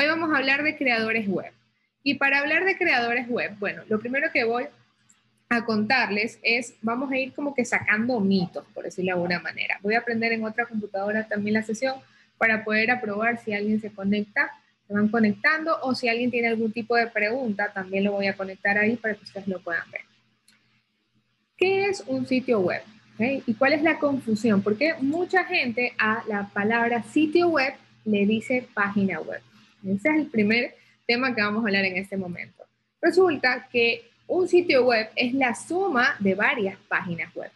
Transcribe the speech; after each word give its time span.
Hoy 0.00 0.06
vamos 0.06 0.32
a 0.32 0.36
hablar 0.36 0.62
de 0.62 0.76
creadores 0.76 1.26
web. 1.26 1.52
Y 2.04 2.14
para 2.14 2.38
hablar 2.38 2.64
de 2.64 2.78
creadores 2.78 3.28
web, 3.28 3.56
bueno, 3.58 3.82
lo 3.88 3.98
primero 3.98 4.30
que 4.32 4.44
voy 4.44 4.66
a 5.48 5.64
contarles 5.64 6.38
es, 6.44 6.74
vamos 6.82 7.10
a 7.10 7.18
ir 7.18 7.34
como 7.34 7.52
que 7.52 7.64
sacando 7.64 8.20
mitos, 8.20 8.64
por 8.72 8.84
decirlo 8.84 9.08
de 9.08 9.14
alguna 9.14 9.40
manera. 9.40 9.80
Voy 9.82 9.96
a 9.96 9.98
aprender 9.98 10.30
en 10.30 10.44
otra 10.44 10.66
computadora 10.66 11.26
también 11.26 11.54
la 11.54 11.64
sesión 11.64 11.96
para 12.36 12.62
poder 12.62 12.92
aprobar 12.92 13.38
si 13.42 13.52
alguien 13.52 13.80
se 13.80 13.90
conecta, 13.90 14.52
se 14.86 14.94
van 14.94 15.08
conectando 15.08 15.76
o 15.82 15.96
si 15.96 16.08
alguien 16.08 16.30
tiene 16.30 16.46
algún 16.46 16.70
tipo 16.70 16.94
de 16.94 17.08
pregunta, 17.08 17.72
también 17.72 18.04
lo 18.04 18.12
voy 18.12 18.28
a 18.28 18.36
conectar 18.36 18.78
ahí 18.78 18.94
para 18.94 19.14
que 19.14 19.24
ustedes 19.24 19.48
lo 19.48 19.60
puedan 19.60 19.90
ver. 19.90 20.02
¿Qué 21.56 21.86
es 21.86 22.04
un 22.06 22.24
sitio 22.24 22.60
web? 22.60 22.82
¿Y 23.18 23.52
cuál 23.54 23.72
es 23.72 23.82
la 23.82 23.98
confusión? 23.98 24.62
Porque 24.62 24.94
mucha 25.00 25.42
gente 25.42 25.92
a 25.98 26.22
la 26.28 26.50
palabra 26.50 27.02
sitio 27.02 27.48
web 27.48 27.74
le 28.04 28.26
dice 28.26 28.68
página 28.72 29.18
web. 29.20 29.42
Ese 29.84 30.08
es 30.08 30.16
el 30.16 30.26
primer 30.26 30.74
tema 31.06 31.34
que 31.34 31.42
vamos 31.42 31.64
a 31.64 31.68
hablar 31.68 31.84
en 31.84 31.96
este 31.96 32.16
momento. 32.16 32.64
Resulta 33.00 33.68
que 33.70 34.10
un 34.26 34.48
sitio 34.48 34.84
web 34.84 35.08
es 35.16 35.32
la 35.34 35.54
suma 35.54 36.16
de 36.18 36.34
varias 36.34 36.78
páginas 36.88 37.34
web. 37.34 37.50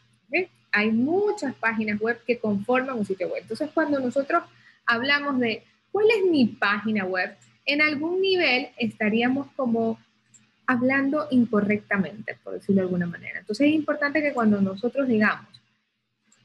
Hay 0.74 0.91
muchas 0.91 1.55
páginas 1.56 2.00
web 2.00 2.19
que 2.27 2.38
conforman 2.38 2.97
un 2.97 3.05
sitio 3.05 3.28
web. 3.28 3.42
Entonces, 3.42 3.69
cuando 3.74 4.00
nosotros 4.00 4.42
hablamos 4.87 5.38
de 5.38 5.62
cuál 5.91 6.06
es 6.16 6.30
mi 6.30 6.47
página 6.47 7.05
web, 7.05 7.37
en 7.66 7.83
algún 7.83 8.23
nivel 8.23 8.70
estaríamos 8.78 9.48
como 9.55 9.98
hablando 10.66 11.28
incorrectamente, 11.30 12.36
por 12.42 12.55
decirlo 12.55 12.80
de 12.80 12.86
alguna 12.86 13.06
manera. 13.06 13.41
Entonces 13.41 13.69
es 13.69 13.75
importante 13.75 14.23
que 14.23 14.33
cuando 14.33 14.61
nosotros 14.61 15.06
digamos 15.06 15.47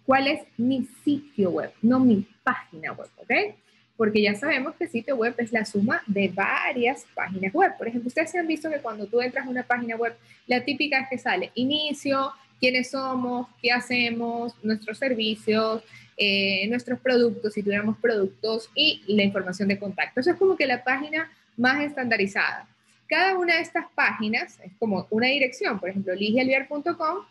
cuál 0.05 0.27
es 0.27 0.41
mi 0.57 0.85
sitio 1.03 1.51
web, 1.51 1.71
no 1.81 1.99
mi 1.99 2.27
página 2.43 2.91
web, 2.93 3.09
¿ok? 3.17 3.31
Porque 3.97 4.21
ya 4.21 4.35
sabemos 4.35 4.75
que 4.75 4.87
sitio 4.87 5.15
web 5.15 5.33
es 5.37 5.51
la 5.51 5.65
suma 5.65 6.03
de 6.05 6.29
varias 6.29 7.05
páginas 7.15 7.53
web. 7.53 7.75
Por 7.77 7.87
ejemplo, 7.87 8.07
ustedes 8.07 8.31
se 8.31 8.39
han 8.39 8.47
visto 8.47 8.69
que 8.69 8.79
cuando 8.79 9.07
tú 9.07 9.19
entras 9.21 9.47
a 9.47 9.49
una 9.49 9.63
página 9.63 9.95
web, 9.95 10.15
la 10.45 10.63
típica 10.63 10.99
es 10.99 11.09
que 11.09 11.17
sale 11.17 11.51
inicio, 11.55 12.31
quiénes 12.59 12.91
somos, 12.91 13.47
qué 13.61 13.71
hacemos, 13.71 14.53
nuestros 14.63 14.97
servicios, 14.97 15.83
eh, 16.15 16.67
nuestros 16.69 16.99
productos, 16.99 17.53
si 17.53 17.63
tuviéramos 17.63 17.97
productos 17.97 18.69
y 18.75 19.03
la 19.07 19.23
información 19.23 19.67
de 19.67 19.79
contacto. 19.79 20.19
Eso 20.19 20.31
es 20.31 20.37
como 20.37 20.55
que 20.55 20.65
la 20.65 20.83
página 20.83 21.31
más 21.57 21.83
estandarizada. 21.83 22.67
Cada 23.07 23.37
una 23.37 23.55
de 23.55 23.61
estas 23.61 23.85
páginas 23.95 24.59
es 24.63 24.71
como 24.79 25.07
una 25.09 25.27
dirección, 25.27 25.79
por 25.79 25.89
ejemplo, 25.89 26.13
ligialviar.com 26.13 27.25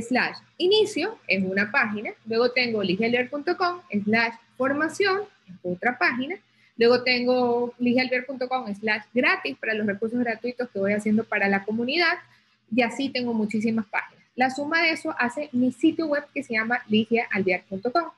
slash 0.00 0.36
inicio 0.56 1.18
es 1.28 1.44
una 1.44 1.70
página, 1.70 2.12
luego 2.24 2.50
tengo 2.52 2.82
ligialviar.com 2.82 3.80
slash 4.04 4.34
formación, 4.56 5.20
otra 5.62 5.98
página, 5.98 6.36
luego 6.76 7.02
tengo 7.02 7.74
ligialviar.com 7.78 8.74
slash 8.74 9.04
gratis 9.12 9.56
para 9.58 9.74
los 9.74 9.86
recursos 9.86 10.18
gratuitos 10.18 10.68
que 10.70 10.78
voy 10.78 10.92
haciendo 10.92 11.24
para 11.24 11.48
la 11.48 11.64
comunidad 11.64 12.18
y 12.74 12.82
así 12.82 13.10
tengo 13.10 13.34
muchísimas 13.34 13.86
páginas. 13.86 14.24
La 14.34 14.50
suma 14.50 14.82
de 14.82 14.90
eso 14.90 15.14
hace 15.18 15.48
mi 15.52 15.72
sitio 15.72 16.06
web 16.06 16.24
que 16.32 16.42
se 16.42 16.54
llama 16.54 16.82
ligialviar.com. 16.88 18.10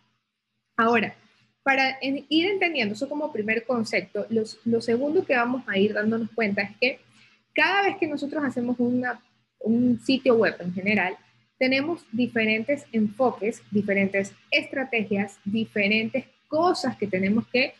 Ahora, 0.77 1.15
para 1.63 1.99
ir 2.01 2.51
entendiendo 2.51 2.95
eso 2.95 3.09
como 3.09 3.33
primer 3.33 3.65
concepto, 3.65 4.27
lo 4.29 4.81
segundo 4.81 5.25
que 5.25 5.35
vamos 5.35 5.65
a 5.67 5.79
ir 5.79 5.95
dándonos 5.95 6.31
cuenta 6.31 6.63
es 6.63 6.77
que 6.77 7.01
cada 7.55 7.83
vez 7.83 7.97
que 7.97 8.07
nosotros 8.07 8.45
hacemos 8.45 8.77
un 8.79 10.01
sitio 10.05 10.35
web 10.35 10.57
en 10.61 10.75
general, 10.75 11.17
tenemos 11.65 12.05
diferentes 12.13 12.85
enfoques, 12.93 13.63
diferentes 13.71 14.35
estrategias, 14.51 15.39
diferentes 15.47 16.27
cosas 16.47 16.95
que 16.95 17.07
tenemos 17.07 17.47
que 17.49 17.73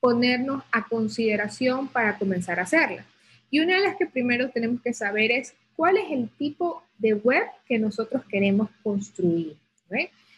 ponernos 0.00 0.62
a 0.72 0.88
consideración 0.88 1.88
para 1.88 2.16
comenzar 2.16 2.58
a 2.58 2.62
hacerla. 2.62 3.04
Y 3.50 3.60
una 3.60 3.74
de 3.74 3.82
las 3.82 3.96
que 3.96 4.06
primero 4.06 4.48
tenemos 4.48 4.80
que 4.80 4.94
saber 4.94 5.30
es 5.30 5.52
cuál 5.76 5.98
es 5.98 6.10
el 6.10 6.30
tipo 6.38 6.82
de 6.96 7.12
web 7.12 7.44
que 7.66 7.78
nosotros 7.78 8.22
queremos 8.30 8.70
construir. 8.82 9.58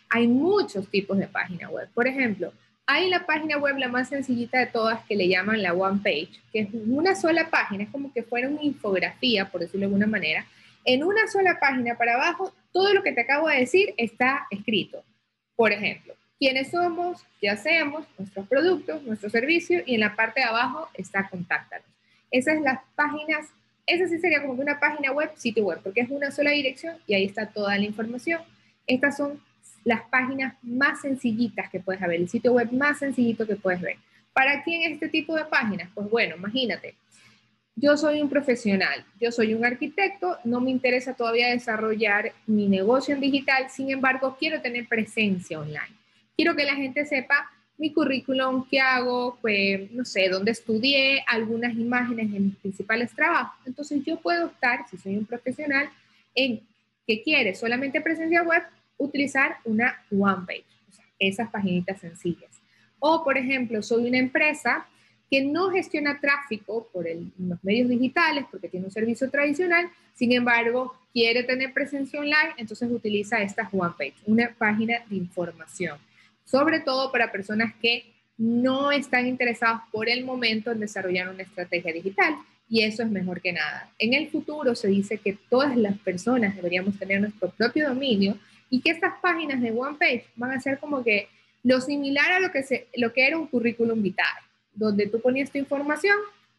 Hay 0.08 0.26
muchos 0.26 0.88
tipos 0.88 1.16
de 1.16 1.28
página 1.28 1.70
web. 1.70 1.88
Por 1.94 2.08
ejemplo, 2.08 2.52
hay 2.86 3.08
la 3.08 3.24
página 3.24 3.56
web, 3.56 3.78
la 3.78 3.86
más 3.86 4.08
sencillita 4.08 4.58
de 4.58 4.66
todas, 4.66 5.04
que 5.04 5.14
le 5.14 5.28
llaman 5.28 5.62
la 5.62 5.74
one 5.74 6.00
page, 6.02 6.40
que 6.52 6.62
es 6.62 6.68
una 6.88 7.14
sola 7.14 7.50
página, 7.50 7.84
es 7.84 7.90
como 7.90 8.12
que 8.12 8.24
fuera 8.24 8.48
una 8.48 8.64
infografía, 8.64 9.48
por 9.48 9.60
decirlo 9.60 9.82
de 9.82 9.86
alguna 9.92 10.08
manera. 10.08 10.44
En 10.84 11.04
una 11.04 11.28
sola 11.28 11.60
página 11.60 11.94
para 11.94 12.14
abajo, 12.14 12.52
todo 12.72 12.92
lo 12.94 13.02
que 13.02 13.12
te 13.12 13.22
acabo 13.22 13.48
de 13.48 13.60
decir 13.60 13.94
está 13.96 14.46
escrito. 14.50 15.04
Por 15.56 15.72
ejemplo, 15.72 16.14
quiénes 16.38 16.70
somos, 16.70 17.24
qué 17.40 17.50
hacemos, 17.50 18.06
nuestros 18.18 18.48
productos, 18.48 19.02
nuestro 19.02 19.28
servicio, 19.28 19.82
y 19.84 19.94
en 19.94 20.00
la 20.00 20.16
parte 20.16 20.40
de 20.40 20.46
abajo 20.46 20.88
está 20.94 21.28
contáctanos. 21.28 21.86
Esas 22.30 22.54
son 22.54 22.64
las 22.64 22.80
páginas, 22.94 23.46
esa 23.86 24.08
sí 24.08 24.18
sería 24.18 24.40
como 24.40 24.54
una 24.54 24.80
página 24.80 25.12
web, 25.12 25.30
sitio 25.36 25.64
web, 25.64 25.80
porque 25.82 26.00
es 26.00 26.10
una 26.10 26.30
sola 26.30 26.52
dirección 26.52 26.96
y 27.06 27.14
ahí 27.14 27.24
está 27.24 27.46
toda 27.46 27.76
la 27.76 27.84
información. 27.84 28.40
Estas 28.86 29.16
son 29.16 29.40
las 29.84 30.02
páginas 30.02 30.54
más 30.62 31.02
sencillitas 31.02 31.70
que 31.70 31.80
puedes 31.80 32.00
ver, 32.00 32.20
el 32.20 32.28
sitio 32.28 32.52
web 32.52 32.72
más 32.72 32.98
sencillito 32.98 33.46
que 33.46 33.56
puedes 33.56 33.80
ver. 33.80 33.96
¿Para 34.32 34.62
quién 34.62 34.90
este 34.90 35.08
tipo 35.08 35.34
de 35.34 35.44
páginas? 35.44 35.90
Pues 35.94 36.08
bueno, 36.08 36.36
imagínate, 36.36 36.94
yo 37.76 37.96
soy 37.96 38.20
un 38.20 38.28
profesional, 38.28 39.04
yo 39.20 39.32
soy 39.32 39.54
un 39.54 39.64
arquitecto, 39.64 40.38
no 40.44 40.60
me 40.60 40.70
interesa 40.70 41.14
todavía 41.14 41.48
desarrollar 41.48 42.32
mi 42.46 42.68
negocio 42.68 43.14
en 43.14 43.20
digital, 43.20 43.70
sin 43.70 43.90
embargo, 43.90 44.36
quiero 44.38 44.60
tener 44.60 44.86
presencia 44.86 45.58
online. 45.58 45.96
Quiero 46.36 46.54
que 46.54 46.64
la 46.64 46.74
gente 46.74 47.06
sepa 47.06 47.50
mi 47.78 47.92
currículum, 47.92 48.66
qué 48.68 48.78
hago, 48.78 49.38
pues, 49.40 49.90
no 49.92 50.04
sé, 50.04 50.28
dónde 50.28 50.50
estudié, 50.50 51.24
algunas 51.26 51.72
imágenes 51.74 52.30
de 52.30 52.40
mis 52.40 52.56
principales 52.56 53.10
trabajos. 53.14 53.58
Entonces, 53.64 54.04
yo 54.04 54.20
puedo 54.20 54.48
estar, 54.48 54.86
si 54.90 54.98
soy 54.98 55.16
un 55.16 55.24
profesional, 55.24 55.88
en 56.34 56.60
que 57.06 57.22
quiere 57.22 57.54
solamente 57.54 58.02
presencia 58.02 58.42
web, 58.42 58.62
utilizar 58.98 59.56
una 59.64 60.04
one 60.10 60.44
page, 60.46 60.66
o 60.90 60.92
sea, 60.92 61.04
esas 61.18 61.48
paginitas 61.48 61.98
sencillas. 62.00 62.60
O, 62.98 63.24
por 63.24 63.38
ejemplo, 63.38 63.82
soy 63.82 64.06
una 64.06 64.18
empresa 64.18 64.86
que 65.30 65.44
no 65.44 65.70
gestiona 65.70 66.18
tráfico 66.20 66.88
por 66.92 67.06
los 67.06 67.64
medios 67.64 67.88
digitales 67.88 68.44
porque 68.50 68.68
tiene 68.68 68.86
un 68.86 68.92
servicio 68.92 69.30
tradicional, 69.30 69.88
sin 70.14 70.32
embargo, 70.32 70.92
quiere 71.12 71.44
tener 71.44 71.72
presencia 71.72 72.18
online, 72.18 72.54
entonces 72.56 72.90
utiliza 72.90 73.40
esta 73.40 73.68
one 73.72 73.94
page, 73.96 74.14
una 74.26 74.52
página 74.58 74.98
de 75.08 75.16
información, 75.16 75.98
sobre 76.44 76.80
todo 76.80 77.12
para 77.12 77.30
personas 77.30 77.72
que 77.80 78.12
no 78.36 78.90
están 78.90 79.26
interesados 79.26 79.82
por 79.92 80.08
el 80.08 80.24
momento 80.24 80.72
en 80.72 80.80
desarrollar 80.80 81.28
una 81.28 81.42
estrategia 81.42 81.92
digital 81.92 82.36
y 82.68 82.82
eso 82.82 83.02
es 83.02 83.10
mejor 83.10 83.40
que 83.40 83.52
nada. 83.52 83.90
En 83.98 84.14
el 84.14 84.30
futuro 84.30 84.74
se 84.74 84.88
dice 84.88 85.18
que 85.18 85.36
todas 85.48 85.76
las 85.76 85.98
personas 85.98 86.56
deberíamos 86.56 86.98
tener 86.98 87.20
nuestro 87.20 87.50
propio 87.50 87.88
dominio 87.88 88.38
y 88.70 88.80
que 88.80 88.90
estas 88.90 89.14
páginas 89.20 89.60
de 89.60 89.72
One 89.72 89.98
Page 89.98 90.24
van 90.36 90.52
a 90.52 90.60
ser 90.60 90.78
como 90.78 91.04
que 91.04 91.28
lo 91.62 91.80
similar 91.80 92.32
a 92.32 92.40
lo 92.40 92.50
que, 92.50 92.62
se, 92.62 92.86
lo 92.96 93.12
que 93.12 93.26
era 93.26 93.36
un 93.36 93.48
currículum 93.48 94.00
vitae, 94.00 94.24
donde 94.80 95.06
tú 95.06 95.20
ponías 95.20 95.50
tu 95.50 95.58
información, 95.58 96.16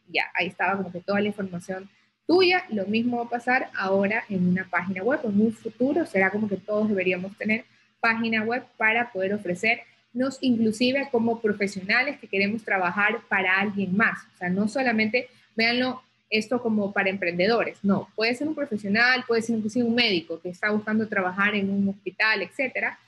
ya, 0.08 0.30
ahí 0.34 0.46
estaba 0.46 0.76
como 0.76 0.92
que 0.92 1.00
toda 1.00 1.20
la 1.20 1.26
información 1.26 1.90
tuya, 2.26 2.64
lo 2.70 2.86
mismo 2.86 3.18
va 3.18 3.24
a 3.24 3.28
pasar 3.28 3.70
ahora 3.76 4.24
en 4.28 4.48
una 4.48 4.64
página 4.70 5.02
web, 5.02 5.20
en 5.24 5.40
un 5.40 5.52
futuro 5.52 6.06
será 6.06 6.30
como 6.30 6.48
que 6.48 6.56
todos 6.56 6.88
deberíamos 6.88 7.36
tener 7.36 7.64
página 8.00 8.42
web 8.44 8.62
para 8.76 9.10
poder 9.10 9.34
ofrecernos 9.34 10.38
inclusive 10.40 11.08
como 11.10 11.40
profesionales 11.40 12.18
que 12.20 12.28
queremos 12.28 12.62
trabajar 12.62 13.20
para 13.28 13.58
alguien 13.58 13.96
más, 13.96 14.20
o 14.34 14.38
sea, 14.38 14.48
no 14.48 14.68
solamente, 14.68 15.28
véanlo 15.56 16.00
esto 16.30 16.62
como 16.62 16.92
para 16.92 17.10
emprendedores. 17.10 17.78
No, 17.82 18.08
puede 18.14 18.34
ser 18.34 18.48
un 18.48 18.54
profesional, 18.54 19.24
puede 19.26 19.42
ser 19.42 19.56
inclusive 19.56 19.84
un 19.84 19.94
médico 19.94 20.40
que 20.40 20.48
está 20.48 20.70
buscando 20.70 21.06
trabajar 21.06 21.54
en 21.54 21.68
un 21.68 21.88
hospital, 21.88 22.40
etcétera. 22.40 22.98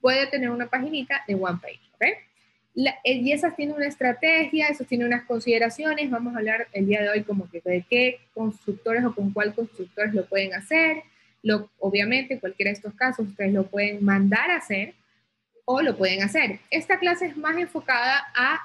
Puede 0.00 0.26
tener 0.26 0.50
una 0.50 0.66
paginita 0.66 1.22
de 1.28 1.36
one 1.36 1.60
page, 1.62 1.80
¿ok? 1.94 2.31
Y 2.74 3.32
esas 3.32 3.54
tienen 3.54 3.76
una 3.76 3.86
estrategia, 3.86 4.68
eso 4.68 4.84
tiene 4.84 5.04
unas 5.04 5.24
consideraciones. 5.24 6.10
Vamos 6.10 6.34
a 6.34 6.38
hablar 6.38 6.68
el 6.72 6.86
día 6.86 7.02
de 7.02 7.10
hoy 7.10 7.22
como 7.22 7.50
que 7.50 7.60
de 7.64 7.84
qué 7.88 8.20
constructores 8.34 9.04
o 9.04 9.14
con 9.14 9.32
cuál 9.32 9.54
constructores 9.54 10.14
lo 10.14 10.26
pueden 10.26 10.54
hacer. 10.54 11.02
Lo, 11.42 11.70
obviamente, 11.78 12.34
en 12.34 12.40
cualquiera 12.40 12.70
de 12.70 12.76
estos 12.76 12.94
casos, 12.94 13.28
ustedes 13.28 13.52
lo 13.52 13.64
pueden 13.64 14.04
mandar 14.04 14.50
a 14.50 14.56
hacer 14.56 14.94
o 15.64 15.82
lo 15.82 15.96
pueden 15.96 16.22
hacer. 16.22 16.60
Esta 16.70 16.98
clase 16.98 17.26
es 17.26 17.36
más 17.36 17.56
enfocada 17.56 18.24
a, 18.34 18.60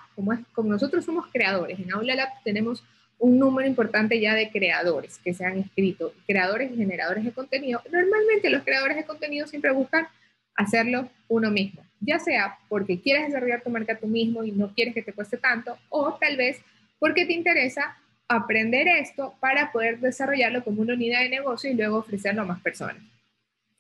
como 0.54 0.70
nosotros 0.70 1.06
somos 1.06 1.28
creadores, 1.32 1.80
en 1.80 1.94
Aula 1.94 2.16
Lab 2.16 2.30
tenemos 2.44 2.84
un 3.20 3.40
número 3.40 3.68
importante 3.68 4.20
ya 4.20 4.36
de 4.36 4.52
creadores 4.52 5.18
que 5.24 5.34
se 5.34 5.44
han 5.44 5.58
escrito, 5.58 6.14
creadores 6.28 6.72
y 6.72 6.78
generadores 6.78 7.24
de 7.24 7.32
contenido. 7.32 7.82
Normalmente 7.92 8.50
los 8.50 8.64
creadores 8.64 8.96
de 8.96 9.06
contenido 9.06 9.48
siempre 9.48 9.72
buscan 9.72 10.08
hacerlo 10.56 11.10
uno 11.28 11.50
mismo, 11.50 11.84
ya 12.00 12.20
sea 12.20 12.58
porque 12.70 13.00
quieres 13.00 13.28
desarrollar 13.28 13.62
tu 13.62 13.70
marca 13.70 13.98
tú 13.98 14.08
mismo 14.08 14.44
y 14.44 14.52
no 14.52 14.74
quieres 14.74 14.94
que 14.94 15.02
te 15.02 15.14
cueste 15.14 15.38
tanto, 15.38 15.78
o 15.90 16.14
tal 16.14 16.38
vez 16.38 16.62
porque 17.00 17.26
te 17.26 17.34
interesa 17.34 17.98
aprender 18.28 18.88
esto 18.88 19.36
para 19.40 19.72
poder 19.72 20.00
desarrollarlo 20.00 20.64
como 20.64 20.82
una 20.82 20.94
unidad 20.94 21.22
de 21.22 21.30
negocio 21.30 21.70
y 21.72 21.76
luego 21.76 21.98
ofrecerlo 21.98 22.42
a 22.42 22.46
más 22.46 22.62
personas. 22.62 22.98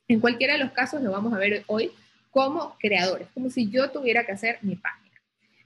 En 0.07 0.19
cualquiera 0.19 0.53
de 0.53 0.59
los 0.59 0.71
casos 0.71 1.01
lo 1.01 1.11
vamos 1.11 1.33
a 1.33 1.37
ver 1.37 1.63
hoy 1.67 1.91
como 2.31 2.75
creadores, 2.79 3.27
como 3.33 3.49
si 3.49 3.69
yo 3.69 3.91
tuviera 3.91 4.25
que 4.25 4.31
hacer 4.31 4.59
mi 4.61 4.75
página. 4.75 5.07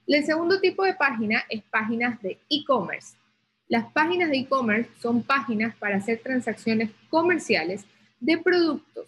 El 0.07 0.25
segundo 0.25 0.59
tipo 0.59 0.83
de 0.83 0.95
página 0.95 1.43
es 1.49 1.61
páginas 1.63 2.21
de 2.21 2.39
e-commerce. 2.49 3.15
Las 3.67 3.91
páginas 3.91 4.29
de 4.29 4.37
e-commerce 4.37 4.89
son 4.99 5.23
páginas 5.23 5.75
para 5.75 5.97
hacer 5.97 6.19
transacciones 6.19 6.89
comerciales 7.09 7.85
de 8.19 8.37
productos, 8.37 9.05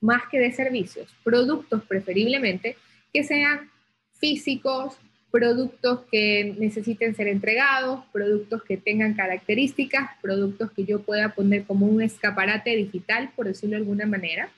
más 0.00 0.22
que 0.30 0.38
de 0.38 0.52
servicios, 0.52 1.14
productos 1.24 1.82
preferiblemente 1.84 2.76
que 3.12 3.24
sean 3.24 3.70
físicos, 4.14 4.96
productos 5.30 6.00
que 6.10 6.54
necesiten 6.58 7.14
ser 7.14 7.28
entregados, 7.28 8.04
productos 8.12 8.62
que 8.62 8.76
tengan 8.76 9.14
características, 9.14 10.10
productos 10.22 10.70
que 10.72 10.84
yo 10.84 11.02
pueda 11.02 11.34
poner 11.34 11.64
como 11.64 11.86
un 11.86 12.02
escaparate 12.02 12.74
digital, 12.76 13.30
por 13.36 13.46
decirlo 13.46 13.76
de 13.76 13.82
alguna 13.82 14.06
manera, 14.06 14.50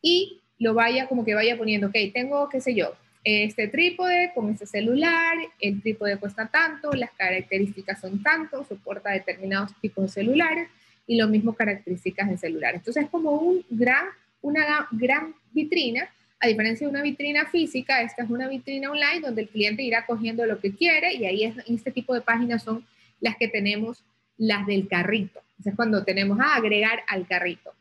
y 0.00 0.40
lo 0.58 0.74
vaya 0.74 1.06
como 1.06 1.24
que 1.24 1.34
vaya 1.34 1.56
poniendo, 1.56 1.88
ok, 1.88 1.96
tengo, 2.12 2.48
qué 2.48 2.60
sé 2.60 2.74
yo, 2.74 2.94
este 3.24 3.68
trípode 3.68 4.32
con 4.34 4.50
este 4.50 4.66
celular, 4.66 5.36
el 5.60 5.82
trípode 5.82 6.16
cuesta 6.16 6.46
tanto, 6.46 6.90
las 6.92 7.10
características 7.10 8.00
son 8.00 8.22
tanto, 8.22 8.64
soporta 8.64 9.10
determinados 9.10 9.72
tipos 9.80 10.04
de 10.04 10.22
celulares 10.22 10.68
y 11.06 11.16
lo 11.16 11.28
mismo 11.28 11.54
características 11.54 12.30
de 12.30 12.38
celular. 12.38 12.74
Entonces 12.76 13.04
es 13.04 13.10
como 13.10 13.32
un 13.32 13.64
gran, 13.68 14.06
una 14.40 14.88
gran 14.92 15.34
vitrina 15.52 16.08
a 16.40 16.46
diferencia 16.46 16.86
de 16.86 16.90
una 16.92 17.02
vitrina 17.02 17.46
física, 17.46 18.02
esta 18.02 18.22
es 18.22 18.30
una 18.30 18.48
vitrina 18.48 18.90
online 18.90 19.20
donde 19.20 19.42
el 19.42 19.48
cliente 19.48 19.82
irá 19.82 20.06
cogiendo 20.06 20.46
lo 20.46 20.60
que 20.60 20.72
quiere 20.72 21.14
y 21.14 21.26
ahí 21.26 21.44
es, 21.44 21.56
este 21.66 21.90
tipo 21.90 22.14
de 22.14 22.20
páginas 22.20 22.62
son 22.62 22.86
las 23.20 23.36
que 23.36 23.48
tenemos, 23.48 24.04
las 24.36 24.66
del 24.66 24.86
carrito. 24.86 25.40
es 25.64 25.74
cuando 25.74 26.04
tenemos 26.04 26.38
a 26.38 26.54
agregar 26.54 27.02
al 27.08 27.26
carrito. 27.26 27.72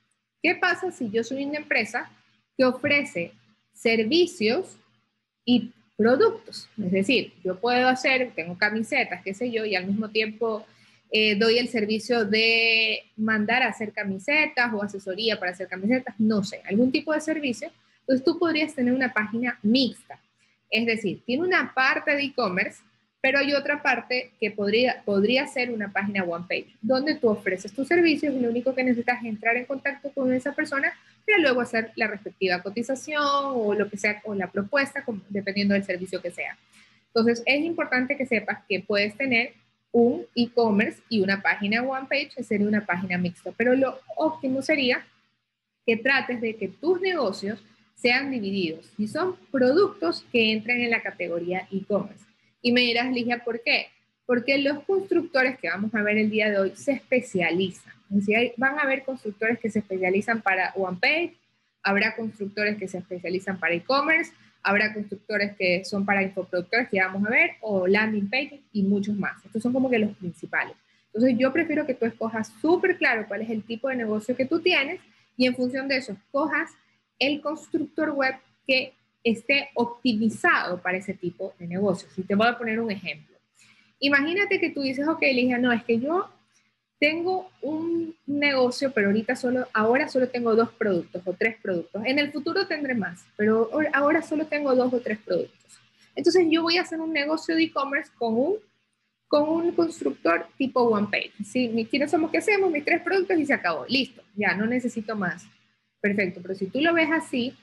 ¿Qué 0.42 0.56
pasa 0.56 0.92
si 0.92 1.10
yo 1.12 1.24
soy 1.24 1.46
una 1.46 1.58
empresa 1.58 2.10
que 2.58 2.66
ofrece 2.66 3.32
servicios 3.74 4.78
y 5.46 5.72
productos? 5.96 6.68
Es 6.84 6.92
decir, 6.92 7.34
yo 7.44 7.60
puedo 7.60 7.88
hacer, 7.88 8.32
tengo 8.36 8.58
camisetas, 8.58 9.22
qué 9.24 9.36
sé 9.36 9.52
yo, 9.52 9.66
y 9.66 9.76
al 9.76 9.86
mismo 9.86 10.10
tiempo 10.10 10.66
eh, 11.12 11.36
doy 11.36 11.58
el 11.58 11.70
servicio 11.70 12.26
de 12.26 13.04
mandar 13.16 13.64
a 13.64 13.70
hacer 13.70 13.94
camisetas 13.94 14.74
o 14.74 14.84
asesoría 14.84 15.40
para 15.40 15.52
hacer 15.52 15.68
camisetas, 15.68 16.16
no 16.20 16.44
sé, 16.44 16.62
algún 16.66 16.92
tipo 16.92 17.14
de 17.14 17.22
servicio 17.22 17.72
entonces 18.08 18.24
tú 18.24 18.40
podrías 18.40 18.74
tener 18.74 18.94
una 18.94 19.14
página 19.14 19.60
mixta. 19.62 20.18
Es 20.72 20.86
decir, 20.86 21.22
tiene 21.26 21.44
una 21.44 21.74
parte 21.74 22.16
de 22.16 22.24
e-commerce, 22.24 22.82
pero 23.20 23.40
hay 23.40 23.54
otra 23.54 23.84
parte 23.84 24.32
que 24.40 24.50
podría, 24.50 25.02
podría 25.04 25.46
ser 25.46 25.72
una 25.72 25.92
página 25.92 26.24
one 26.24 26.46
page, 26.48 26.68
donde 26.82 27.16
tú 27.16 27.28
ofreces 27.28 27.74
tus 27.74 27.88
servicios 27.88 28.34
y 28.34 28.40
lo 28.40 28.50
único 28.50 28.74
que 28.74 28.84
necesitas 28.84 29.20
es 29.20 29.26
entrar 29.26 29.58
en 29.58 29.66
contacto 29.66 30.10
con 30.12 30.32
esa 30.34 30.54
persona 30.54 30.94
para 31.26 31.40
luego 31.40 31.60
hacer 31.60 31.92
la 31.96 32.08
respectiva 32.08 32.64
cotización 32.64 33.22
o 33.26 33.74
lo 33.74 33.90
que 33.90 33.98
sea, 33.98 34.22
o 34.24 34.34
la 34.34 34.50
propuesta, 34.50 35.04
dependiendo 35.28 35.74
del 35.74 35.84
servicio 35.84 36.22
que 36.22 36.32
sea. 36.32 36.58
Entonces, 37.08 37.44
es 37.46 37.62
importante 37.62 38.16
que 38.16 38.26
sepas 38.26 38.60
que 38.70 38.80
puedes 38.80 39.18
tener 39.18 39.54
un 39.92 40.26
e-commerce 40.36 41.02
y 41.10 41.22
una 41.22 41.42
página 41.42 41.82
one 41.82 42.08
page, 42.10 42.44
sería 42.44 42.68
una 42.68 42.86
página 42.86 43.18
mixta, 43.18 43.52
pero 43.56 43.76
lo 43.76 44.00
óptimo 44.16 44.62
sería 44.62 45.06
que 45.86 45.98
trates 45.98 46.42
de 46.42 46.56
que 46.56 46.68
tus 46.68 47.00
negocios 47.02 47.64
sean 47.96 48.30
divididos 48.30 48.92
y 48.98 49.08
son 49.08 49.36
productos 49.52 50.26
que 50.32 50.52
entran 50.52 50.80
en 50.80 50.92
la 50.92 51.02
categoría 51.02 51.68
e-commerce. 51.72 52.26
Y 52.62 52.72
me 52.72 52.82
dirás, 52.82 53.12
Ligia, 53.12 53.44
¿por 53.44 53.62
qué? 53.64 53.88
Porque 54.26 54.58
los 54.58 54.84
constructores 54.84 55.58
que 55.58 55.70
vamos 55.70 55.94
a 55.96 56.04
ver 56.04 56.18
el 56.18 56.30
día 56.30 56.50
de 56.52 56.60
hoy 56.60 56.72
se 56.76 56.92
especializan. 56.92 57.94
Van 58.58 58.78
a 58.78 58.84
haber 58.84 59.04
constructores 59.04 59.60
que 59.60 59.70
se 59.70 59.80
especializan 59.80 60.42
para 60.42 60.74
one 60.76 60.98
page, 61.02 61.36
habrá 61.82 62.16
constructores 62.16 62.78
que 62.78 62.88
se 62.88 62.98
especializan 62.98 63.60
para 63.60 63.74
e-commerce, 63.74 64.34
habrá 64.64 64.94
constructores 64.94 65.56
que 65.56 65.84
son 65.86 66.06
para 66.06 66.24
infoproductores 66.24 66.90
que 66.90 67.00
vamos 67.00 67.26
a 67.26 67.30
ver, 67.30 67.52
o 67.62 67.88
landing 67.88 68.30
page 68.30 68.62
y 68.74 68.84
muchos 68.84 69.16
más. 69.16 69.44
Estos 69.46 69.64
son 69.64 69.74
como 69.74 69.90
que 69.90 70.00
los 70.00 70.16
principales. 70.18 70.76
Entonces 71.08 71.38
yo 71.38 71.52
prefiero 71.52 71.86
que 71.86 71.94
tú 71.94 72.06
escojas 72.06 72.54
súper 72.62 72.98
claro 72.98 73.26
cuál 73.28 73.42
es 73.42 73.50
el 73.50 73.64
tipo 73.64 73.90
de 73.90 73.96
negocio 73.96 74.36
que 74.36 74.46
tú 74.46 74.60
tienes 74.60 75.00
y 75.36 75.48
en 75.48 75.56
función 75.56 75.88
de 75.88 75.98
eso 75.98 76.14
escojas 76.14 76.72
el 77.20 77.42
constructor 77.42 78.12
web 78.12 78.36
que 78.66 78.94
esté 79.24 79.70
optimizado 79.74 80.82
para 80.82 80.98
ese 80.98 81.14
tipo 81.14 81.54
de 81.60 81.68
negocios. 81.68 82.12
Y 82.18 82.24
te 82.24 82.36
voy 82.36 82.48
a 82.48 82.58
poner 82.58 82.80
un 82.80 82.92
ejemplo. 82.92 83.36
Imagínate 84.00 84.60
que 84.60 84.70
tú 84.70 84.82
dices, 84.82 85.08
ok, 85.08 85.22
Ligia, 85.22 85.58
no, 85.58 85.72
es 85.72 85.84
que 85.84 86.00
yo 86.00 86.30
tengo 87.00 87.50
un 87.62 88.16
negocio, 88.26 88.92
pero 88.92 89.08
ahorita 89.08 89.36
solo, 89.36 89.68
ahora 89.74 90.08
solo 90.08 90.28
tengo 90.30 90.56
dos 90.56 90.70
productos 90.72 91.22
o 91.26 91.34
tres 91.34 91.58
productos. 91.62 92.04
En 92.06 92.18
el 92.20 92.32
futuro 92.32 92.68
tendré 92.68 92.96
más, 92.96 93.26
pero 93.36 93.70
ahora 93.94 94.22
solo 94.22 94.46
tengo 94.48 94.76
dos 94.76 94.94
o 94.94 95.00
tres 95.00 95.20
productos. 95.20 95.80
Entonces 96.16 96.48
yo 96.50 96.64
voy 96.64 96.78
a 96.78 96.82
hacer 96.82 97.00
un 97.00 97.14
negocio 97.14 97.56
de 97.56 97.64
e-commerce 97.64 98.12
con 98.18 98.36
un, 98.36 98.56
con 99.28 99.48
un 99.48 99.72
constructor 99.74 100.48
tipo 100.58 100.82
one 100.82 101.08
page. 101.12 101.34
Si 101.44 101.88
¿quiénes 101.90 102.10
somos? 102.10 102.32
¿Qué 102.32 102.40
hacemos? 102.40 102.72
Mis 102.72 102.84
tres 102.84 103.02
productos 103.02 103.38
y 103.38 103.46
se 103.46 103.54
acabó. 103.54 103.86
Listo, 103.88 104.24
ya 104.36 104.56
no 104.56 104.66
necesito 104.66 105.16
más. 105.16 105.46
Perfecto, 106.02 106.40
pero 106.42 106.56
si 106.56 106.68
tú 106.68 106.82
lo 106.82 106.94
ves 106.94 107.10
así, 107.12 107.56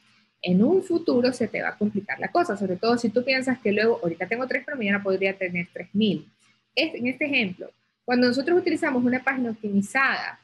en 0.42 0.62
un 0.62 0.82
futuro 0.82 1.32
se 1.32 1.48
te 1.48 1.62
va 1.62 1.70
a 1.70 1.78
complicar 1.78 2.20
la 2.20 2.30
cosa, 2.30 2.56
sobre 2.56 2.76
todo 2.76 2.98
si 2.98 3.08
tú 3.08 3.24
piensas 3.24 3.58
que 3.58 3.72
luego, 3.72 3.98
ahorita 4.02 4.28
tengo 4.28 4.46
tres, 4.46 4.62
pero 4.64 4.76
mañana 4.76 5.02
podría 5.02 5.36
tener 5.36 5.66
3000. 5.72 6.28
en 6.76 7.06
este 7.06 7.24
ejemplo, 7.24 7.70
cuando 8.04 8.28
nosotros 8.28 8.58
utilizamos 8.58 9.02
una 9.04 9.22
página 9.22 9.50
optimizada 9.50 10.38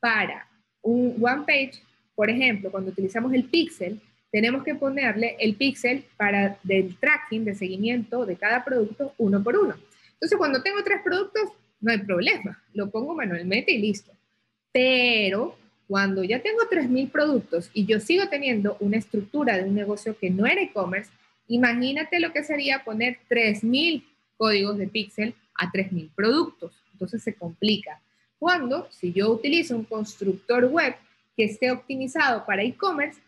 para 0.00 0.46
un 0.82 1.16
one 1.20 1.44
page, 1.46 1.82
por 2.14 2.30
ejemplo, 2.30 2.70
cuando 2.70 2.90
utilizamos 2.90 3.32
el 3.32 3.44
pixel, 3.44 4.00
tenemos 4.30 4.64
que 4.64 4.74
ponerle 4.74 5.36
el 5.40 5.54
pixel 5.54 6.04
para 6.16 6.58
del 6.62 6.96
tracking, 6.96 7.44
de 7.44 7.54
seguimiento 7.54 8.26
de 8.26 8.36
cada 8.36 8.64
producto 8.64 9.14
uno 9.18 9.42
por 9.42 9.56
uno. 9.56 9.74
Entonces, 10.12 10.38
cuando 10.38 10.62
tengo 10.62 10.82
tres 10.82 11.00
productos, 11.02 11.50
no 11.80 11.92
hay 11.92 11.98
problema, 11.98 12.62
lo 12.72 12.90
pongo 12.90 13.14
manualmente 13.14 13.72
y 13.72 13.78
listo. 13.78 14.12
Pero 14.72 15.56
cuando 15.86 16.24
ya 16.24 16.40
tengo 16.40 16.60
3.000 16.68 17.10
productos 17.10 17.70
y 17.72 17.86
yo 17.86 18.00
sigo 18.00 18.28
teniendo 18.28 18.76
una 18.80 18.96
estructura 18.96 19.56
de 19.56 19.64
un 19.64 19.74
negocio 19.74 20.18
que 20.18 20.30
no 20.30 20.46
era 20.46 20.60
e-commerce, 20.60 21.10
imagínate 21.48 22.18
lo 22.18 22.32
que 22.32 22.42
sería 22.42 22.82
poner 22.84 23.18
3.000 23.30 24.02
códigos 24.36 24.78
de 24.78 24.88
píxel 24.88 25.34
a 25.54 25.70
3.000 25.70 26.10
productos. 26.14 26.72
Entonces 26.96 27.22
se 27.22 27.34
complica. 27.34 28.00
Cuando, 28.38 28.88
si 28.90 29.12
yo 29.12 29.30
utilizo 29.30 29.76
un 29.76 29.84
constructor 29.84 30.64
web 30.64 30.94
que 31.36 31.44
esté 31.44 31.70
optimizado 31.70 32.46
para 32.46 32.62
e-commerce, 32.62 33.20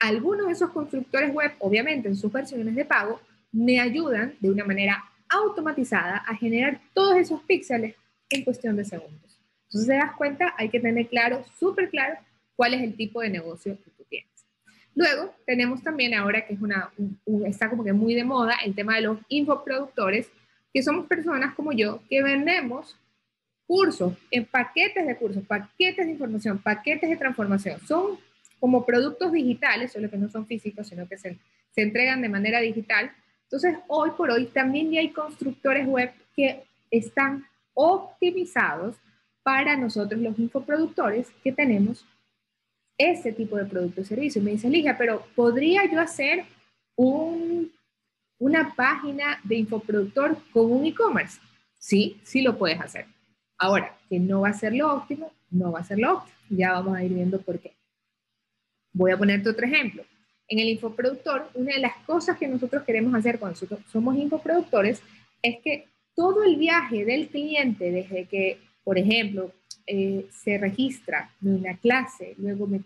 algunos 0.00 0.46
de 0.46 0.54
esos 0.54 0.70
constructores 0.70 1.32
web, 1.32 1.52
obviamente 1.60 2.08
en 2.08 2.16
sus 2.16 2.32
versiones 2.32 2.74
de 2.74 2.84
pago, 2.84 3.20
me 3.52 3.78
ayudan 3.78 4.34
de 4.40 4.50
una 4.50 4.64
manera 4.64 5.04
automatizada 5.28 6.16
a 6.26 6.34
generar 6.34 6.80
todos 6.92 7.16
esos 7.16 7.40
píxeles 7.42 7.94
en 8.28 8.42
cuestión 8.42 8.74
de 8.74 8.84
segundos. 8.84 9.38
Entonces, 9.66 9.88
te 9.88 9.94
das 9.94 10.16
cuenta, 10.16 10.54
hay 10.58 10.68
que 10.68 10.80
tener 10.80 11.06
claro, 11.06 11.44
súper 11.60 11.90
claro, 11.90 12.18
cuál 12.56 12.74
es 12.74 12.82
el 12.82 12.96
tipo 12.96 13.20
de 13.20 13.30
negocio 13.30 13.78
que 13.84 13.90
tú 13.92 14.04
tienes. 14.08 14.30
Luego, 14.96 15.32
tenemos 15.46 15.80
también 15.80 16.14
ahora 16.14 16.44
que 16.44 16.54
es 16.54 16.60
una, 16.60 16.90
está 17.46 17.70
como 17.70 17.84
que 17.84 17.92
muy 17.92 18.14
de 18.14 18.24
moda 18.24 18.56
el 18.64 18.74
tema 18.74 18.96
de 18.96 19.02
los 19.02 19.18
infoproductores, 19.28 20.28
que 20.74 20.82
somos 20.82 21.06
personas 21.06 21.54
como 21.54 21.72
yo 21.72 22.02
que 22.08 22.22
vendemos 22.22 22.96
cursos, 23.66 24.14
en 24.30 24.44
paquetes 24.44 25.06
de 25.06 25.16
cursos, 25.16 25.44
paquetes 25.46 26.06
de 26.06 26.12
información, 26.12 26.58
paquetes 26.58 27.08
de 27.08 27.16
transformación. 27.16 27.80
Son 27.86 28.18
como 28.62 28.86
productos 28.86 29.32
digitales, 29.32 29.92
solo 29.92 30.08
que 30.08 30.16
no 30.16 30.28
son 30.28 30.46
físicos, 30.46 30.86
sino 30.86 31.08
que 31.08 31.18
se, 31.18 31.36
entregan 31.74 32.22
de 32.22 32.28
manera 32.28 32.60
digital. 32.60 33.10
Entonces, 33.44 33.76
hoy 33.88 34.10
por 34.16 34.30
hoy 34.30 34.46
también 34.46 34.90
ya 34.90 35.00
hay 35.00 35.10
constructores 35.10 35.86
web 35.86 36.12
que 36.36 36.62
están 36.90 37.44
optimizados 37.74 38.96
para 39.42 39.76
nosotros 39.76 40.20
los 40.20 40.38
infoproductores 40.38 41.28
que 41.42 41.50
tenemos 41.50 42.06
ese 42.96 43.32
tipo 43.32 43.56
de 43.56 43.64
producto 43.64 44.02
o 44.02 44.04
servicio. 44.04 44.40
Me 44.42 44.52
dice, 44.52 44.70
Ligia, 44.70 44.96
pero 44.96 45.26
¿podría 45.34 45.90
yo 45.90 46.00
hacer 46.00 46.44
un, 46.94 47.72
una 48.38 48.74
página 48.74 49.40
de 49.42 49.56
infoproductor 49.56 50.36
con 50.52 50.70
un 50.70 50.86
e-commerce? 50.86 51.40
Sí, 51.78 52.20
sí 52.22 52.42
lo 52.42 52.56
puedes 52.56 52.80
hacer. 52.80 53.06
Ahora, 53.62 53.96
que 54.08 54.18
no 54.18 54.40
va 54.40 54.48
a 54.48 54.54
ser 54.54 54.74
lo 54.74 54.92
óptimo, 54.92 55.30
no 55.52 55.70
va 55.70 55.78
a 55.78 55.84
ser 55.84 55.96
lo 56.00 56.14
óptimo. 56.14 56.36
Ya 56.48 56.72
vamos 56.72 56.96
a 56.96 57.04
ir 57.04 57.12
viendo 57.12 57.40
por 57.40 57.60
qué. 57.60 57.72
Voy 58.92 59.12
a 59.12 59.16
ponerte 59.16 59.48
otro 59.48 59.64
ejemplo. 59.64 60.02
En 60.48 60.58
el 60.58 60.68
infoproductor, 60.68 61.48
una 61.54 61.74
de 61.74 61.80
las 61.80 61.96
cosas 62.04 62.36
que 62.36 62.48
nosotros 62.48 62.82
queremos 62.82 63.14
hacer 63.14 63.38
cuando 63.38 63.60
somos 63.92 64.16
infoproductores 64.16 65.00
es 65.40 65.60
que 65.62 65.86
todo 66.16 66.42
el 66.42 66.56
viaje 66.56 67.04
del 67.04 67.28
cliente, 67.28 67.92
desde 67.92 68.24
que 68.24 68.58
por 68.82 68.98
ejemplo, 68.98 69.52
eh, 69.86 70.26
se 70.32 70.58
registra 70.58 71.30
en 71.40 71.54
una 71.54 71.76
clase, 71.76 72.34
luego, 72.38 72.66
me 72.66 72.80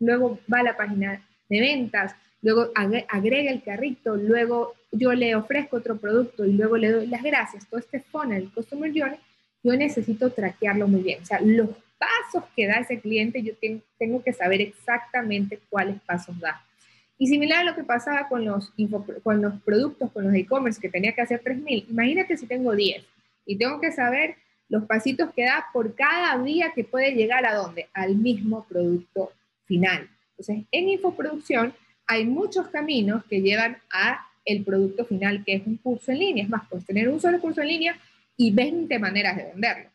luego 0.00 0.40
va 0.52 0.58
a 0.58 0.64
la 0.64 0.76
página 0.76 1.24
de 1.48 1.60
ventas, 1.60 2.16
luego 2.42 2.72
agrega 2.74 3.52
el 3.52 3.62
carrito, 3.62 4.16
luego 4.16 4.74
yo 4.90 5.12
le 5.12 5.36
ofrezco 5.36 5.76
otro 5.76 5.96
producto 5.96 6.44
y 6.44 6.54
luego 6.54 6.76
le 6.76 6.90
doy 6.90 7.06
las 7.06 7.22
gracias, 7.22 7.68
todo 7.68 7.78
este 7.78 8.00
funnel, 8.00 8.50
Customer 8.52 8.90
Journey, 8.92 9.20
yo 9.62 9.76
necesito 9.76 10.30
traquearlo 10.30 10.88
muy 10.88 11.02
bien. 11.02 11.22
O 11.22 11.26
sea, 11.26 11.40
los 11.40 11.70
pasos 11.98 12.48
que 12.54 12.66
da 12.66 12.76
ese 12.76 13.00
cliente, 13.00 13.42
yo 13.42 13.54
tengo 13.98 14.22
que 14.22 14.32
saber 14.32 14.60
exactamente 14.60 15.58
cuáles 15.68 16.00
pasos 16.02 16.38
da. 16.38 16.64
Y 17.18 17.26
similar 17.26 17.60
a 17.60 17.70
lo 17.70 17.74
que 17.74 17.82
pasaba 17.82 18.28
con 18.28 18.44
los, 18.44 18.72
con 19.24 19.42
los 19.42 19.60
productos, 19.62 20.12
con 20.12 20.24
los 20.24 20.34
e-commerce, 20.34 20.80
que 20.80 20.88
tenía 20.88 21.12
que 21.12 21.22
hacer 21.22 21.42
3.000, 21.42 21.86
imagínate 21.90 22.36
si 22.36 22.46
tengo 22.46 22.74
10 22.74 23.04
y 23.44 23.56
tengo 23.56 23.80
que 23.80 23.90
saber 23.90 24.36
los 24.68 24.84
pasitos 24.84 25.32
que 25.34 25.44
da 25.44 25.66
por 25.72 25.94
cada 25.94 26.40
día 26.42 26.72
que 26.74 26.84
puede 26.84 27.12
llegar 27.12 27.44
a 27.46 27.54
dónde? 27.54 27.88
Al 27.92 28.16
mismo 28.16 28.66
producto 28.68 29.32
final. 29.64 30.08
Entonces, 30.30 30.66
en 30.70 30.88
infoproducción 30.88 31.74
hay 32.06 32.24
muchos 32.24 32.68
caminos 32.68 33.24
que 33.24 33.40
llevan 33.40 33.78
a 33.90 34.26
el 34.44 34.64
producto 34.64 35.04
final, 35.04 35.44
que 35.44 35.54
es 35.54 35.66
un 35.66 35.76
curso 35.76 36.12
en 36.12 36.20
línea. 36.20 36.44
Es 36.44 36.50
más, 36.50 36.68
puedes 36.68 36.86
tener 36.86 37.08
un 37.08 37.20
solo 37.20 37.40
curso 37.40 37.60
en 37.60 37.68
línea 37.68 37.98
y 38.38 38.52
20 38.52 38.98
maneras 38.98 39.36
de 39.36 39.44
venderlo. 39.46 39.90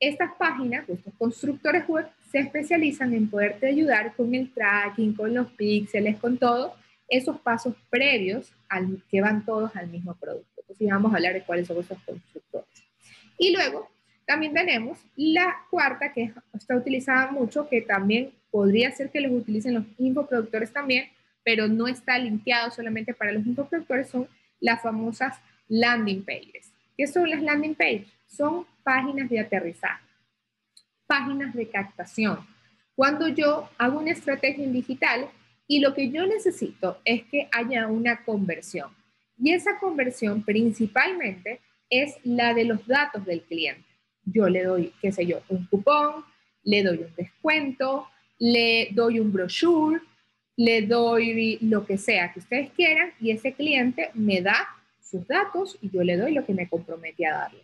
Estas 0.00 0.32
páginas, 0.36 0.88
estos 0.88 1.14
constructores 1.14 1.86
web, 1.86 2.08
se 2.32 2.40
especializan 2.40 3.12
en 3.14 3.28
poderte 3.28 3.68
ayudar 3.68 4.14
con 4.16 4.34
el 4.34 4.50
tracking, 4.52 5.14
con 5.14 5.32
los 5.32 5.52
píxeles, 5.52 6.16
con 6.16 6.38
todo 6.38 6.74
esos 7.06 7.38
pasos 7.40 7.74
previos 7.90 8.52
al, 8.68 9.02
que 9.10 9.20
van 9.20 9.44
todos 9.44 9.76
al 9.76 9.88
mismo 9.88 10.14
producto. 10.14 10.62
Entonces 10.62 10.88
vamos 10.88 11.12
a 11.12 11.16
hablar 11.16 11.34
de 11.34 11.42
cuáles 11.42 11.68
son 11.68 11.78
esos 11.78 11.98
constructores. 12.02 12.84
Y 13.38 13.52
luego 13.52 13.90
también 14.26 14.54
tenemos 14.54 14.98
la 15.14 15.54
cuarta, 15.70 16.12
que 16.12 16.32
está 16.54 16.74
utilizada 16.74 17.30
mucho, 17.30 17.68
que 17.68 17.82
también 17.82 18.32
podría 18.50 18.90
ser 18.90 19.10
que 19.10 19.20
los 19.20 19.32
utilicen 19.32 19.74
los 19.74 19.84
infoproductores 19.98 20.72
también, 20.72 21.10
pero 21.44 21.68
no 21.68 21.86
está 21.86 22.18
linkeado 22.18 22.70
solamente 22.70 23.12
para 23.12 23.32
los 23.32 23.46
infoproductores, 23.46 24.08
son 24.08 24.26
las 24.60 24.80
famosas 24.80 25.38
landing 25.68 26.24
pages. 26.24 26.71
¿Qué 27.02 27.08
son 27.08 27.28
las 27.28 27.42
landing 27.42 27.74
pages? 27.74 28.06
Son 28.28 28.64
páginas 28.84 29.28
de 29.28 29.40
aterrizaje 29.40 30.04
páginas 31.08 31.52
de 31.52 31.68
captación. 31.68 32.38
Cuando 32.94 33.26
yo 33.26 33.68
hago 33.76 33.98
una 33.98 34.12
estrategia 34.12 34.62
en 34.62 34.72
digital 34.72 35.28
y 35.66 35.80
lo 35.80 35.94
que 35.94 36.10
yo 36.10 36.24
necesito 36.28 37.00
es 37.04 37.24
que 37.24 37.48
haya 37.50 37.88
una 37.88 38.22
conversión. 38.24 38.92
Y 39.36 39.52
esa 39.52 39.80
conversión 39.80 40.44
principalmente 40.44 41.58
es 41.90 42.14
la 42.22 42.54
de 42.54 42.66
los 42.66 42.86
datos 42.86 43.26
del 43.26 43.42
cliente. 43.42 43.84
Yo 44.24 44.48
le 44.48 44.62
doy, 44.62 44.92
qué 45.02 45.10
sé 45.10 45.26
yo, 45.26 45.40
un 45.48 45.66
cupón, 45.66 46.24
le 46.62 46.84
doy 46.84 46.98
un 46.98 47.14
descuento, 47.16 48.06
le 48.38 48.90
doy 48.92 49.18
un 49.18 49.32
brochure, 49.32 50.00
le 50.56 50.82
doy 50.82 51.58
lo 51.62 51.84
que 51.84 51.98
sea 51.98 52.32
que 52.32 52.38
ustedes 52.38 52.70
quieran 52.70 53.12
y 53.20 53.32
ese 53.32 53.54
cliente 53.54 54.12
me 54.14 54.40
da 54.40 54.68
sus 55.12 55.26
datos 55.28 55.78
y 55.80 55.90
yo 55.90 56.02
le 56.02 56.16
doy 56.16 56.32
lo 56.32 56.44
que 56.44 56.54
me 56.54 56.68
comprometí 56.68 57.24
a 57.24 57.34
darle. 57.34 57.62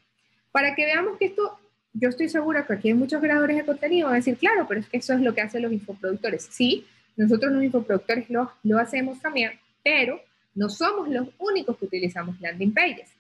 Para 0.52 0.75
que 0.75 0.85
veamos 0.85 1.19
que 1.19 1.25
esto 1.25 1.59
yo 1.93 2.09
estoy 2.09 2.28
segura 2.28 2.67
que 2.67 2.75
aquí 2.75 2.88
hay 2.88 2.95
muchos 2.95 3.21
creadores 3.21 3.57
de 3.57 3.64
contenido 3.64 4.07
van 4.07 4.14
a 4.14 4.17
decir, 4.19 4.37
claro, 4.37 4.67
pero 4.69 4.81
es 4.81 4.88
que 4.88 4.99
eso 4.99 5.14
es 5.14 5.21
lo 5.21 5.35
que 5.35 5.40
hacen 5.40 5.62
los 5.62 5.73
infoproductores. 5.73 6.49
Sí, 6.50 6.87
nosotros 7.17 7.52
los 7.52 7.64
infoproductores 7.64 8.31
lo, 8.31 8.52
lo 8.62 8.78
hacemos 8.78 9.21
también, 9.21 9.52
pero 9.83 10.21
no 10.55 10.69
somos 10.69 11.09
los 11.09 11.28
únicos 11.38 11.76
que 11.76 11.87
utilizamos 11.87 12.40
landing 12.40 12.73
pages. 12.73 13.11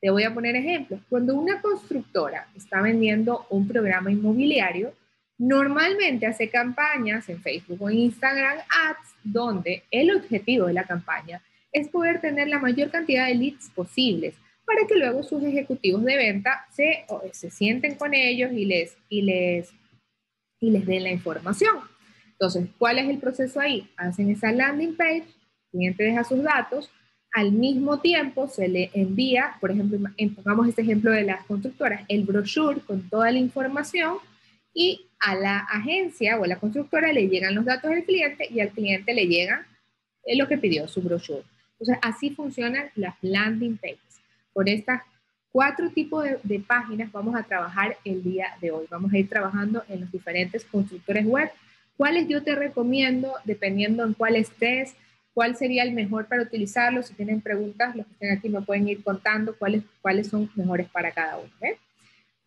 Te 0.00 0.10
voy 0.10 0.22
a 0.22 0.32
poner 0.32 0.54
ejemplos. 0.54 1.00
Cuando 1.08 1.34
una 1.34 1.60
constructora 1.60 2.46
está 2.54 2.80
vendiendo 2.80 3.46
un 3.50 3.66
programa 3.66 4.12
inmobiliario, 4.12 4.92
normalmente 5.38 6.26
hace 6.26 6.48
campañas 6.48 7.28
en 7.28 7.40
Facebook 7.40 7.82
o 7.82 7.90
en 7.90 7.98
Instagram 7.98 8.58
Ads 8.58 9.14
donde 9.24 9.82
el 9.90 10.14
objetivo 10.14 10.66
de 10.66 10.74
la 10.74 10.84
campaña 10.84 11.40
es 11.78 11.88
poder 11.88 12.20
tener 12.20 12.48
la 12.48 12.58
mayor 12.58 12.90
cantidad 12.90 13.26
de 13.26 13.34
leads 13.34 13.70
posibles 13.70 14.34
para 14.64 14.86
que 14.86 14.96
luego 14.96 15.22
sus 15.22 15.42
ejecutivos 15.42 16.04
de 16.04 16.16
venta 16.16 16.66
se, 16.70 17.06
se 17.32 17.50
sienten 17.50 17.94
con 17.94 18.12
ellos 18.12 18.52
y 18.52 18.66
les, 18.66 18.96
y, 19.08 19.22
les, 19.22 19.72
y 20.60 20.70
les 20.70 20.84
den 20.84 21.04
la 21.04 21.10
información. 21.10 21.76
Entonces, 22.32 22.68
¿cuál 22.78 22.98
es 22.98 23.08
el 23.08 23.18
proceso 23.18 23.60
ahí? 23.60 23.88
Hacen 23.96 24.30
esa 24.30 24.52
landing 24.52 24.94
page, 24.94 25.24
el 25.24 25.70
cliente 25.70 26.04
deja 26.04 26.22
sus 26.22 26.42
datos, 26.42 26.90
al 27.32 27.52
mismo 27.52 28.00
tiempo 28.00 28.48
se 28.48 28.68
le 28.68 28.90
envía, 28.94 29.56
por 29.60 29.70
ejemplo, 29.70 29.98
pongamos 30.34 30.68
este 30.68 30.82
ejemplo 30.82 31.12
de 31.12 31.24
las 31.24 31.44
constructoras, 31.46 32.02
el 32.08 32.24
brochure 32.24 32.80
con 32.80 33.08
toda 33.08 33.30
la 33.30 33.38
información 33.38 34.16
y 34.74 35.06
a 35.20 35.34
la 35.34 35.58
agencia 35.58 36.38
o 36.38 36.44
a 36.44 36.48
la 36.48 36.58
constructora 36.58 37.12
le 37.12 37.28
llegan 37.28 37.54
los 37.54 37.64
datos 37.64 37.90
del 37.90 38.04
cliente 38.04 38.46
y 38.50 38.60
al 38.60 38.70
cliente 38.70 39.14
le 39.14 39.26
llega 39.26 39.66
lo 40.36 40.46
que 40.46 40.58
pidió, 40.58 40.86
su 40.88 41.00
brochure. 41.00 41.44
Entonces, 41.78 41.98
así 42.02 42.30
funcionan 42.30 42.90
las 42.94 43.14
landing 43.22 43.76
pages. 43.76 44.20
Por 44.52 44.68
estas 44.68 45.02
cuatro 45.52 45.90
tipos 45.90 46.24
de, 46.42 46.60
páginas 46.60 47.10
vamos 47.12 47.34
a 47.34 47.42
trabajar 47.42 47.96
el 48.04 48.22
día 48.22 48.48
de 48.60 48.70
hoy. 48.70 48.86
Vamos 48.90 49.12
a 49.12 49.18
ir 49.18 49.28
trabajando 49.28 49.84
en 49.88 50.00
los 50.00 50.12
diferentes 50.12 50.64
constructores 50.64 51.24
web. 51.26 51.50
¿Cuáles 51.96 52.28
yo 52.28 52.42
te 52.42 52.54
recomiendo, 52.54 53.34
dependiendo 53.44 54.04
en 54.04 54.14
cuál 54.14 54.36
estés? 54.36 54.94
¿Cuál 55.34 55.56
sería 55.56 55.84
el 55.84 55.92
mejor 55.92 56.26
para 56.26 56.42
utilizarlo? 56.42 57.02
Si 57.02 57.14
tienen 57.14 57.40
preguntas, 57.40 57.94
los 57.94 58.06
que 58.06 58.12
estén 58.12 58.32
aquí 58.32 58.48
me 58.48 58.62
pueden 58.62 58.88
ir 58.88 59.02
contando 59.02 59.56
cuáles, 59.56 59.84
cuáles 60.00 60.28
son 60.28 60.50
mejores 60.56 60.88
para 60.88 61.12
cada 61.12 61.38
uno. 61.38 61.50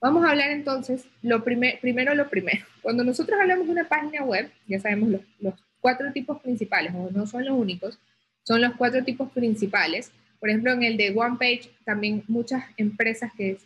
Vamos 0.01 0.25
a 0.25 0.31
hablar 0.31 0.49
entonces, 0.49 1.05
lo 1.21 1.43
primero 1.43 2.15
lo 2.15 2.27
primero. 2.27 2.65
Cuando 2.81 3.03
nosotros 3.03 3.39
hablamos 3.39 3.67
de 3.67 3.71
una 3.71 3.87
página 3.87 4.23
web, 4.23 4.51
ya 4.67 4.79
sabemos 4.79 5.09
los, 5.09 5.21
los 5.39 5.53
cuatro 5.79 6.11
tipos 6.11 6.41
principales, 6.41 6.91
o 6.95 7.09
no 7.11 7.27
son 7.27 7.45
los 7.45 7.57
únicos, 7.57 7.99
son 8.43 8.61
los 8.61 8.73
cuatro 8.75 9.03
tipos 9.03 9.31
principales. 9.31 10.11
Por 10.39 10.49
ejemplo, 10.49 10.71
en 10.71 10.83
el 10.83 10.97
de 10.97 11.13
One 11.15 11.37
Page, 11.39 11.69
también 11.85 12.23
muchas 12.27 12.63
empresas 12.77 13.31
que, 13.37 13.57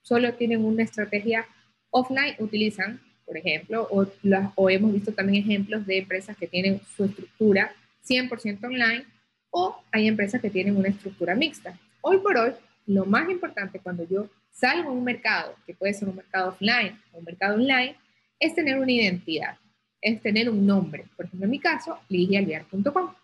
solo 0.00 0.32
tienen 0.34 0.64
una 0.64 0.82
estrategia 0.82 1.46
offline 1.90 2.34
utilizan, 2.38 2.98
por 3.26 3.36
ejemplo, 3.36 3.86
o, 3.90 4.06
o 4.54 4.70
hemos 4.70 4.92
visto 4.94 5.12
también 5.12 5.44
ejemplos 5.44 5.86
de 5.86 5.98
empresas 5.98 6.34
que 6.34 6.46
tienen 6.46 6.80
su 6.96 7.04
estructura 7.04 7.70
100% 8.08 8.64
online, 8.64 9.04
o 9.50 9.76
hay 9.92 10.08
empresas 10.08 10.40
que 10.40 10.50
tienen 10.50 10.76
una 10.76 10.88
estructura 10.88 11.34
mixta. 11.34 11.78
Hoy 12.00 12.18
por 12.18 12.36
hoy, 12.36 12.52
lo 12.86 13.04
más 13.06 13.28
importante 13.30 13.78
cuando 13.78 14.06
yo 14.08 14.28
salgo 14.50 14.90
a 14.90 14.92
un 14.92 15.04
mercado, 15.04 15.54
que 15.66 15.74
puede 15.74 15.94
ser 15.94 16.08
un 16.08 16.16
mercado 16.16 16.50
offline 16.50 16.98
o 17.12 17.18
un 17.18 17.24
mercado 17.24 17.54
online, 17.54 17.96
es 18.38 18.54
tener 18.54 18.78
una 18.78 18.90
identidad, 18.90 19.56
es 20.00 20.20
tener 20.20 20.50
un 20.50 20.66
nombre. 20.66 21.04
Por 21.16 21.26
ejemplo, 21.26 21.44
en 21.44 21.50
mi 21.50 21.60
caso, 21.60 21.98
ligialviar.com. 22.08 23.14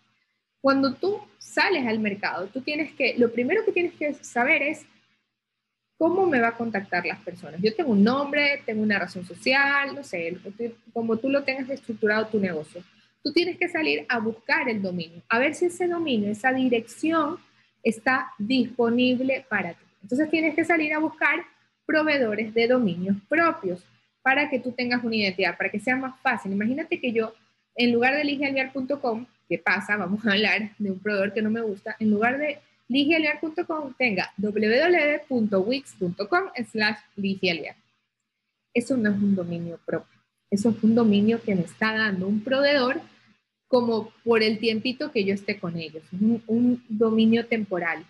Cuando 0.61 0.93
tú 0.93 1.19
sales 1.39 1.85
al 1.85 1.99
mercado, 1.99 2.47
tú 2.47 2.61
tienes 2.61 2.93
que, 2.93 3.15
lo 3.17 3.31
primero 3.31 3.65
que 3.65 3.71
tienes 3.71 3.93
que 3.93 4.13
saber 4.13 4.61
es 4.61 4.85
cómo 5.97 6.25
me 6.25 6.39
va 6.39 6.49
a 6.49 6.57
contactar 6.57 7.05
las 7.05 7.19
personas. 7.19 7.61
Yo 7.61 7.75
tengo 7.75 7.91
un 7.91 8.03
nombre, 8.03 8.63
tengo 8.65 8.81
una 8.81 8.97
razón 8.97 9.25
social, 9.25 9.93
no 9.93 10.03
sé, 10.03 10.37
como 10.93 11.17
tú 11.17 11.29
lo 11.29 11.43
tengas 11.43 11.69
estructurado 11.69 12.27
tu 12.27 12.39
negocio. 12.39 12.83
Tú 13.23 13.31
tienes 13.31 13.57
que 13.57 13.69
salir 13.69 14.05
a 14.09 14.17
buscar 14.19 14.67
el 14.67 14.81
dominio, 14.81 15.21
a 15.29 15.37
ver 15.37 15.53
si 15.53 15.65
ese 15.65 15.87
dominio, 15.87 16.31
esa 16.31 16.51
dirección 16.53 17.37
está 17.83 18.31
disponible 18.39 19.45
para 19.47 19.73
ti. 19.73 19.85
Entonces 20.01 20.29
tienes 20.29 20.55
que 20.55 20.65
salir 20.65 20.93
a 20.93 20.99
buscar 20.99 21.45
proveedores 21.85 22.53
de 22.53 22.67
dominios 22.67 23.17
propios 23.29 23.83
para 24.23 24.49
que 24.49 24.59
tú 24.59 24.71
tengas 24.71 25.03
una 25.03 25.15
identidad, 25.15 25.57
para 25.57 25.69
que 25.69 25.79
sea 25.79 25.95
más 25.95 26.19
fácil. 26.21 26.51
Imagínate 26.51 26.99
que 26.99 27.11
yo, 27.11 27.33
en 27.75 27.91
lugar 27.91 28.15
de 28.15 28.23
ligialviar.com, 28.23 29.25
¿Qué 29.51 29.57
pasa? 29.57 29.97
Vamos 29.97 30.25
a 30.25 30.31
hablar 30.31 30.71
de 30.77 30.91
un 30.91 30.99
proveedor 30.99 31.33
que 31.33 31.41
no 31.41 31.49
me 31.49 31.59
gusta. 31.59 31.97
En 31.99 32.09
lugar 32.09 32.37
de 32.37 32.59
ligialiar.com, 32.87 33.93
tenga 33.97 34.31
www.wix.com 34.37 36.43
slash 36.71 36.97
ligialiar. 37.17 37.75
Eso 38.73 38.95
no 38.95 39.09
es 39.09 39.15
un 39.17 39.35
dominio 39.35 39.77
propio. 39.85 40.17
Eso 40.49 40.69
es 40.69 40.81
un 40.81 40.95
dominio 40.95 41.41
que 41.41 41.53
me 41.53 41.63
está 41.63 41.93
dando 41.93 42.29
un 42.29 42.41
proveedor 42.41 43.01
como 43.67 44.13
por 44.23 44.41
el 44.41 44.57
tiempito 44.57 45.11
que 45.11 45.25
yo 45.25 45.33
esté 45.33 45.59
con 45.59 45.77
ellos. 45.77 46.03
Un, 46.13 46.41
un 46.47 46.81
dominio 46.87 47.45
temporal, 47.45 48.05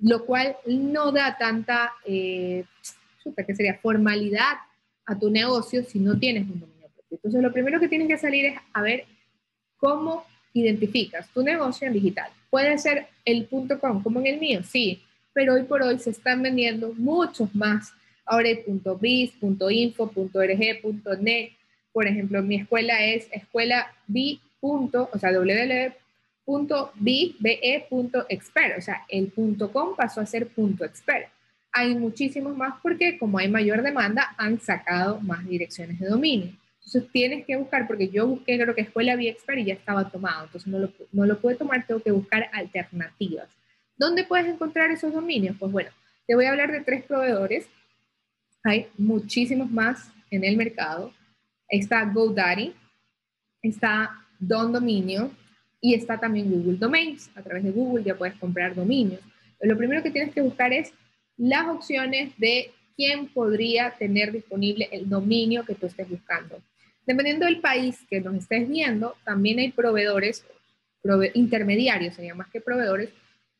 lo 0.00 0.24
cual 0.24 0.56
no 0.64 1.10
da 1.10 1.36
tanta, 1.36 1.92
eh, 2.04 2.66
¿qué 3.44 3.54
sería? 3.56 3.80
Formalidad 3.82 4.58
a 5.06 5.18
tu 5.18 5.28
negocio 5.28 5.82
si 5.82 5.98
no 5.98 6.16
tienes 6.20 6.44
un 6.44 6.60
dominio 6.60 6.88
propio. 6.94 7.16
Entonces, 7.16 7.42
lo 7.42 7.52
primero 7.52 7.80
que 7.80 7.88
tienes 7.88 8.06
que 8.06 8.16
salir 8.16 8.44
es 8.44 8.56
a 8.72 8.80
ver 8.80 9.06
cómo 9.76 10.24
identificas 10.54 11.28
tu 11.28 11.42
negocio 11.42 11.86
en 11.86 11.92
digital. 11.92 12.30
Puede 12.48 12.78
ser 12.78 13.08
el 13.24 13.48
.com 13.48 14.02
como 14.02 14.20
en 14.20 14.28
el 14.28 14.40
mío, 14.40 14.62
sí, 14.62 15.02
pero 15.34 15.54
hoy 15.54 15.64
por 15.64 15.82
hoy 15.82 15.98
se 15.98 16.10
están 16.10 16.40
vendiendo 16.40 16.94
muchos 16.96 17.54
más. 17.54 17.92
Ahora 18.24 18.48
hay 18.48 18.64
.biz, 19.00 19.32
.info, 19.42 20.10
.org, 20.14 21.20
.net. 21.20 21.50
Por 21.92 22.06
ejemplo, 22.06 22.42
mi 22.42 22.56
escuela 22.56 23.04
es 23.04 23.28
escuela 23.30 23.92
B. 24.06 24.38
o 24.60 25.18
sea, 25.18 25.32
www.be.expert, 26.46 28.78
o 28.78 28.80
sea, 28.80 29.04
el 29.08 29.32
.com 29.72 29.96
pasó 29.96 30.20
a 30.20 30.26
ser 30.26 30.48
.expert. 30.56 31.28
Hay 31.72 31.96
muchísimos 31.96 32.56
más 32.56 32.74
porque 32.80 33.18
como 33.18 33.38
hay 33.38 33.48
mayor 33.48 33.82
demanda, 33.82 34.34
han 34.38 34.60
sacado 34.60 35.20
más 35.20 35.44
direcciones 35.46 35.98
de 35.98 36.06
dominio. 36.06 36.52
Entonces 36.86 37.10
tienes 37.12 37.46
que 37.46 37.56
buscar, 37.56 37.86
porque 37.86 38.08
yo 38.08 38.26
busqué 38.26 38.58
creo 38.58 38.74
que 38.74 38.82
Escuela 38.82 39.14
Expert 39.14 39.58
y 39.58 39.64
ya 39.64 39.74
estaba 39.74 40.10
tomado, 40.10 40.44
entonces 40.44 40.70
no 40.70 40.78
lo, 40.78 40.92
no 41.12 41.24
lo 41.24 41.40
pude 41.40 41.54
tomar, 41.54 41.86
tengo 41.86 42.02
que 42.02 42.10
buscar 42.10 42.50
alternativas. 42.52 43.48
¿Dónde 43.96 44.24
puedes 44.24 44.46
encontrar 44.46 44.90
esos 44.90 45.12
dominios? 45.12 45.56
Pues 45.58 45.72
bueno, 45.72 45.90
te 46.26 46.34
voy 46.34 46.44
a 46.44 46.50
hablar 46.50 46.72
de 46.72 46.80
tres 46.80 47.04
proveedores. 47.04 47.66
Hay 48.62 48.88
muchísimos 48.98 49.70
más 49.70 50.10
en 50.30 50.44
el 50.44 50.56
mercado. 50.56 51.12
Está 51.68 52.04
GoDaddy, 52.04 52.74
está 53.62 54.10
Don 54.38 54.72
Dominio 54.72 55.30
Y 55.80 55.94
está 55.94 56.18
también 56.18 56.50
Google 56.50 56.78
Domains. 56.78 57.30
A 57.34 57.42
través 57.42 57.62
de 57.62 57.70
Google 57.70 58.04
ya 58.04 58.16
puedes 58.16 58.36
comprar 58.36 58.74
dominios. 58.74 59.20
Pero 59.58 59.72
lo 59.72 59.78
primero 59.78 60.02
que 60.02 60.10
tienes 60.10 60.34
que 60.34 60.40
buscar 60.40 60.72
es 60.72 60.92
las 61.36 61.66
opciones 61.68 62.32
de 62.38 62.72
quién 62.96 63.28
podría 63.28 63.90
tener 63.90 64.32
disponible 64.32 64.88
el 64.92 65.08
dominio 65.08 65.64
que 65.64 65.74
tú 65.74 65.86
estés 65.86 66.08
buscando. 66.08 66.60
Dependiendo 67.06 67.46
del 67.46 67.60
país 67.60 67.98
que 68.08 68.20
nos 68.20 68.34
estés 68.36 68.68
viendo, 68.68 69.16
también 69.24 69.58
hay 69.58 69.72
proveedores, 69.72 70.44
intermediarios, 71.34 72.14
serían 72.14 72.38
más 72.38 72.48
que 72.48 72.60
proveedores, 72.60 73.10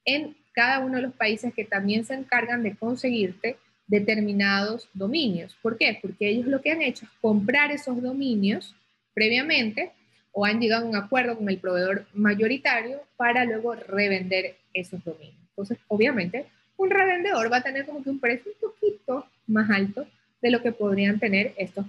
en 0.04 0.34
cada 0.52 0.80
uno 0.80 0.96
de 0.96 1.02
los 1.02 1.12
países 1.12 1.52
que 1.52 1.64
también 1.64 2.04
se 2.04 2.14
encargan 2.14 2.62
de 2.62 2.74
conseguirte 2.74 3.56
determinados 3.86 4.88
dominios. 4.94 5.56
¿Por 5.60 5.76
qué? 5.76 5.98
Porque 6.00 6.28
ellos 6.28 6.46
lo 6.46 6.62
que 6.62 6.70
han 6.70 6.82
hecho 6.82 7.04
es 7.04 7.10
comprar 7.20 7.70
esos 7.70 8.00
dominios 8.00 8.74
previamente 9.12 9.92
o 10.32 10.44
han 10.44 10.60
llegado 10.60 10.86
a 10.86 10.88
un 10.88 10.96
acuerdo 10.96 11.36
con 11.36 11.48
el 11.48 11.58
proveedor 11.58 12.06
mayoritario 12.14 13.02
para 13.16 13.44
luego 13.44 13.74
revender 13.74 14.56
esos 14.72 15.04
dominios. 15.04 15.36
Entonces, 15.50 15.78
obviamente, 15.88 16.46
un 16.76 16.90
revendedor 16.90 17.52
va 17.52 17.58
a 17.58 17.62
tener 17.62 17.84
como 17.84 18.02
que 18.02 18.10
un 18.10 18.18
precio 18.18 18.50
un 18.52 18.70
poquito 18.70 19.26
más 19.46 19.70
alto 19.70 20.06
de 20.40 20.50
lo 20.50 20.62
que 20.62 20.72
podrían 20.72 21.20
tener 21.20 21.52
estos 21.56 21.86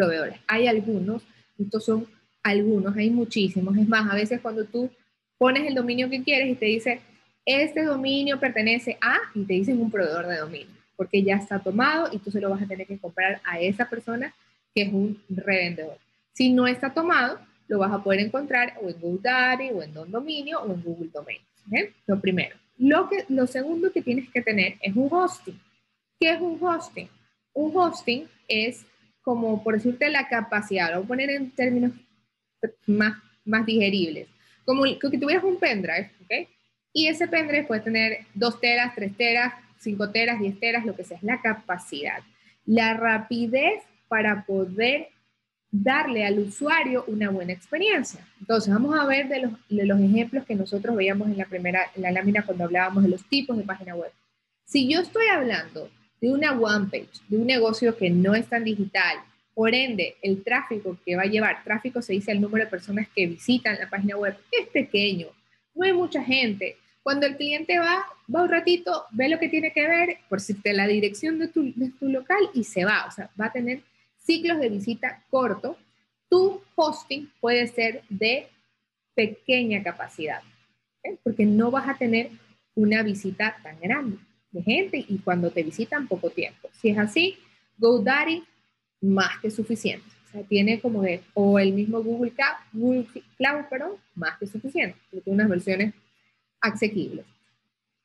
proveedores. 0.00 0.36
Hay 0.46 0.66
algunos, 0.66 1.22
estos 1.58 1.84
son 1.84 2.06
algunos, 2.42 2.96
hay 2.96 3.10
muchísimos. 3.10 3.76
Es 3.76 3.86
más, 3.86 4.10
a 4.10 4.14
veces 4.14 4.40
cuando 4.40 4.64
tú 4.64 4.88
pones 5.36 5.66
el 5.66 5.74
dominio 5.74 6.08
que 6.08 6.22
quieres 6.22 6.48
y 6.48 6.54
te 6.54 6.66
dice, 6.66 7.00
este 7.44 7.84
dominio 7.84 8.40
pertenece 8.40 8.96
a, 9.02 9.18
y 9.34 9.44
te 9.44 9.54
dicen 9.54 9.78
un 9.78 9.90
proveedor 9.90 10.26
de 10.26 10.38
dominio, 10.38 10.74
porque 10.96 11.22
ya 11.22 11.36
está 11.36 11.58
tomado 11.58 12.08
y 12.10 12.18
tú 12.18 12.30
se 12.30 12.40
lo 12.40 12.48
vas 12.48 12.62
a 12.62 12.66
tener 12.66 12.86
que 12.86 12.98
comprar 12.98 13.42
a 13.44 13.60
esa 13.60 13.90
persona 13.90 14.32
que 14.74 14.82
es 14.84 14.92
un 14.92 15.20
revendedor. 15.28 15.98
Si 16.32 16.50
no 16.50 16.66
está 16.66 16.94
tomado, 16.94 17.38
lo 17.68 17.78
vas 17.78 17.92
a 17.92 18.02
poder 18.02 18.20
encontrar 18.20 18.78
o 18.82 18.88
en 18.88 18.98
GoDaddy 19.00 19.70
o 19.74 19.82
en 19.82 19.92
Don 19.92 20.10
Dominio 20.10 20.60
o 20.60 20.72
en 20.72 20.82
Google 20.82 21.10
Domains. 21.12 21.42
Lo 22.06 22.18
primero. 22.18 22.56
Lo, 22.78 23.06
que, 23.10 23.26
lo 23.28 23.46
segundo 23.46 23.92
que 23.92 24.00
tienes 24.00 24.30
que 24.30 24.40
tener 24.40 24.76
es 24.80 24.96
un 24.96 25.08
hosting. 25.12 25.60
¿Qué 26.18 26.32
es 26.32 26.40
un 26.40 26.58
hosting? 26.58 27.08
Un 27.52 27.76
hosting 27.76 28.26
es 28.48 28.86
como, 29.22 29.62
por 29.62 29.74
decirte, 29.74 30.08
la 30.10 30.28
capacidad, 30.28 30.90
lo 30.90 30.96
voy 30.96 31.04
a 31.04 31.08
poner 31.08 31.30
en 31.30 31.50
términos 31.50 31.92
más, 32.86 33.16
más 33.44 33.66
digeribles, 33.66 34.28
como 34.64 34.82
que 34.84 35.18
tuvieras 35.18 35.44
un 35.44 35.58
pendrive, 35.58 36.10
¿ok? 36.22 36.48
Y 36.92 37.06
ese 37.06 37.28
pendrive 37.28 37.64
puede 37.64 37.80
tener 37.80 38.18
2 38.34 38.60
teras, 38.60 38.94
3 38.94 39.16
teras, 39.16 39.54
5 39.78 40.10
teras, 40.10 40.40
10 40.40 40.60
teras, 40.60 40.84
lo 40.84 40.96
que 40.96 41.04
sea, 41.04 41.16
es 41.16 41.22
la 41.22 41.40
capacidad. 41.40 42.18
La 42.66 42.94
rapidez 42.94 43.82
para 44.08 44.44
poder 44.44 45.08
darle 45.70 46.24
al 46.26 46.38
usuario 46.40 47.04
una 47.06 47.30
buena 47.30 47.52
experiencia. 47.52 48.26
Entonces, 48.40 48.72
vamos 48.72 48.98
a 48.98 49.06
ver 49.06 49.28
de 49.28 49.42
los, 49.42 49.52
de 49.68 49.86
los 49.86 50.00
ejemplos 50.00 50.44
que 50.44 50.56
nosotros 50.56 50.96
veíamos 50.96 51.28
en 51.28 51.38
la 51.38 51.44
primera, 51.44 51.86
en 51.94 52.02
la 52.02 52.10
lámina 52.10 52.44
cuando 52.44 52.64
hablábamos 52.64 53.04
de 53.04 53.10
los 53.10 53.24
tipos 53.24 53.56
de 53.56 53.62
página 53.62 53.94
web. 53.94 54.10
Si 54.64 54.92
yo 54.92 55.00
estoy 55.00 55.26
hablando 55.28 55.88
de 56.20 56.30
una 56.30 56.52
one 56.52 56.86
page, 56.90 57.20
de 57.28 57.38
un 57.38 57.46
negocio 57.46 57.96
que 57.96 58.10
no 58.10 58.34
es 58.34 58.46
tan 58.48 58.64
digital, 58.64 59.18
por 59.54 59.74
ende, 59.74 60.16
el 60.22 60.42
tráfico 60.42 60.96
que 61.04 61.16
va 61.16 61.22
a 61.22 61.26
llevar, 61.26 61.64
tráfico 61.64 62.00
se 62.02 62.12
dice 62.12 62.32
el 62.32 62.40
número 62.40 62.64
de 62.64 62.70
personas 62.70 63.08
que 63.14 63.26
visitan 63.26 63.78
la 63.78 63.88
página 63.88 64.16
web, 64.16 64.36
es 64.50 64.68
pequeño, 64.68 65.28
no 65.74 65.84
hay 65.84 65.92
mucha 65.92 66.22
gente. 66.22 66.76
Cuando 67.02 67.26
el 67.26 67.36
cliente 67.36 67.78
va, 67.78 68.04
va 68.34 68.42
un 68.42 68.48
ratito, 68.48 69.04
ve 69.10 69.28
lo 69.28 69.38
que 69.38 69.48
tiene 69.48 69.72
que 69.72 69.86
ver, 69.86 70.18
por 70.28 70.40
si 70.40 70.54
te 70.54 70.72
la 70.72 70.86
dirección 70.86 71.38
de 71.38 71.48
tu, 71.48 71.72
local 72.00 72.50
y 72.54 72.64
se 72.64 72.84
va. 72.84 73.06
O 73.06 73.10
sea, 73.10 73.30
va 73.40 73.46
a 73.46 73.52
tener 73.52 73.82
ciclos 74.18 74.58
de 74.60 74.68
visita 74.68 75.22
corto. 75.30 75.76
Tu 76.28 76.60
hosting 76.74 77.30
puede 77.40 77.66
ser 77.68 78.02
de 78.08 78.48
pequeña 79.14 79.82
capacidad, 79.82 80.42
porque 81.24 81.46
no 81.46 81.70
vas 81.70 81.88
a 81.88 81.96
tener 81.96 82.30
una 82.74 83.02
visita 83.02 83.56
tan 83.62 83.80
grande 83.80 84.18
de 84.50 84.62
gente 84.62 85.04
y 85.08 85.18
cuando 85.18 85.50
te 85.50 85.62
visitan 85.62 86.08
poco 86.08 86.30
tiempo. 86.30 86.68
Si 86.72 86.90
es 86.90 86.98
así, 86.98 87.38
GoDaddy 87.78 88.42
más 89.00 89.38
que 89.40 89.50
suficiente. 89.50 90.06
O 90.28 90.32
sea, 90.32 90.42
tiene 90.42 90.80
como 90.80 91.02
de, 91.02 91.22
o 91.34 91.58
el 91.58 91.72
mismo 91.72 92.02
Google 92.02 92.32
Cloud, 92.32 92.56
Google 92.72 93.06
Cloud, 93.36 93.96
más 94.14 94.38
que 94.38 94.46
suficiente, 94.46 94.96
tiene 95.10 95.24
unas 95.26 95.48
versiones 95.48 95.94
asequibles. 96.60 97.26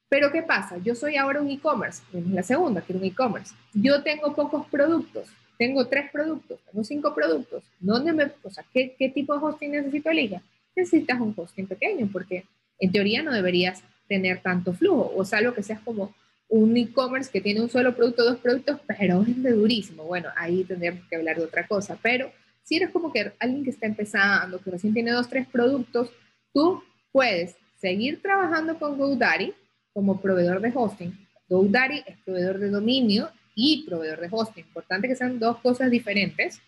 Pero 0.09 0.31
¿qué 0.31 0.41
pasa? 0.41 0.77
Yo 0.77 0.95
soy 0.95 1.17
ahora 1.17 1.41
un 1.41 1.49
e-commerce, 1.49 2.01
es 2.13 2.27
la 2.27 2.43
segunda, 2.43 2.81
que 2.81 2.93
es 2.93 2.99
un 2.99 3.05
e-commerce. 3.05 3.53
Yo 3.73 4.01
tengo 4.01 4.33
pocos 4.33 4.65
productos, 4.67 5.29
tengo 5.57 5.87
tres 5.87 6.09
productos, 6.11 6.59
tengo 6.71 6.83
cinco 6.83 7.13
productos. 7.13 7.63
¿Dónde 7.79 8.13
me, 8.13 8.31
o 8.43 8.49
sea, 8.49 8.63
¿qué, 8.73 8.95
qué 8.97 9.09
tipo 9.09 9.33
de 9.37 9.45
hosting 9.45 9.71
necesito, 9.71 10.11
Liga? 10.11 10.41
Necesitas 10.75 11.19
un 11.19 11.33
hosting 11.35 11.67
pequeño, 11.67 12.07
porque 12.11 12.45
en 12.79 12.91
teoría 12.91 13.23
no 13.23 13.31
deberías 13.31 13.83
tener 14.07 14.41
tanto 14.41 14.73
flujo, 14.73 15.11
o 15.15 15.25
sea, 15.25 15.41
lo 15.41 15.53
que 15.53 15.63
seas 15.63 15.79
como 15.81 16.13
un 16.47 16.77
e-commerce 16.77 17.31
que 17.31 17.41
tiene 17.41 17.61
un 17.61 17.69
solo 17.69 17.95
producto, 17.95 18.23
dos 18.23 18.37
productos, 18.37 18.79
pero 18.87 19.21
vende 19.23 19.51
durísimo. 19.51 20.03
Bueno, 20.03 20.29
ahí 20.35 20.63
tendríamos 20.63 21.07
que 21.09 21.15
hablar 21.15 21.37
de 21.37 21.43
otra 21.43 21.67
cosa. 21.67 21.97
Pero 22.01 22.31
si 22.63 22.77
eres 22.77 22.91
como 22.91 23.11
que 23.11 23.33
alguien 23.39 23.63
que 23.63 23.71
está 23.71 23.85
empezando, 23.85 24.59
que 24.59 24.71
recién 24.71 24.93
tiene 24.93 25.11
dos, 25.11 25.29
tres 25.29 25.47
productos, 25.47 26.11
tú 26.53 26.83
puedes 27.11 27.55
seguir 27.79 28.21
trabajando 28.21 28.77
con 28.77 28.97
GoDaddy 28.97 29.53
como 29.93 30.21
proveedor 30.21 30.61
de 30.61 30.71
hosting. 30.73 31.27
GoDaddy 31.49 32.03
es 32.05 32.17
proveedor 32.25 32.59
de 32.59 32.69
dominio 32.69 33.29
y 33.55 33.85
proveedor 33.85 34.19
de 34.19 34.29
hosting. 34.31 34.65
Importante 34.65 35.07
que 35.07 35.15
sean 35.15 35.39
dos 35.39 35.57
cosas 35.59 35.89
diferentes. 35.89 36.61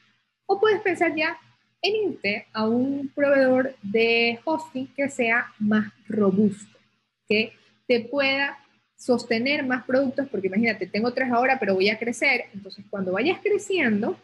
O 0.45 0.59
puedes 0.59 0.81
pensar 0.81 1.15
ya 1.15 1.37
en 1.81 2.11
irte 2.11 2.47
a 2.53 2.67
un 2.67 3.11
proveedor 3.13 3.75
de 3.81 4.39
hosting 4.45 4.87
que 4.95 5.09
sea 5.09 5.47
más 5.59 5.91
robusto, 6.07 6.77
que 7.27 7.53
te 7.87 8.01
pueda 8.01 8.57
sostener 8.97 9.65
más 9.65 9.85
productos, 9.85 10.27
porque 10.29 10.47
imagínate, 10.47 10.87
tengo 10.87 11.13
tres 11.13 11.31
ahora, 11.31 11.57
pero 11.59 11.75
voy 11.75 11.89
a 11.89 11.99
crecer, 11.99 12.45
entonces 12.53 12.83
cuando 12.89 13.11
vayas 13.11 13.39
creciendo, 13.41 14.17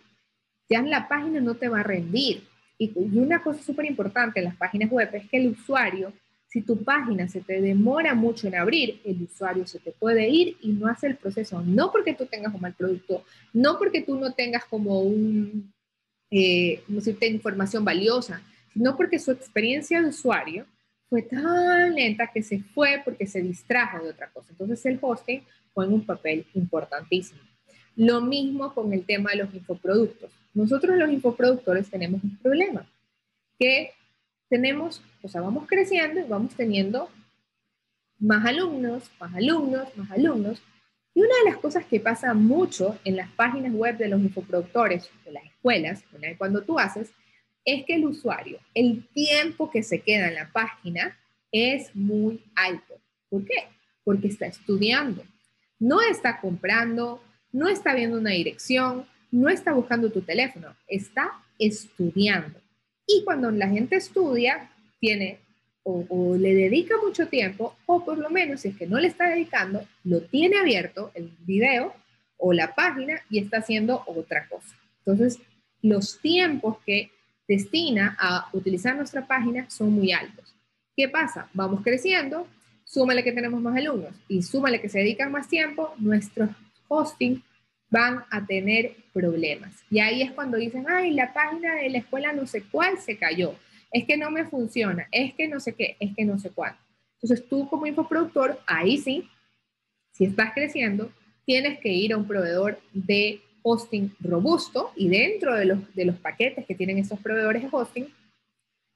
ya 0.68 0.82
la 0.82 1.08
página 1.08 1.40
no 1.40 1.56
te 1.56 1.70
va 1.70 1.82
a 1.82 1.84
rendir. 1.84 2.44
Y, 2.80 2.92
una 2.98 3.42
cosa 3.44 3.62
súper 3.62 3.86
importante 3.86 4.40
en 4.40 4.46
las 4.46 4.56
páginas 4.56 4.90
web 4.90 5.10
es 5.14 5.30
que 5.30 5.38
el 5.38 5.52
usuario, 5.52 6.12
si 6.48 6.62
tu 6.62 6.84
página 6.84 7.28
se 7.28 7.42
te 7.42 7.62
demora 7.62 8.16
mucho 8.16 8.48
en 8.48 8.56
abrir, 8.56 9.00
el 9.06 9.22
usuario 9.22 9.68
se 9.68 9.80
te 9.80 9.92
puede 9.92 10.28
ir 10.28 10.58
y 10.62 10.72
no 10.72 10.88
hace 10.88 11.08
el 11.08 11.18
proceso, 11.18 11.62
no 11.62 11.92
porque 11.92 12.16
tú 12.16 12.26
tengas 12.26 12.54
un 12.54 12.62
mal 12.62 12.74
producto, 12.74 13.24
no 13.54 13.78
porque 13.78 14.02
tú 14.02 14.16
no 14.16 14.34
tengas 14.34 14.66
como 14.66 15.02
un, 15.02 15.72
eh, 16.32 16.82
no 16.88 17.00
sé, 17.00 17.16
información 17.28 17.86
valiosa, 17.86 18.42
sino 18.74 18.98
porque 18.98 19.20
su 19.20 19.32
experiencia 19.32 20.02
de 20.02 20.10
usuario 20.10 20.66
fue 21.14 21.22
tan 21.22 21.94
lenta 21.94 22.32
que 22.34 22.42
se 22.42 22.64
fue 22.74 23.00
porque 23.06 23.28
se 23.28 23.40
distrajo 23.40 24.04
de 24.04 24.10
otra 24.10 24.32
cosa. 24.32 24.48
Entonces 24.50 24.84
el 24.88 24.98
hosting 25.00 25.44
en 25.76 25.94
un 25.94 26.04
papel 26.04 26.48
importantísimo. 26.56 27.40
Lo 27.96 28.20
mismo 28.20 28.74
con 28.74 28.92
el 28.94 29.06
tema 29.06 29.30
de 29.30 29.38
los 29.38 29.54
infoproductos. 29.54 30.32
Nosotros 30.56 30.98
los 30.98 31.12
infoproductores 31.12 31.88
tenemos 31.92 32.24
un 32.24 32.36
problema, 32.38 32.90
que 33.60 33.92
tenemos, 34.50 35.04
o 35.22 35.28
sea, 35.28 35.42
vamos 35.42 35.68
creciendo 35.68 36.20
y 36.20 36.24
vamos 36.24 36.56
teniendo 36.56 37.08
más 38.18 38.44
alumnos, 38.48 39.04
más 39.20 39.36
alumnos, 39.36 39.96
más 39.96 40.10
alumnos. 40.10 40.64
Y 41.14 41.22
una 41.22 41.36
de 41.44 41.52
las 41.52 41.60
cosas 41.60 41.86
que 41.86 42.00
pasa 42.00 42.34
mucho 42.34 42.98
en 43.06 43.18
las 43.18 43.30
páginas 43.34 43.72
web 43.72 44.00
de 44.00 44.08
los 44.08 44.20
infoproductores, 44.20 45.12
de 45.26 45.34
las 45.34 45.46
escuelas, 45.46 46.04
cuando 46.40 46.64
tú 46.64 46.80
haces, 46.80 47.12
es 47.66 47.86
que 47.86 47.96
el 47.96 48.06
usuario, 48.06 48.60
el 48.74 49.08
tiempo 49.14 49.72
que 49.72 49.84
se 49.84 50.02
queda 50.02 50.28
en 50.28 50.36
la 50.36 50.52
página 50.52 51.18
es 51.52 51.96
muy 51.96 52.44
alto. 52.56 53.00
¿Por 53.30 53.46
qué? 53.46 53.68
Porque 54.04 54.28
está 54.28 54.48
estudiando. 54.48 55.24
No 55.80 56.02
está 56.02 56.40
comprando, 56.40 57.22
no 57.52 57.68
está 57.68 57.94
viendo 57.94 58.18
una 58.18 58.32
dirección, 58.32 59.06
no 59.32 59.50
está 59.50 59.74
buscando 59.74 60.12
tu 60.12 60.22
teléfono, 60.22 60.76
está 60.88 61.32
estudiando. 61.60 62.60
Y 63.08 63.24
cuando 63.24 63.52
la 63.52 63.68
gente 63.68 63.96
estudia, 63.96 64.70
tiene 65.00 65.40
o, 65.84 66.38
le 66.38 66.56
dedica 66.56 66.96
mucho 67.04 67.28
tiempo, 67.28 67.76
o 67.86 68.06
por 68.06 68.18
lo 68.18 68.30
menos 68.30 68.62
si 68.62 68.70
es 68.70 68.78
que 68.78 68.88
no 68.88 69.00
le 69.00 69.08
está 69.08 69.28
dedicando, 69.30 69.86
lo 70.06 70.22
tiene 70.22 70.58
abierto 70.58 71.12
el 71.14 71.30
video 71.40 71.94
o 72.38 72.54
la 72.54 72.74
página 72.74 73.22
y 73.30 73.40
está 73.40 73.58
haciendo 73.58 74.04
otra 74.06 74.48
cosa. 74.48 74.78
Entonces, 75.00 75.40
los 75.82 76.20
tiempos 76.20 76.78
que 76.86 77.12
destina 77.48 78.16
a 78.20 78.50
utilizar 78.54 78.96
nuestra 78.96 79.26
página 79.26 79.70
son 79.70 79.92
muy 79.94 80.12
altos. 80.12 80.56
¿Qué 80.96 81.10
pasa? 81.10 81.50
Vamos 81.54 81.82
creciendo, 81.84 82.48
súmale 82.84 83.24
que 83.24 83.32
tenemos 83.32 83.62
más 83.62 83.76
alumnos 83.76 84.14
y 84.28 84.42
súmale 84.44 84.80
que 84.80 84.90
se 84.90 85.00
dedican 85.00 85.32
más 85.32 85.48
tiempo, 85.48 85.94
nuestros 85.98 86.50
hosting 86.88 87.44
van 87.90 88.24
a 88.32 88.46
tener 88.46 88.96
problemas. 89.14 89.84
Y 89.90 90.00
ahí 90.00 90.22
es 90.22 90.32
cuando 90.32 90.58
dicen, 90.58 90.86
ay, 90.90 91.12
la 91.12 91.34
página 91.34 91.76
de 91.76 91.90
la 91.90 92.00
escuela 92.00 92.34
no 92.34 92.48
sé 92.48 92.64
cuál 92.64 92.98
se 92.98 93.18
cayó, 93.18 93.56
es 93.92 94.06
que 94.06 94.18
no 94.18 94.32
me 94.32 94.46
funciona, 94.46 95.08
es 95.12 95.34
que 95.36 95.48
no 95.48 95.60
sé 95.60 95.76
qué, 95.76 95.96
es 96.00 96.16
que 96.16 96.26
no 96.26 96.40
sé 96.40 96.50
cuál. 96.50 96.76
Entonces 97.22 97.48
tú 97.48 97.70
como 97.70 97.86
infoproductor, 97.86 98.60
ahí 98.66 98.98
sí, 98.98 99.30
si 100.12 100.26
estás 100.26 100.54
creciendo, 100.54 101.12
tienes 101.46 101.80
que 101.80 101.90
ir 101.90 102.14
a 102.14 102.18
un 102.18 102.28
proveedor 102.28 102.80
de 102.94 103.42
hosting 103.64 104.14
robusto 104.20 104.92
y 104.96 105.08
dentro 105.10 105.56
de 105.56 105.66
los, 105.66 105.96
de 105.96 106.06
los 106.06 106.18
paquetes 106.18 106.66
que 106.66 106.76
tienen 106.76 106.98
estos 106.98 107.20
proveedores 107.20 107.64
de 107.64 107.70
hosting, 107.72 108.08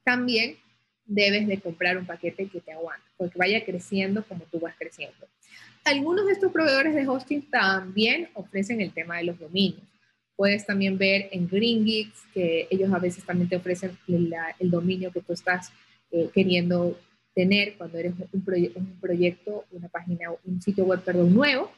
también 0.04 0.56
debes 1.04 1.46
de 1.48 1.58
comprar 1.58 1.96
un 1.96 2.06
paquete 2.06 2.46
que 2.46 2.60
te 2.60 2.72
aguante, 2.72 3.06
porque 3.16 3.38
vaya 3.38 3.64
creciendo 3.64 4.22
como 4.24 4.44
tú 4.44 4.60
vas 4.60 4.74
creciendo. 4.78 5.26
Algunos 5.84 6.26
de 6.26 6.32
estos 6.32 6.52
proveedores 6.52 6.94
de 6.94 7.08
hosting 7.08 7.50
también 7.50 8.28
ofrecen 8.34 8.80
el 8.80 8.92
tema 8.92 9.16
de 9.16 9.24
los 9.24 9.38
dominios. 9.38 9.82
Puedes 10.36 10.66
también 10.66 10.98
ver 10.98 11.28
en 11.32 11.48
GreenGeeks 11.48 12.26
que 12.32 12.68
ellos 12.70 12.92
a 12.92 12.98
veces 12.98 13.24
también 13.24 13.48
te 13.48 13.56
ofrecen 13.56 13.96
el 14.06 14.70
dominio 14.70 15.10
que 15.10 15.22
tú 15.22 15.32
estás 15.32 15.72
eh, 16.10 16.28
queriendo 16.32 16.96
tener 17.34 17.74
cuando 17.76 17.98
eres 17.98 18.12
un, 18.32 18.44
un, 18.74 19.00
proyecto, 19.00 19.64
una 19.70 19.88
página, 19.88 20.30
un 20.44 20.60
sitio 20.60 20.84
web, 20.84 21.00
perdón, 21.02 21.34
nuevo. 21.34 21.72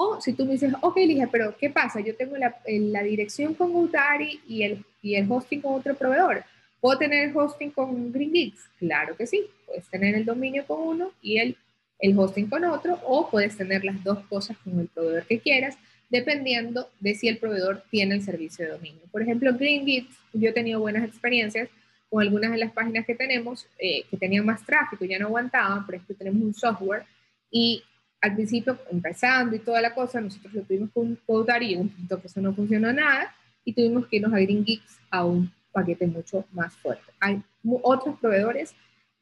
O 0.00 0.20
si 0.20 0.32
tú 0.32 0.44
me 0.44 0.52
dices, 0.52 0.72
ok, 0.80 0.96
Ligia, 0.98 1.26
pero 1.26 1.56
¿qué 1.58 1.70
pasa? 1.70 1.98
Yo 1.98 2.14
tengo 2.14 2.36
la, 2.36 2.56
la 2.66 3.02
dirección 3.02 3.52
con 3.54 3.74
Utari 3.74 4.40
y 4.46 4.62
el, 4.62 4.84
y 5.02 5.16
el 5.16 5.26
hosting 5.28 5.60
con 5.60 5.74
otro 5.74 5.96
proveedor 5.96 6.44
¿Puedo 6.80 6.96
tener 6.98 7.36
hosting 7.36 7.70
con 7.70 8.12
GreenGeeks? 8.12 8.70
Claro 8.78 9.16
que 9.16 9.26
sí. 9.26 9.46
Puedes 9.66 9.88
tener 9.88 10.14
el 10.14 10.24
dominio 10.24 10.64
con 10.66 10.80
uno 10.80 11.10
y 11.20 11.38
el, 11.38 11.56
el 11.98 12.16
hosting 12.16 12.48
con 12.48 12.64
otro, 12.64 13.00
o 13.04 13.28
puedes 13.28 13.56
tener 13.56 13.84
las 13.84 14.02
dos 14.04 14.20
cosas 14.28 14.56
con 14.58 14.78
el 14.78 14.86
proveedor 14.86 15.24
que 15.26 15.40
quieras, 15.40 15.76
dependiendo 16.08 16.88
de 17.00 17.16
si 17.16 17.26
el 17.26 17.38
proveedor 17.38 17.82
tiene 17.90 18.14
el 18.14 18.22
servicio 18.22 18.64
de 18.64 18.70
dominio. 18.70 19.02
Por 19.10 19.22
ejemplo, 19.22 19.52
GreenGeeks, 19.52 20.14
yo 20.32 20.50
he 20.50 20.52
tenido 20.52 20.78
buenas 20.78 21.04
experiencias 21.04 21.68
con 22.08 22.22
algunas 22.22 22.52
de 22.52 22.58
las 22.58 22.70
páginas 22.70 23.04
que 23.04 23.16
tenemos 23.16 23.66
eh, 23.78 24.04
que 24.08 24.16
tenían 24.16 24.46
más 24.46 24.64
tráfico, 24.64 25.04
ya 25.04 25.18
no 25.18 25.26
aguantaban, 25.26 25.84
por 25.84 25.96
ejemplo, 25.96 26.14
tenemos 26.16 26.40
un 26.40 26.54
software 26.54 27.02
y 27.50 27.82
al 28.20 28.34
principio, 28.34 28.78
empezando 28.90 29.54
y 29.54 29.60
toda 29.60 29.80
la 29.80 29.94
cosa, 29.94 30.20
nosotros 30.20 30.52
lo 30.52 30.62
tuvimos 30.62 30.90
con 30.90 31.16
Codar 31.26 31.62
y 31.62 31.76
un 31.76 31.88
punto 31.88 32.20
que 32.20 32.26
eso 32.26 32.40
no 32.40 32.52
funcionó 32.52 32.92
nada 32.92 33.34
y 33.64 33.72
tuvimos 33.72 34.06
que 34.06 34.16
irnos 34.16 34.32
a 34.32 34.40
GreenGeeks 34.40 34.98
a 35.10 35.24
un 35.24 35.52
paquete 35.72 36.06
mucho 36.06 36.44
más 36.52 36.74
fuerte. 36.76 37.12
Hay 37.20 37.42
otros 37.82 38.18
proveedores 38.18 38.74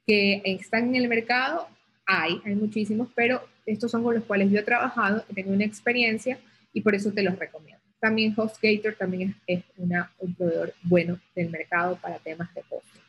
que 0.06 0.40
están 0.44 0.84
en 0.88 0.96
el 0.96 1.08
mercado, 1.08 1.68
hay, 2.06 2.40
hay 2.44 2.54
muchísimos, 2.54 3.08
pero 3.14 3.42
estos 3.66 3.90
son 3.90 4.04
con 4.04 4.14
los 4.14 4.24
cuales 4.24 4.50
yo 4.50 4.60
he 4.60 4.62
trabajado, 4.62 5.24
tengo 5.34 5.52
una 5.52 5.64
experiencia 5.64 6.38
y 6.72 6.80
por 6.80 6.94
eso 6.94 7.12
te 7.12 7.22
los 7.22 7.38
recomiendo. 7.38 7.82
También 7.98 8.34
HostGator 8.36 8.94
también 8.94 9.34
es, 9.46 9.64
una, 9.76 10.12
un 10.18 10.34
proveedor 10.34 10.72
bueno 10.82 11.18
del 11.34 11.50
mercado 11.50 11.96
para 11.96 12.18
temas 12.18 12.54
de 12.54 12.62
hosting. 12.70 13.02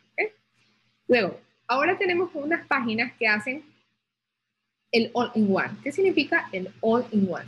Luego, 1.08 1.40
ahora 1.68 1.98
tenemos 1.98 2.32
unas 2.34 2.66
páginas 2.68 3.14
que 3.18 3.28
hacen 3.28 3.64
el 4.92 5.12
all-in-one. 5.14 5.78
¿Qué 5.84 5.92
significa 5.92 6.50
el 6.52 6.70
all-in-one? 6.82 7.46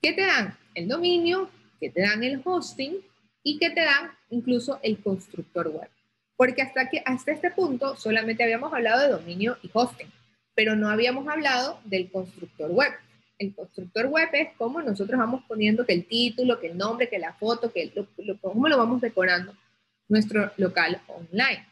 Que 0.00 0.12
te 0.12 0.24
dan 0.24 0.56
el 0.74 0.88
dominio, 0.88 1.50
que 1.80 1.90
te 1.90 2.02
dan 2.02 2.22
el 2.22 2.40
hosting 2.44 2.96
y 3.42 3.58
que 3.58 3.70
te 3.70 3.82
dan 3.82 4.10
incluso 4.30 4.80
el 4.82 4.98
constructor 4.98 5.68
web. 5.68 5.88
Porque 6.36 6.62
hasta, 6.62 6.88
que, 6.88 7.02
hasta 7.04 7.32
este 7.32 7.50
punto 7.50 7.96
solamente 7.96 8.42
habíamos 8.42 8.72
hablado 8.72 9.02
de 9.02 9.08
dominio 9.08 9.56
y 9.62 9.70
hosting, 9.72 10.10
pero 10.54 10.76
no 10.76 10.88
habíamos 10.88 11.26
hablado 11.28 11.80
del 11.84 12.10
constructor 12.10 12.70
web. 12.70 12.92
El 13.38 13.54
constructor 13.54 14.06
web 14.06 14.28
es 14.32 14.48
como 14.56 14.80
nosotros 14.82 15.18
vamos 15.18 15.44
poniendo 15.46 15.84
que 15.84 15.92
el 15.92 16.06
título, 16.06 16.58
que 16.60 16.68
el 16.68 16.78
nombre, 16.78 17.08
que 17.08 17.18
la 17.18 17.34
foto, 17.34 17.72
que 17.72 17.92
lo, 17.94 18.40
cómo 18.40 18.68
lo 18.68 18.78
vamos 18.78 19.00
decorando 19.00 19.54
nuestro 20.08 20.52
local 20.56 21.00
online. 21.08 21.66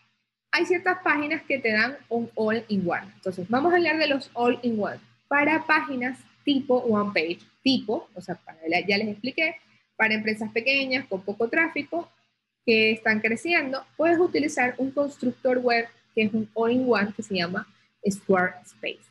Hay 0.57 0.67
ciertas 0.67 0.99
páginas 1.03 1.43
que 1.43 1.59
te 1.59 1.73
dan 1.73 1.97
un 2.09 2.31
all-in-one. 2.37 3.11
Entonces, 3.17 3.45
vamos 3.49 3.73
a 3.73 3.77
hablar 3.77 3.99
de 3.99 4.07
los 4.07 4.31
all-in-one. 4.35 5.01
Para 5.27 5.67
páginas 5.67 6.17
tipo 6.45 6.77
one 6.77 7.11
page, 7.13 7.41
tipo, 7.65 8.09
o 8.15 8.21
sea, 8.21 8.39
ya 8.87 8.97
les 8.99 9.09
expliqué, 9.09 9.57
para 9.97 10.15
empresas 10.15 10.53
pequeñas 10.53 11.07
con 11.09 11.23
poco 11.23 11.49
tráfico 11.49 12.09
que 12.65 12.93
están 12.93 13.19
creciendo, 13.19 13.85
puedes 13.97 14.17
utilizar 14.21 14.77
un 14.79 14.93
constructor 14.93 15.59
web 15.59 15.89
que 16.15 16.23
es 16.23 16.33
un 16.33 16.49
all-in-one 16.55 17.13
que 17.17 17.25
se 17.25 17.35
llama 17.35 17.67
Squarespace. 18.09 19.11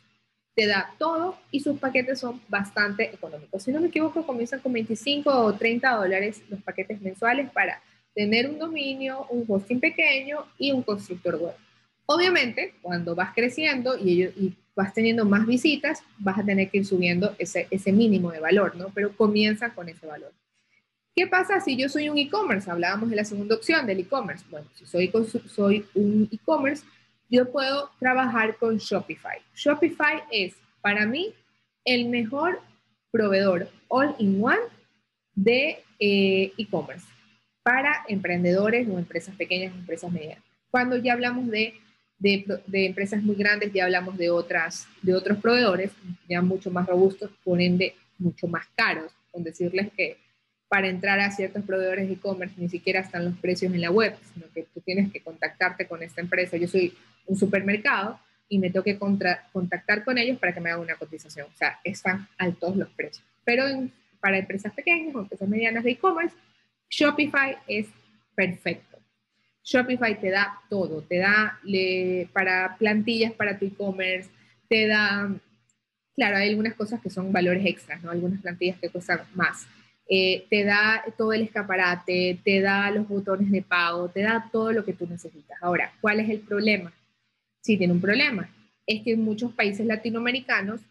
Te 0.54 0.66
da 0.66 0.94
todo 0.98 1.36
y 1.50 1.60
sus 1.60 1.78
paquetes 1.78 2.20
son 2.20 2.40
bastante 2.48 3.14
económicos. 3.14 3.62
Si 3.62 3.70
no 3.70 3.82
me 3.82 3.88
equivoco, 3.88 4.24
comienzan 4.24 4.60
con 4.60 4.72
25 4.72 5.30
o 5.30 5.52
30 5.52 5.90
dólares 5.90 6.42
los 6.48 6.62
paquetes 6.62 7.02
mensuales 7.02 7.50
para 7.50 7.82
tener 8.14 8.48
un 8.48 8.58
dominio, 8.58 9.26
un 9.30 9.44
hosting 9.46 9.80
pequeño 9.80 10.46
y 10.58 10.72
un 10.72 10.82
constructor 10.82 11.36
web. 11.36 11.54
Obviamente, 12.06 12.74
cuando 12.80 13.14
vas 13.14 13.34
creciendo 13.34 13.96
y, 13.98 14.54
vas 14.76 14.92
teniendo 14.92 15.24
más 15.24 15.46
visitas, 15.46 16.02
vas 16.18 16.38
a 16.38 16.44
tener 16.44 16.68
que 16.68 16.78
ir 16.78 16.86
subiendo 16.86 17.34
ese, 17.38 17.92
mínimo 17.92 18.32
de 18.32 18.40
valor, 18.40 18.74
¿no? 18.76 18.88
Pero 18.92 19.16
comienza 19.16 19.72
con 19.72 19.88
ese 19.88 20.04
valor. 20.06 20.32
¿Qué 21.14 21.28
pasa 21.28 21.60
si 21.60 21.76
yo 21.76 21.88
soy 21.88 22.08
un 22.08 22.18
e-commerce? 22.18 22.68
Hablábamos 22.68 23.08
de 23.08 23.16
la 23.16 23.24
segunda 23.24 23.54
opción 23.54 23.86
del 23.86 24.00
e-commerce. 24.00 24.44
Bueno, 24.50 24.66
si 24.74 24.84
soy, 24.84 25.12
soy 25.46 25.86
un 25.94 26.28
e-commerce, 26.32 26.84
yo 27.30 27.52
puedo 27.52 27.90
trabajar 28.00 28.56
con 28.56 28.78
Shopify. 28.78 29.38
Shopify 29.54 30.24
es, 30.32 30.54
para 30.80 31.06
mí, 31.06 31.32
el 31.84 32.08
mejor 32.08 32.60
proveedor 33.12 33.68
all-in-one 33.88 34.58
de 35.36 35.78
eh, 36.00 36.52
e-commerce 36.58 37.13
para 37.64 38.04
emprendedores 38.08 38.86
o 38.88 38.98
empresas 38.98 39.34
pequeñas 39.34 39.74
empresas 39.74 40.12
medianas. 40.12 40.44
Cuando 40.70 40.96
ya 40.98 41.14
hablamos 41.14 41.48
de, 41.48 41.74
de, 42.18 42.44
de, 42.66 42.86
empresas 42.86 43.22
muy 43.22 43.34
grandes, 43.34 43.72
ya 43.72 43.84
hablamos 43.86 44.16
de, 44.18 44.30
otras, 44.30 44.86
de 45.02 45.14
otros 45.14 45.38
proveedores, 45.38 45.90
ya 46.28 46.42
mucho 46.42 46.70
más 46.70 46.86
robustos, 46.86 47.30
por 47.42 47.60
ende, 47.60 47.94
mucho 48.18 48.46
más 48.46 48.66
caros, 48.76 49.12
con 49.32 49.42
decirles 49.42 49.90
que 49.96 50.18
para 50.68 50.88
entrar 50.88 51.20
a 51.20 51.30
ciertos 51.30 51.64
proveedores 51.64 52.06
de 52.06 52.14
e-commerce 52.14 52.54
ni 52.58 52.68
siquiera 52.68 53.00
están 53.00 53.24
los 53.24 53.36
precios 53.38 53.72
en 53.72 53.80
la 53.80 53.90
web, 53.90 54.14
sino 54.32 54.46
que 54.52 54.66
tú 54.74 54.80
tienes 54.80 55.10
que 55.10 55.20
contactarte 55.20 55.86
con 55.86 56.02
esta 56.02 56.20
empresa. 56.20 56.56
Yo 56.56 56.68
soy 56.68 56.94
un 57.26 57.36
supermercado 57.36 58.18
y 58.48 58.58
me 58.58 58.70
tengo 58.70 58.84
que 58.84 58.98
contactar 58.98 60.04
con 60.04 60.18
ellos 60.18 60.38
para 60.38 60.52
que 60.52 60.60
me 60.60 60.70
hagan 60.70 60.82
una 60.82 60.96
cotización. 60.96 61.46
O 61.46 61.56
sea, 61.56 61.78
están 61.82 62.28
altos 62.36 62.76
los 62.76 62.90
precios. 62.90 63.24
Pero 63.44 63.64
para 64.20 64.38
empresas 64.38 64.72
pequeñas 64.72 65.14
o 65.14 65.20
empresas 65.20 65.48
medianas 65.48 65.84
de 65.84 65.92
e-commerce, 65.92 66.34
Shopify 66.88 67.56
es 67.66 67.88
perfecto. 68.34 68.98
Shopify 69.62 70.20
te 70.20 70.30
da 70.30 70.60
todo, 70.68 71.02
te 71.02 71.18
da 71.18 71.58
para 72.32 72.76
plantillas 72.76 73.32
para 73.32 73.58
tu 73.58 73.64
e-commerce, 73.66 74.30
te 74.68 74.86
da, 74.86 75.34
claro, 76.14 76.36
hay 76.36 76.50
algunas 76.50 76.74
cosas 76.74 77.00
que 77.00 77.08
son 77.08 77.32
valores 77.32 77.64
extras, 77.64 78.02
¿no? 78.02 78.10
Algunas 78.10 78.42
plantillas 78.42 78.78
que 78.78 78.90
cuestan 78.90 79.20
más 79.34 79.66
eh, 80.06 80.46
te 80.50 80.64
da 80.64 81.02
todo 81.16 81.32
el 81.32 81.42
escaparate, 81.42 82.38
te 82.44 82.60
da 82.60 82.90
los 82.90 83.08
botones 83.08 83.50
de 83.50 83.62
pago, 83.62 84.08
te 84.08 84.20
da 84.20 84.48
todo 84.52 84.72
lo 84.72 84.84
que 84.84 84.92
tú 84.92 85.06
necesitas. 85.06 85.56
Ahora, 85.62 85.92
¿cuál 86.00 86.20
es 86.20 86.28
el 86.28 86.40
problema? 86.40 86.92
Sí, 87.62 87.78
tiene 87.78 87.94
un 87.94 88.00
problema. 88.00 88.50
Es 88.86 89.02
que 89.02 89.12
en 89.12 89.22
muchos 89.22 89.52
países 89.52 89.86
latinoamericanos 89.86 90.82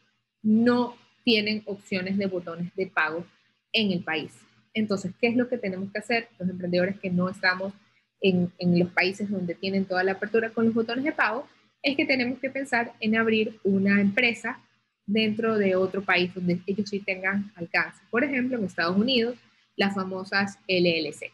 no 0.42 0.98
tienen 1.24 1.62
opciones 1.66 2.18
de 2.18 2.26
botones 2.26 2.76
de 2.76 2.88
pago 2.88 3.26
en 3.72 3.92
el 3.92 4.04
país. 4.04 4.34
Entonces, 4.74 5.12
¿qué 5.20 5.28
es 5.28 5.36
lo 5.36 5.48
que 5.48 5.58
tenemos 5.58 5.92
que 5.92 6.00
hacer 6.00 6.30
los 6.40 6.50
emprendedores 6.50 7.00
que 7.00 7.10
no 7.10 7.30
estamos 7.30 7.74
en, 8.22 8.52
los 8.60 8.90
países 8.92 9.30
donde 9.30 9.56
tienen 9.56 9.86
toda 9.86 10.04
la 10.04 10.14
apertura 10.14 10.50
con 10.50 10.66
los 10.66 10.74
botones 10.74 11.04
de 11.04 11.12
pago? 11.12 11.48
Es 11.82 11.96
que 11.96 12.06
tenemos 12.06 12.40
que 12.40 12.50
pensar 12.50 12.94
en 13.00 13.16
abrir 13.16 13.60
una 13.64 14.00
empresa 14.02 14.60
dentro 15.06 15.58
de 15.58 15.76
otro 15.76 16.02
país 16.02 16.34
donde 16.34 16.60
ellos 16.66 16.90
sí 16.90 17.00
tengan 17.00 17.52
alcance. 17.56 18.02
Por 18.10 18.24
ejemplo, 18.24 18.58
en 18.58 18.64
Estados 18.64 18.98
Unidos, 18.98 19.38
las 19.76 19.94
famosas 19.94 20.58
LLC, 20.68 21.32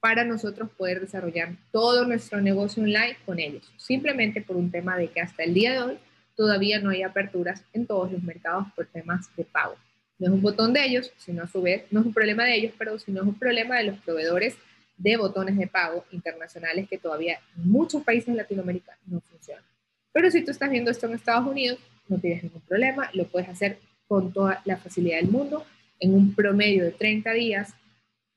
para 0.00 0.24
nosotros 0.24 0.70
poder 0.70 1.00
desarrollar 1.00 1.56
todo 1.72 2.06
nuestro 2.06 2.40
negocio 2.40 2.82
online 2.82 3.16
con 3.26 3.40
ellos, 3.40 3.72
simplemente 3.76 4.40
por 4.40 4.56
un 4.56 4.70
tema 4.70 4.96
de 4.96 5.08
que 5.08 5.20
hasta 5.20 5.42
el 5.42 5.54
día 5.54 5.72
de 5.72 5.80
hoy 5.80 5.98
todavía 6.36 6.80
no 6.80 6.90
hay 6.90 7.02
aperturas 7.02 7.64
en 7.72 7.86
todos 7.86 8.12
los 8.12 8.22
mercados 8.22 8.68
por 8.76 8.86
temas 8.86 9.28
de 9.36 9.44
pago. 9.44 9.74
No 10.18 10.26
es 10.26 10.32
un 10.32 10.42
botón 10.42 10.72
de 10.72 10.84
ellos, 10.84 11.12
sino 11.16 11.44
a 11.44 11.46
su 11.48 11.62
vez, 11.62 11.84
no 11.90 12.00
es 12.00 12.06
un 12.06 12.12
problema 12.12 12.44
de 12.44 12.56
ellos, 12.56 12.72
pero 12.76 12.98
sino 12.98 13.20
es 13.22 13.26
un 13.26 13.38
problema 13.38 13.78
de 13.78 13.84
los 13.84 13.98
proveedores 13.98 14.56
de 14.96 15.16
botones 15.16 15.56
de 15.56 15.68
pago 15.68 16.04
internacionales 16.10 16.88
que 16.88 16.98
todavía 16.98 17.38
en 17.56 17.70
muchos 17.70 18.02
países 18.02 18.34
latinoamericanos 18.34 19.00
no 19.06 19.20
funcionan. 19.20 19.64
Pero 20.12 20.30
si 20.30 20.44
tú 20.44 20.50
estás 20.50 20.70
viendo 20.70 20.90
esto 20.90 21.06
en 21.06 21.14
Estados 21.14 21.46
Unidos, 21.46 21.78
no 22.08 22.18
tienes 22.18 22.42
ningún 22.42 22.62
problema, 22.62 23.10
lo 23.14 23.28
puedes 23.28 23.48
hacer 23.48 23.78
con 24.08 24.32
toda 24.32 24.60
la 24.64 24.76
facilidad 24.76 25.18
del 25.18 25.30
mundo. 25.30 25.64
En 26.00 26.14
un 26.14 26.34
promedio 26.34 26.84
de 26.84 26.90
30 26.90 27.32
días 27.32 27.74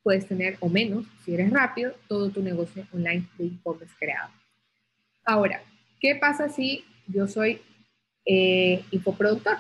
puedes 0.04 0.28
tener 0.28 0.58
o 0.60 0.70
menos, 0.70 1.06
si 1.24 1.34
eres 1.34 1.50
rápido, 1.50 1.94
todo 2.08 2.30
tu 2.30 2.44
negocio 2.44 2.86
online 2.94 3.28
de 3.38 3.46
e-commerce 3.46 3.96
creado. 4.00 4.30
Ahora, 5.24 5.63
¿qué 6.00 6.15
pasa 6.15 6.50
si 6.50 6.84
yo 7.08 7.28
soy 7.28 7.62
eh, 8.26 8.84
infoproductor? 8.91 9.58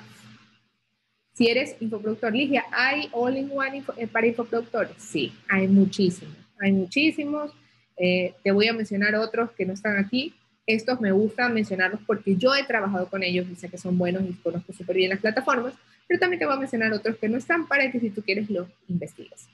Si 1.41 1.49
eres 1.49 1.75
infoproductor, 1.79 2.35
Ligia, 2.35 2.65
¿hay 2.71 3.09
all-in-one 3.13 3.83
eh, 3.97 4.05
para 4.05 4.27
infoproductores? 4.27 4.93
Sí, 4.99 5.33
hay 5.49 5.67
muchísimos, 5.67 6.35
hay 6.59 6.71
muchísimos. 6.71 7.51
Eh, 7.97 8.35
te 8.43 8.51
voy 8.51 8.67
a 8.67 8.73
mencionar 8.73 9.15
otros 9.15 9.49
que 9.53 9.65
no 9.65 9.73
están 9.73 9.97
aquí, 9.97 10.35
estos 10.67 11.01
me 11.01 11.11
gusta 11.11 11.49
mencionarlos 11.49 12.01
porque 12.05 12.35
yo 12.35 12.53
he 12.53 12.63
trabajado 12.63 13.09
con 13.09 13.23
ellos 13.23 13.47
y 13.51 13.55
sé 13.55 13.69
que 13.69 13.79
son 13.79 13.97
buenos 13.97 14.21
y 14.29 14.33
conozco 14.33 14.71
súper 14.71 14.97
bien 14.97 15.09
las 15.09 15.19
plataformas, 15.19 15.73
pero 16.07 16.19
también 16.19 16.37
te 16.37 16.45
voy 16.45 16.53
a 16.53 16.59
mencionar 16.59 16.93
otros 16.93 17.17
que 17.17 17.27
no 17.27 17.39
están 17.39 17.67
para 17.67 17.91
que 17.91 17.99
si 17.99 18.11
tú 18.11 18.21
quieres 18.21 18.47
lo 18.51 18.67
investigues. 18.87 19.49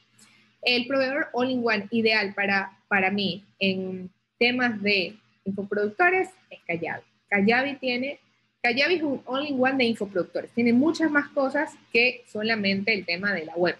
El 0.63 0.87
proveedor 0.87 1.29
all-in-one 1.31 1.87
ideal 1.91 2.33
para, 2.33 2.77
para 2.89 3.11
mí 3.11 3.45
en 3.59 4.09
temas 4.37 4.81
de 4.81 5.15
infoproductores 5.45 6.27
es 6.49 6.59
Callado. 6.67 7.03
Kajabi 7.29 7.77
tiene, 7.77 8.19
Kajabi 8.61 8.95
es 8.95 9.03
un 9.03 9.21
all-in-one 9.25 9.77
de 9.77 9.85
infoproductores. 9.85 10.51
Tiene 10.51 10.73
muchas 10.73 11.09
más 11.11 11.29
cosas 11.29 11.75
que 11.91 12.23
solamente 12.27 12.93
el 12.93 13.05
tema 13.05 13.33
de 13.33 13.45
la 13.45 13.55
web. 13.55 13.77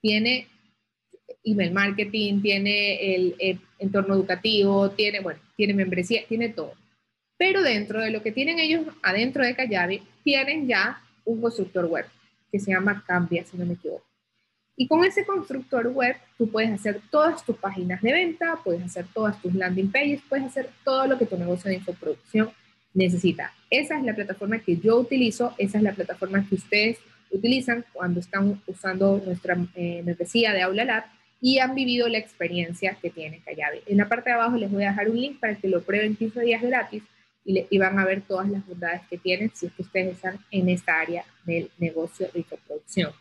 Tiene 0.00 0.48
email 1.44 1.72
marketing, 1.72 2.40
tiene 2.40 3.14
el, 3.14 3.34
el 3.38 3.60
entorno 3.78 4.14
educativo, 4.14 4.90
tiene, 4.90 5.20
bueno, 5.20 5.40
tiene 5.56 5.74
membresía, 5.74 6.22
tiene 6.28 6.50
todo. 6.50 6.74
Pero 7.36 7.62
dentro 7.62 8.00
de 8.00 8.10
lo 8.10 8.22
que 8.22 8.32
tienen 8.32 8.58
ellos 8.58 8.86
adentro 9.02 9.44
de 9.44 9.54
Kajabi, 9.54 10.02
tienen 10.24 10.66
ya 10.66 11.02
un 11.24 11.40
constructor 11.40 11.86
web 11.86 12.06
que 12.50 12.58
se 12.58 12.72
llama 12.72 13.04
Cambia, 13.06 13.44
si 13.44 13.56
no 13.56 13.64
me 13.64 13.74
equivoco. 13.74 14.04
Y 14.76 14.86
con 14.86 15.04
ese 15.04 15.26
constructor 15.26 15.88
web, 15.88 16.16
tú 16.36 16.48
puedes 16.48 16.70
hacer 16.70 17.00
todas 17.10 17.44
tus 17.44 17.56
páginas 17.56 18.00
de 18.00 18.12
venta, 18.12 18.58
puedes 18.62 18.82
hacer 18.82 19.06
todas 19.12 19.40
tus 19.42 19.52
landing 19.52 19.90
pages, 19.90 20.22
puedes 20.28 20.46
hacer 20.46 20.70
todo 20.84 21.06
lo 21.06 21.18
que 21.18 21.26
tu 21.26 21.36
negocio 21.36 21.68
de 21.68 21.76
infoproducción 21.76 22.50
necesita. 22.94 23.52
Esa 23.70 23.98
es 23.98 24.04
la 24.04 24.14
plataforma 24.14 24.58
que 24.60 24.76
yo 24.76 24.98
utilizo, 24.98 25.54
esa 25.58 25.78
es 25.78 25.84
la 25.84 25.92
plataforma 25.92 26.46
que 26.48 26.54
ustedes 26.54 26.98
utilizan 27.30 27.84
cuando 27.92 28.20
están 28.20 28.60
usando 28.66 29.22
nuestra 29.24 29.56
eh, 29.74 30.02
membresía 30.04 30.52
de 30.52 30.62
Aula 30.62 30.84
Lab 30.84 31.04
y 31.40 31.58
han 31.58 31.74
vivido 31.74 32.08
la 32.08 32.18
experiencia 32.18 32.96
que 33.00 33.10
tiene 33.10 33.40
Kayabi. 33.40 33.80
En 33.86 33.98
la 33.98 34.08
parte 34.08 34.30
de 34.30 34.34
abajo 34.34 34.56
les 34.56 34.70
voy 34.70 34.84
a 34.84 34.90
dejar 34.90 35.10
un 35.10 35.20
link 35.20 35.38
para 35.38 35.54
que 35.54 35.68
lo 35.68 35.82
prueben 35.82 36.16
15 36.16 36.40
días 36.40 36.62
gratis 36.62 37.02
y, 37.44 37.78
van 37.78 37.98
a 37.98 38.04
ver 38.04 38.22
todas 38.22 38.48
las 38.50 38.66
bondades 38.66 39.00
que 39.08 39.16
tienen 39.16 39.50
si 39.54 39.66
es 39.66 39.72
que 39.72 39.82
ustedes 39.82 40.16
están 40.16 40.38
en 40.50 40.68
esta 40.68 41.00
área 41.00 41.24
del 41.44 41.70
negocio 41.78 42.28
de 42.32 42.40
infoproducción. 42.40 43.12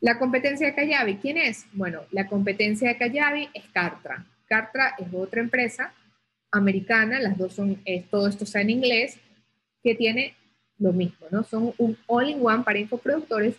La 0.00 0.18
competencia 0.18 0.66
de 0.66 0.74
Kayabi, 0.74 1.16
¿quién 1.16 1.36
es? 1.36 1.66
Bueno, 1.72 2.00
la 2.12 2.26
competencia 2.28 2.88
de 2.88 2.96
Kayabi 2.96 3.50
es 3.52 3.64
Cartra. 3.72 4.24
Cartra 4.46 4.94
es 4.98 5.06
otra 5.12 5.42
empresa 5.42 5.92
americana, 6.52 7.18
las 7.18 7.36
dos 7.36 7.54
son, 7.54 7.82
todo 8.10 8.28
esto 8.28 8.44
está 8.44 8.60
en 8.60 8.70
inglés, 8.70 9.18
que 9.82 9.94
tiene 9.94 10.34
lo 10.78 10.92
mismo, 10.92 11.26
¿no? 11.30 11.42
Son 11.42 11.74
un 11.78 11.96
all-in-one 12.06 12.62
para 12.62 12.78
infoproductores 12.78 13.56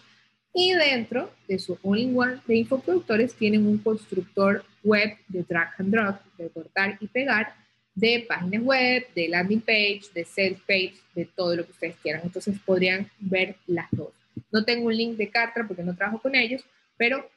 y 0.53 0.73
dentro 0.73 1.32
de 1.47 1.58
su 1.58 1.77
all-in-one 1.84 2.39
de 2.47 2.58
infoproductores 2.58 3.34
tienen 3.34 3.65
un 3.65 3.79
constructor 3.79 4.63
web 4.84 5.17
de 5.27 5.43
drag 5.43 5.73
and 5.79 5.91
drop, 5.91 6.21
de 6.38 6.49
cortar 6.49 6.97
y 6.99 7.08
pegar, 7.08 7.56
de 7.95 8.25
páginas 8.27 8.62
web, 8.62 9.08
de 9.15 9.29
landing 9.29 9.62
page, 9.62 10.03
de 10.13 10.25
sales 10.25 10.60
page, 10.67 10.95
de 11.15 11.25
todo 11.25 11.56
lo 11.56 11.65
que 11.65 11.71
ustedes 11.71 11.95
quieran. 11.97 12.21
Entonces 12.23 12.58
podrían 12.65 13.10
ver 13.19 13.56
las 13.67 13.88
dos. 13.91 14.13
No 14.51 14.63
tengo 14.63 14.88
un 14.88 14.95
link 14.95 15.17
de 15.17 15.29
Cartra 15.29 15.67
porque 15.67 15.84
no 15.84 15.95
trabajo 15.95 16.21
con 16.21 16.36
ellos, 16.36 16.63
pero 16.97 17.29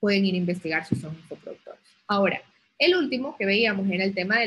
pueden 0.00 0.24
ir 0.24 0.34
a 0.34 0.38
investigar 0.38 0.84
si 0.84 0.96
son 0.96 1.14
infoproductores. 1.14 1.80
Ahora, 2.06 2.42
el 2.78 2.96
último 2.96 3.36
que 3.36 3.46
veíamos 3.46 3.90
era 3.90 4.04
el 4.04 4.14
tema 4.14 4.38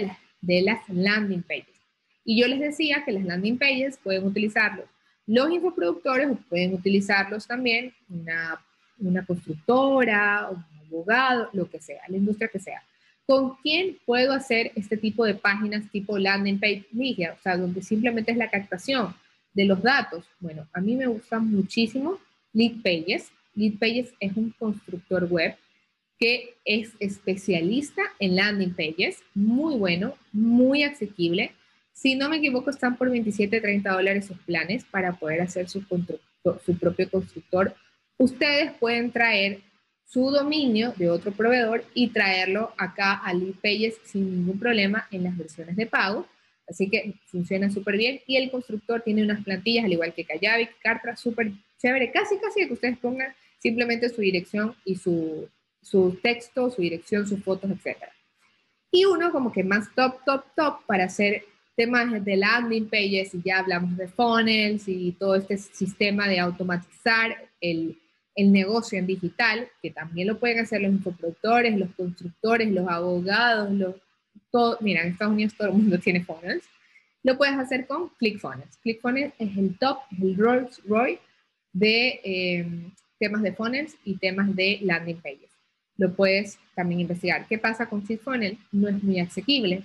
de 0.41 0.61
las, 0.61 0.89
landing 0.89 1.43
pages. 1.43 1.75
Y 2.23 2.39
yo 2.39 2.47
les 2.47 2.59
decía 2.59 3.03
que 3.05 3.11
las 3.11 3.23
landing 3.23 3.57
pages 3.57 3.97
pueden 4.03 4.25
utilizarlos 4.25 4.85
los 5.27 5.51
infoproductores 5.51 6.29
pueden 6.49 6.73
utilizarlos 6.73 7.45
también 7.45 7.93
una, 8.09 9.25
constructora, 9.25 10.49
un 10.49 10.63
abogado, 10.87 11.49
lo 11.51 11.69
que 11.69 11.81
sea, 11.81 12.01
la 12.07 12.15
industria 12.15 12.47
que 12.47 12.59
sea. 12.59 12.81
¿Con 13.25 13.55
quién 13.57 13.97
puedo 14.05 14.31
hacer 14.31 14.71
este 14.75 14.95
tipo 14.95 15.25
de 15.25 15.35
páginas 15.35 15.91
tipo 15.91 16.17
landing 16.17 16.59
page 16.59 16.85
media? 16.93 17.35
O 17.37 17.41
sea, 17.43 17.57
donde 17.57 17.81
simplemente 17.81 18.31
es 18.31 18.37
la 18.37 18.49
captación 18.49 19.13
de 19.53 19.65
los 19.65 19.81
datos. 19.81 20.23
Bueno, 20.39 20.65
a 20.71 20.79
mí 20.79 20.95
me 20.95 21.07
gusta 21.07 21.39
muchísimo 21.39 22.17
Lead 22.53 22.81
Pages. 22.81 23.29
Lead 23.53 23.73
Pages 23.77 24.13
es 24.21 24.37
un 24.37 24.51
constructor 24.51 25.25
web 25.25 25.55
que 26.19 26.56
es 26.65 26.93
especialista 26.99 28.01
en 28.19 28.36
landing 28.36 28.73
pages, 28.73 29.19
muy 29.34 29.75
bueno, 29.75 30.15
muy 30.32 30.84
asequible. 30.84 31.51
Si 31.93 32.15
no 32.15 32.30
me 32.30 32.38
equivoco, 32.38 32.69
están 32.69 32.97
por 32.97 33.10
27, 33.10 33.62
30 33.62 33.91
dólares 33.91 34.25
sus 34.25 34.38
planes 34.39 34.84
para 34.86 35.13
poder 35.13 35.41
hacer 35.41 35.69
su, 35.69 35.84
propio 35.84 37.10
constructor. 37.10 37.75
Ustedes 38.17 38.71
pueden 38.73 39.12
traer 39.12 39.62
su 40.06 40.32
dominio 40.32 40.93
de 40.97 41.10
otro 41.10 41.32
proveedor 41.32 41.84
y 41.93 42.10
traerlo 42.10 42.73
acá 42.77 43.13
a 43.13 43.34
LeadPages 43.34 43.99
sin 44.03 44.32
ningún 44.32 44.58
problema 44.58 45.08
en 45.12 45.23
las 45.23 45.38
versiones 45.38 45.75
de 45.75 45.86
pago. 45.86 46.25
Así 46.67 46.89
que 46.89 47.15
funciona 47.25 47.69
súper 47.69 47.97
bien 47.97 48.21
y 48.25 48.38
el 48.38 48.49
constructor 48.49 49.01
tiene 49.01 49.23
unas 49.23 49.43
plantillas, 49.43 49.86
al 49.86 49.93
igual 49.93 50.13
que 50.13 50.25
Kajabi, 50.25 50.69
Kartra, 50.82 51.15
súper 51.15 51.51
chévere, 51.80 52.12
casi 52.12 52.38
casi 52.38 52.67
que 52.67 52.73
ustedes 52.73 52.97
pongan 52.97 53.34
simplemente 53.60 54.10
su 54.10 54.21
dirección 54.21 54.75
y 54.84 54.95
su, 54.95 55.47
su 55.89 56.17
texto, 56.21 56.69
su 56.69 56.82
dirección, 56.82 57.28
sus 57.28 57.43
fotos, 57.43 57.71
etc. 57.71 57.97
Y 58.91 59.06
uno 59.06 59.32
como 59.32 59.52
que 59.52 59.63
más 59.63 59.93
top, 59.95 60.23
top, 60.26 60.43
top 60.56 60.86
para 60.86 61.06
hacer 61.06 61.43
temas 61.76 62.23
de 62.26 62.38
landing 62.38 62.89
pages 62.89 63.36
y 63.36 63.41
ya 63.43 63.60
hablamos 63.60 63.95
de 63.97 64.08
funnels 64.08 64.88
y 64.88 65.12
todo 65.13 65.36
este 65.36 65.58
sistema 65.58 66.28
de 66.28 66.39
automatizar 66.39 67.38
el, 67.62 67.97
el 68.36 68.52
negocio 68.52 68.97
en 68.97 69.08
digital, 69.08 69.69
que 69.82 69.91
también 69.91 70.28
lo 70.28 70.39
pueden 70.39 70.60
hacer 70.60 70.82
los 70.82 70.91
infoproductores, 70.91 71.78
los 71.78 71.89
constructores, 71.95 72.71
los 72.71 72.88
abogados, 72.89 73.71
los, 73.71 73.95
todo, 74.52 74.78
mira, 74.82 75.04
en 75.04 75.10
Estados 75.10 75.34
Unidos 75.34 75.54
todo 75.56 75.69
el 75.69 75.76
mundo 75.76 76.00
tiene 76.04 76.23
funnels, 76.23 76.63
lo 77.23 77.38
puedes 77.38 77.56
hacer 77.56 77.88
con 77.88 78.10
ClickFunnels. 78.17 78.78
ClickFunnels 78.78 79.34
es 79.38 79.58
el 79.58 79.78
top, 79.78 80.00
el 80.21 80.36
Rolls 80.36 80.82
Royce 80.86 81.21
de 81.73 82.21
eh, 82.23 82.67
temas 83.19 83.41
de 83.41 83.54
funnels 83.54 83.95
y 84.04 84.15
temas 84.17 84.56
de 84.56 84.80
landing 84.82 85.17
pages. 85.21 85.46
Lo 85.97 86.13
puedes 86.13 86.60
también 86.75 87.01
investigar. 87.01 87.47
¿Qué 87.47 87.57
pasa 87.57 87.89
con 87.89 88.01
ClickFunnels? 88.01 88.60
No 88.71 88.88
es 88.88 89.03
muy 89.03 89.19
asequible. 89.19 89.83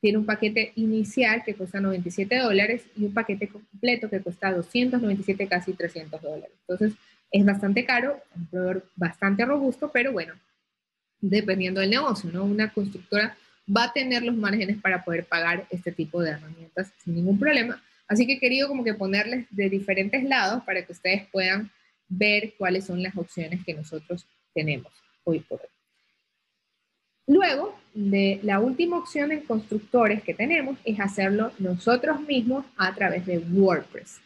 Tiene 0.00 0.18
un 0.18 0.26
paquete 0.26 0.72
inicial 0.74 1.44
que 1.44 1.54
cuesta 1.54 1.80
97 1.80 2.36
dólares 2.38 2.82
y 2.96 3.04
un 3.04 3.14
paquete 3.14 3.48
completo 3.48 4.10
que 4.10 4.20
cuesta 4.20 4.52
297, 4.52 5.46
casi 5.46 5.72
300 5.72 6.20
dólares. 6.20 6.50
Entonces, 6.66 6.98
es 7.30 7.44
bastante 7.44 7.84
caro, 7.84 8.20
un 8.34 8.46
proveedor 8.46 8.90
bastante 8.96 9.44
robusto, 9.44 9.90
pero 9.92 10.10
bueno, 10.10 10.34
dependiendo 11.20 11.80
del 11.80 11.90
negocio, 11.90 12.30
¿no? 12.32 12.44
Una 12.44 12.72
constructora 12.72 13.36
va 13.74 13.84
a 13.84 13.92
tener 13.92 14.24
los 14.24 14.36
márgenes 14.36 14.78
para 14.78 15.04
poder 15.04 15.24
pagar 15.24 15.66
este 15.70 15.92
tipo 15.92 16.20
de 16.20 16.30
herramientas 16.30 16.92
sin 17.04 17.14
ningún 17.14 17.38
problema. 17.38 17.80
Así 18.08 18.26
que 18.26 18.34
he 18.34 18.40
querido 18.40 18.66
como 18.66 18.82
que 18.82 18.94
ponerles 18.94 19.46
de 19.50 19.70
diferentes 19.70 20.24
lados 20.24 20.64
para 20.64 20.84
que 20.84 20.90
ustedes 20.90 21.28
puedan 21.30 21.70
ver 22.08 22.54
cuáles 22.58 22.86
son 22.86 23.00
las 23.00 23.16
opciones 23.16 23.64
que 23.64 23.72
nosotros 23.72 24.26
tenemos 24.52 24.92
hoy 25.24 25.40
por 25.40 25.60
hoy. 25.60 25.68
Luego, 27.26 27.74
de 27.94 28.40
la 28.42 28.58
última 28.58 28.98
opción 28.98 29.32
en 29.32 29.42
constructores 29.42 30.22
que 30.22 30.34
tenemos 30.34 30.78
es 30.84 30.98
hacerlo 30.98 31.52
nosotros 31.58 32.20
mismos 32.22 32.64
a 32.76 32.94
través 32.94 33.26
de 33.26 33.38
WordPress. 33.38 34.20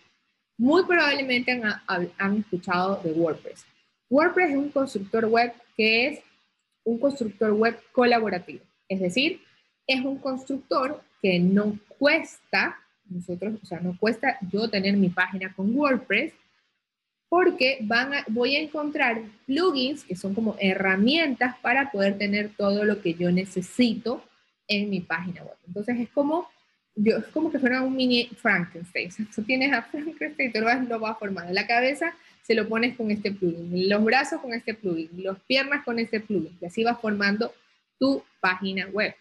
Muy 0.58 0.84
probablemente 0.86 1.60
han, 1.86 2.38
escuchado 2.38 3.00
de 3.02 3.12
WordPress. 3.12 3.66
WordPress 4.08 4.50
es 4.50 4.56
un 4.56 4.70
constructor 4.70 5.26
web 5.26 5.52
que 5.76 6.06
es 6.06 6.20
un 6.84 6.98
constructor 6.98 7.52
web 7.52 7.78
colaborativo. 7.92 8.64
Es 8.88 9.00
decir, 9.00 9.40
es 9.86 10.02
un 10.04 10.18
constructor 10.18 11.02
que 11.20 11.38
no 11.38 11.78
cuesta, 11.98 12.78
nosotros, 13.08 13.58
o 13.62 13.66
sea, 13.66 13.80
no 13.80 13.96
cuesta 13.98 14.38
yo 14.50 14.70
tener 14.70 14.96
mi 14.96 15.10
página 15.10 15.52
con 15.54 15.76
WordPress, 15.76 16.32
porque 17.36 17.76
van 17.82 18.12
voy 18.28 18.56
a 18.56 18.60
encontrar 18.60 19.20
plugins 19.44 20.04
que 20.04 20.16
son 20.16 20.32
como 20.32 20.56
herramientas 20.58 21.54
para 21.58 21.90
poder 21.90 22.16
tener 22.16 22.48
todo 22.56 22.82
lo 22.86 23.02
que 23.02 23.12
yo 23.12 23.30
necesito 23.30 24.24
en 24.66 24.88
mi 24.88 25.00
página 25.00 25.42
web. 25.42 25.54
Entonces 25.66 26.00
es 26.00 26.08
como 26.08 26.48
yo, 26.94 27.18
es 27.18 27.26
como 27.26 27.52
que 27.52 27.58
fuera 27.58 27.82
un 27.82 27.94
mini 27.94 28.30
Frankenstein. 28.40 29.10
Tú 29.34 29.42
tienes 29.42 29.70
a 29.74 29.82
Frankenstein, 29.82 30.50
te 30.50 30.60
lo 30.60 30.64
vas, 30.64 30.88
lo 30.88 30.98
vas 30.98 31.18
formando. 31.18 31.52
La 31.52 31.66
cabeza 31.66 32.16
se 32.40 32.54
lo 32.54 32.66
pones 32.70 32.96
con 32.96 33.10
este 33.10 33.30
plugin, 33.30 33.86
los 33.86 34.02
brazos 34.02 34.40
con 34.40 34.54
este 34.54 34.72
plugin, 34.72 35.10
las 35.16 35.38
piernas 35.40 35.84
con 35.84 35.98
este 35.98 36.20
plugin, 36.20 36.56
y 36.58 36.64
así 36.64 36.84
vas 36.84 36.98
formando 36.98 37.52
tu 37.98 38.24
página 38.40 38.86
web. 38.86 39.14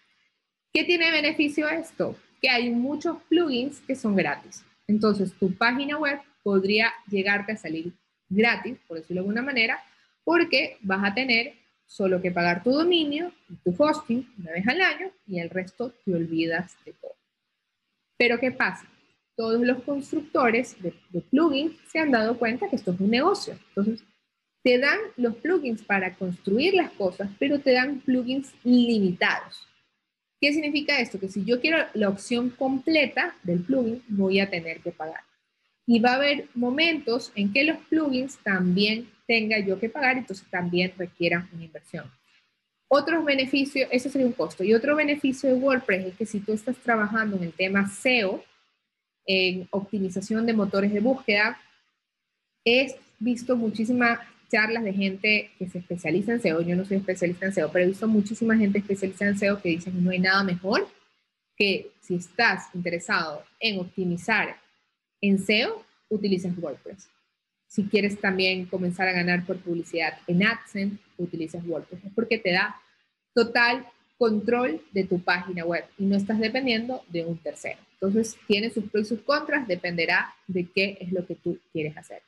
¿Qué 0.74 0.86
tiene 0.86 1.12
beneficio 1.12 1.68
esto? 1.68 2.16
Que 2.42 2.48
hay 2.50 2.70
muchos 2.70 3.18
plugins 3.28 3.82
que 3.82 3.98
son 3.98 4.16
gratis. 4.16 4.64
Entonces, 4.88 5.34
tu 5.34 5.54
página 5.54 5.98
web 5.98 6.22
podría 6.44 6.94
llegarte 7.10 7.52
a 7.52 7.58
salir 7.58 7.92
gratis, 8.30 8.78
por 8.88 8.98
decirlo 8.98 9.22
de 9.22 9.28
alguna 9.28 9.42
manera, 9.42 9.80
porque 10.24 10.78
vas 10.82 11.04
a 11.04 11.14
tener 11.14 11.54
solo 11.86 12.22
que 12.22 12.32
pagar 12.32 12.64
tu 12.64 12.72
dominio 12.72 13.32
y 13.50 13.56
tu 13.58 13.76
hosting 13.78 14.28
una 14.40 14.52
vez 14.52 14.68
al 14.68 14.82
año 14.82 15.12
y 15.28 15.40
el 15.40 15.50
resto 15.50 15.94
te 16.04 16.14
olvidas 16.14 16.76
de 16.86 16.94
todo. 16.94 17.16
Pero 18.18 18.40
¿qué 18.40 18.52
pasa? 18.52 18.88
Todos 19.36 19.62
los 19.62 19.84
constructores 19.84 20.82
de, 20.82 20.94
plugins 21.30 21.78
se 21.88 22.00
han 22.00 22.12
dado 22.12 22.38
cuenta 22.38 22.70
que 22.70 22.78
esto 22.78 22.92
es 22.92 23.00
un 23.00 23.10
negocio. 23.10 23.58
Entonces, 23.70 24.04
te 24.64 24.80
dan 24.80 24.98
los 25.18 25.36
plugins 25.36 25.84
para 25.84 26.16
construir 26.16 26.74
las 26.74 26.92
cosas, 26.92 27.30
pero 27.38 27.60
te 27.60 27.74
dan 27.74 28.00
plugins 28.00 28.54
limitados. 28.64 29.68
¿Qué 30.42 30.54
significa 30.54 31.00
esto? 31.00 31.20
Que 31.20 31.28
si 31.28 31.44
yo 31.44 31.60
quiero 31.60 31.86
la 31.94 32.10
opción 32.10 32.50
completa 32.50 33.36
del 33.44 33.62
plugin, 33.62 34.04
voy 34.08 34.40
a 34.40 34.50
tener 34.50 34.80
que 34.80 34.92
pagar. 34.92 35.22
Y 35.86 36.00
va 36.00 36.12
a 36.12 36.16
haber 36.16 36.48
momentos 36.56 37.32
en 37.36 37.54
que 37.54 37.64
los 37.64 37.78
plugins 37.90 38.38
también 38.38 39.10
tenga 39.28 39.60
yo 39.60 39.80
que 39.80 39.90
pagar, 39.90 40.18
entonces 40.18 40.46
también 40.50 40.94
requieran 40.98 41.50
una 41.54 41.66
inversión. 41.66 42.12
Otros 42.88 43.26
beneficios, 43.26 43.88
ese 43.92 44.10
sería 44.10 44.28
un 44.28 44.34
costo. 44.34 44.64
Y 44.64 44.74
otro 44.74 44.96
beneficio 44.96 45.50
de 45.50 45.56
WordPress 45.56 46.06
es 46.08 46.16
que 46.16 46.26
si 46.26 46.40
tú 46.40 46.54
estás 46.54 46.78
trabajando 46.78 47.38
en 47.38 47.44
el 47.44 47.54
tema 47.54 47.88
SEO, 47.88 48.44
en 49.26 49.68
optimización 49.72 50.46
de 50.46 50.54
motores 50.54 50.94
de 50.94 51.00
búsqueda. 51.00 51.60
He 52.64 52.96
visto 53.20 53.56
muchísimas 53.56 54.20
charlas 54.52 54.84
de 54.84 54.94
gente 54.94 55.52
que 55.58 55.68
se 55.68 55.80
especializa 55.80 56.34
en 56.34 56.42
SEO. 56.42 56.62
Yo 56.62 56.76
no 56.76 56.86
soy 56.86 56.98
especialista 56.98 57.48
en 57.48 57.54
SEO, 57.54 57.72
pero 57.72 57.86
he 57.86 57.90
visto 57.90 58.08
muchísima 58.08 58.56
gente 58.56 58.80
especializada 58.80 59.32
en 59.32 59.38
SEO 59.38 59.62
que 59.62 59.70
dicen 59.70 60.04
no 60.04 60.12
hay 60.12 60.20
nada 60.20 60.44
mejor 60.44 60.88
que 61.58 61.92
si 62.02 62.16
estás 62.16 62.68
interesado 62.74 63.44
en 63.60 63.80
optimizar 63.80 64.58
en 65.28 65.40
SEO, 65.40 65.84
utilices 66.10 66.54
WordPress. 66.58 67.10
Si 67.68 67.84
quieres 67.86 68.20
también 68.20 68.66
comenzar 68.66 69.08
a 69.08 69.14
ganar 69.14 69.46
por 69.46 69.58
publicidad 69.58 70.18
en 70.28 70.46
AdSense, 70.46 70.98
utilices 71.18 71.64
WordPress. 71.66 72.06
Es 72.06 72.14
porque 72.14 72.38
te 72.38 72.52
da 72.52 72.76
total 73.34 73.86
control 74.18 74.82
de 74.92 75.04
tu 75.04 75.20
página 75.20 75.66
web 75.66 75.84
y 75.98 76.06
no 76.06 76.16
estás 76.16 76.40
dependiendo 76.40 77.04
de 77.10 77.26
un 77.26 77.38
tercero. 77.38 77.80
Entonces, 77.94 78.38
tiene 78.48 78.70
sus 78.70 78.86
pros 78.90 79.06
y 79.06 79.10
sus 79.10 79.22
contras, 79.22 79.68
dependerá 79.68 80.34
de 80.48 80.68
qué 80.74 80.98
es 81.02 81.12
lo 81.12 81.26
que 81.26 81.36
tú 81.36 81.60
quieres 81.74 81.98
hacer. 81.98 82.22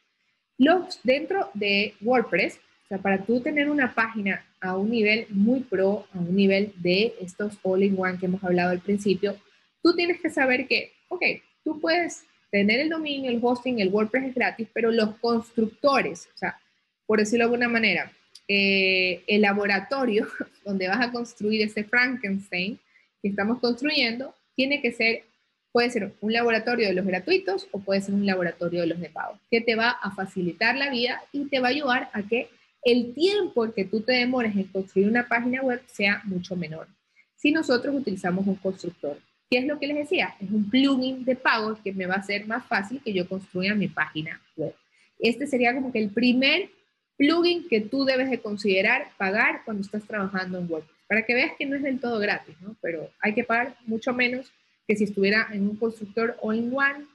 Los, 0.58 1.00
dentro 1.04 1.50
de 1.54 1.94
WordPress, 2.02 2.58
o 2.86 2.88
sea, 2.88 2.98
para 2.98 3.24
tú 3.24 3.42
tener 3.42 3.70
una 3.70 3.94
página 3.94 4.44
a 4.60 4.76
un 4.76 4.90
nivel 4.90 5.28
muy 5.30 5.62
pro, 5.62 6.08
a 6.14 6.20
un 6.20 6.36
nivel 6.36 6.74
de 6.78 7.14
estos 7.22 7.58
all-in-one 7.64 8.18
que 8.18 8.26
hemos 8.26 8.44
hablado 8.44 8.72
al 8.72 8.80
principio, 8.80 9.38
tú 9.84 9.96
tienes 9.96 10.20
que 10.20 10.30
saber 10.30 10.68
que, 10.68 10.94
ok, 11.10 11.24
tú 11.64 11.80
puedes 11.80 12.24
tener 12.52 12.80
el 12.80 12.90
dominio, 12.90 13.30
el 13.30 13.40
hosting, 13.42 13.80
el 13.80 13.90
WordPress 13.90 14.30
es 14.30 14.36
gratis, 14.36 14.68
pero 14.74 14.92
los 14.92 15.16
constructores, 15.18 16.30
o 16.34 16.38
sea, 16.38 16.60
por 17.06 17.20
decirlo 17.20 17.46
de 17.46 17.54
alguna 17.54 17.70
manera, 17.70 18.12
eh, 18.48 19.24
el 19.28 19.42
laboratorio 19.42 20.28
donde 20.66 20.88
vas 20.88 21.02
a 21.02 21.12
construir 21.12 21.62
ese 21.62 21.84
Frankenstein 21.84 22.80
que 23.22 23.30
estamos 23.30 23.60
construyendo, 23.60 24.34
tiene 24.56 24.82
que 24.82 24.92
ser, 24.92 25.24
puede 25.72 25.90
ser 25.90 26.14
un 26.22 26.34
laboratorio 26.34 26.88
de 26.88 26.94
los 26.94 27.06
gratuitos 27.06 27.68
o 27.72 27.80
puede 27.80 28.02
ser 28.02 28.14
un 28.14 28.26
laboratorio 28.26 28.82
de 28.82 28.88
los 28.88 29.00
de 29.00 29.10
pago, 29.10 29.40
que 29.52 29.62
te 29.62 29.76
va 29.76 29.90
a 29.90 30.12
facilitar 30.12 30.76
la 30.78 30.90
vida 30.90 31.22
y 31.32 31.46
te 31.46 31.60
va 31.60 31.68
a 31.68 31.72
ayudar 31.72 32.10
a 32.14 32.24
que 32.24 32.50
el 32.84 33.14
tiempo 33.14 33.72
que 33.74 33.86
tú 33.86 34.02
te 34.02 34.14
demores 34.14 34.56
en 34.56 34.64
construir 34.66 35.10
una 35.10 35.28
página 35.28 35.62
web 35.62 35.82
sea 35.88 36.22
mucho 36.24 36.56
menor. 36.56 36.88
Si 37.36 37.52
nosotros 37.52 37.94
utilizamos 37.94 38.48
un 38.48 38.56
constructor, 38.56 39.20
¿qué 39.50 39.60
es 39.60 39.66
lo 39.66 39.80
que 39.80 39.88
les 39.88 39.98
decía? 39.98 40.36
Es 40.40 40.50
un 40.52 40.70
plugin 40.70 41.24
de 41.26 41.36
pago 41.36 41.78
que 41.84 41.94
me 41.94 42.06
va 42.06 42.16
a 42.16 42.20
hacer 42.20 42.48
más 42.48 42.66
fácil 42.66 43.02
que 43.04 43.14
yo 43.14 43.28
construya 43.28 43.76
mi 43.76 43.88
página 43.88 44.42
web. 44.56 44.74
Este 45.20 45.48
sería 45.48 45.74
como 45.74 45.92
que 45.92 46.00
el 46.00 46.10
primer 46.10 46.70
plugin 47.18 47.68
que 47.68 47.82
tú 47.82 48.06
debes 48.06 48.30
de 48.30 48.40
considerar 48.40 49.10
pagar 49.18 49.62
cuando 49.66 49.82
estás 49.82 50.04
trabajando 50.04 50.60
en 50.60 50.70
WordPress, 50.70 50.98
para 51.08 51.26
que 51.26 51.34
veas 51.34 51.54
que 51.58 51.66
no 51.66 51.76
es 51.76 51.84
del 51.84 52.00
todo 52.00 52.20
gratis, 52.20 52.56
¿no? 52.62 52.76
Pero 52.82 53.10
hay 53.20 53.34
que 53.34 53.44
pagar 53.44 53.76
mucho 53.86 54.14
menos 54.14 54.52
que 54.88 54.96
si 54.96 55.06
estuviera 55.06 55.48
en 55.52 55.68
un 55.68 55.76
constructor 55.76 56.38
all-in-one, 56.42 57.06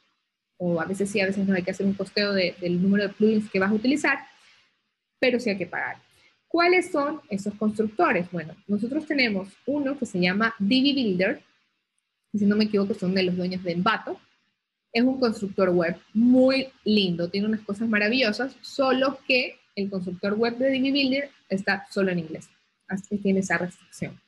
o 0.59 0.81
a 0.81 0.85
veces 0.85 1.11
sí, 1.11 1.21
a 1.21 1.27
veces 1.27 1.47
no, 1.47 1.55
hay 1.55 1.63
que 1.63 1.71
hacer 1.71 1.87
un 1.87 1.95
costeo 1.95 2.33
del 2.33 2.83
número 2.83 3.09
de 3.09 3.15
plugins 3.15 3.51
que 3.51 3.59
vas 3.59 3.71
a 3.71 3.75
utilizar, 3.75 4.19
pero 5.19 5.39
sí 5.39 5.51
hay 5.51 5.59
que 5.59 5.67
pagar. 5.67 5.97
¿Cuáles 6.49 6.91
son 6.91 7.21
esos 7.31 7.55
constructores? 7.55 8.31
Bueno, 8.31 8.55
nosotros 8.67 9.07
tenemos 9.07 9.49
uno 9.67 9.99
que 9.99 10.05
se 10.05 10.21
llama 10.21 10.55
Divi 10.59 10.93
Builder, 10.93 11.43
si 12.39 12.47
no 12.47 12.57
me 12.57 12.65
equivoco 12.65 12.95
son 12.95 13.15
de 13.15 13.23
los 13.23 13.37
dueños 13.37 13.63
de 13.63 13.73
Envato, 13.73 14.19
es 14.93 15.03
un 15.03 15.19
constructor 15.19 15.71
web 15.71 15.97
muy 16.13 16.69
lindo, 16.85 17.29
tiene 17.29 17.47
unas 17.47 17.63
cosas 17.63 17.89
maravillosas, 17.89 18.57
solo 18.61 19.19
que 19.27 19.59
el 19.75 19.89
constructor 19.89 20.35
web 20.35 20.59
de 20.59 20.71
Divi 20.71 20.91
Builder 20.91 21.31
está 21.49 21.87
solo 21.91 22.11
en 22.11 22.19
inglés, 22.19 22.49
así 22.89 23.09
que 23.09 23.19
tiene 23.19 23.41
esa 23.41 23.59
restricción. 23.59 24.21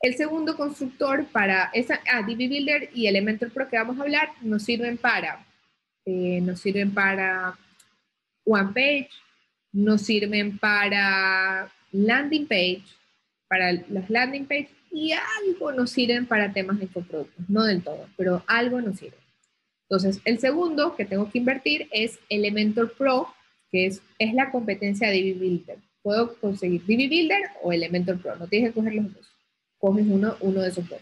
El 0.00 0.16
segundo 0.16 0.56
constructor 0.56 1.26
para 1.26 1.70
esa, 1.72 2.00
ah, 2.12 2.22
Divi 2.22 2.48
Builder 2.48 2.90
y 2.94 3.06
Elementor 3.06 3.50
Pro 3.50 3.68
que 3.68 3.76
vamos 3.76 3.98
a 3.98 4.02
hablar 4.02 4.30
nos 4.42 4.62
sirven 4.62 4.96
para, 4.96 5.46
eh, 6.04 6.40
nos 6.42 6.60
sirven 6.60 6.92
para 6.92 7.58
One 8.44 8.72
Page, 8.74 9.10
nos 9.72 10.02
sirven 10.02 10.58
para 10.58 11.70
landing 11.92 12.46
page, 12.46 12.84
para 13.48 13.72
las 13.72 14.08
landing 14.10 14.46
page 14.46 14.68
y 14.94 15.10
algo 15.12 15.72
nos 15.72 15.90
sirven 15.90 16.24
para 16.24 16.52
temas 16.52 16.78
de 16.78 16.84
infoproductos, 16.84 17.50
no 17.50 17.64
del 17.64 17.82
todo, 17.82 18.06
pero 18.16 18.44
algo 18.46 18.80
nos 18.80 18.96
sirve. 18.96 19.16
Entonces, 19.88 20.22
el 20.24 20.38
segundo 20.38 20.94
que 20.94 21.04
tengo 21.04 21.28
que 21.30 21.38
invertir 21.38 21.88
es 21.90 22.20
Elementor 22.28 22.92
Pro, 22.92 23.26
que 23.72 23.86
es, 23.86 24.00
es 24.20 24.32
la 24.34 24.52
competencia 24.52 25.08
de 25.08 25.14
Divi 25.14 25.32
Builder. 25.32 25.78
Puedo 26.00 26.36
conseguir 26.36 26.86
Divi 26.86 27.08
Builder 27.08 27.42
o 27.62 27.72
Elementor 27.72 28.22
Pro, 28.22 28.36
no 28.36 28.46
tienes 28.46 28.70
que 28.70 28.74
coger 28.74 28.94
los 28.94 29.12
dos. 29.12 29.26
Coges 29.78 30.06
uno, 30.08 30.36
uno 30.40 30.60
de 30.60 30.68
esos 30.68 30.88
dos. 30.88 31.00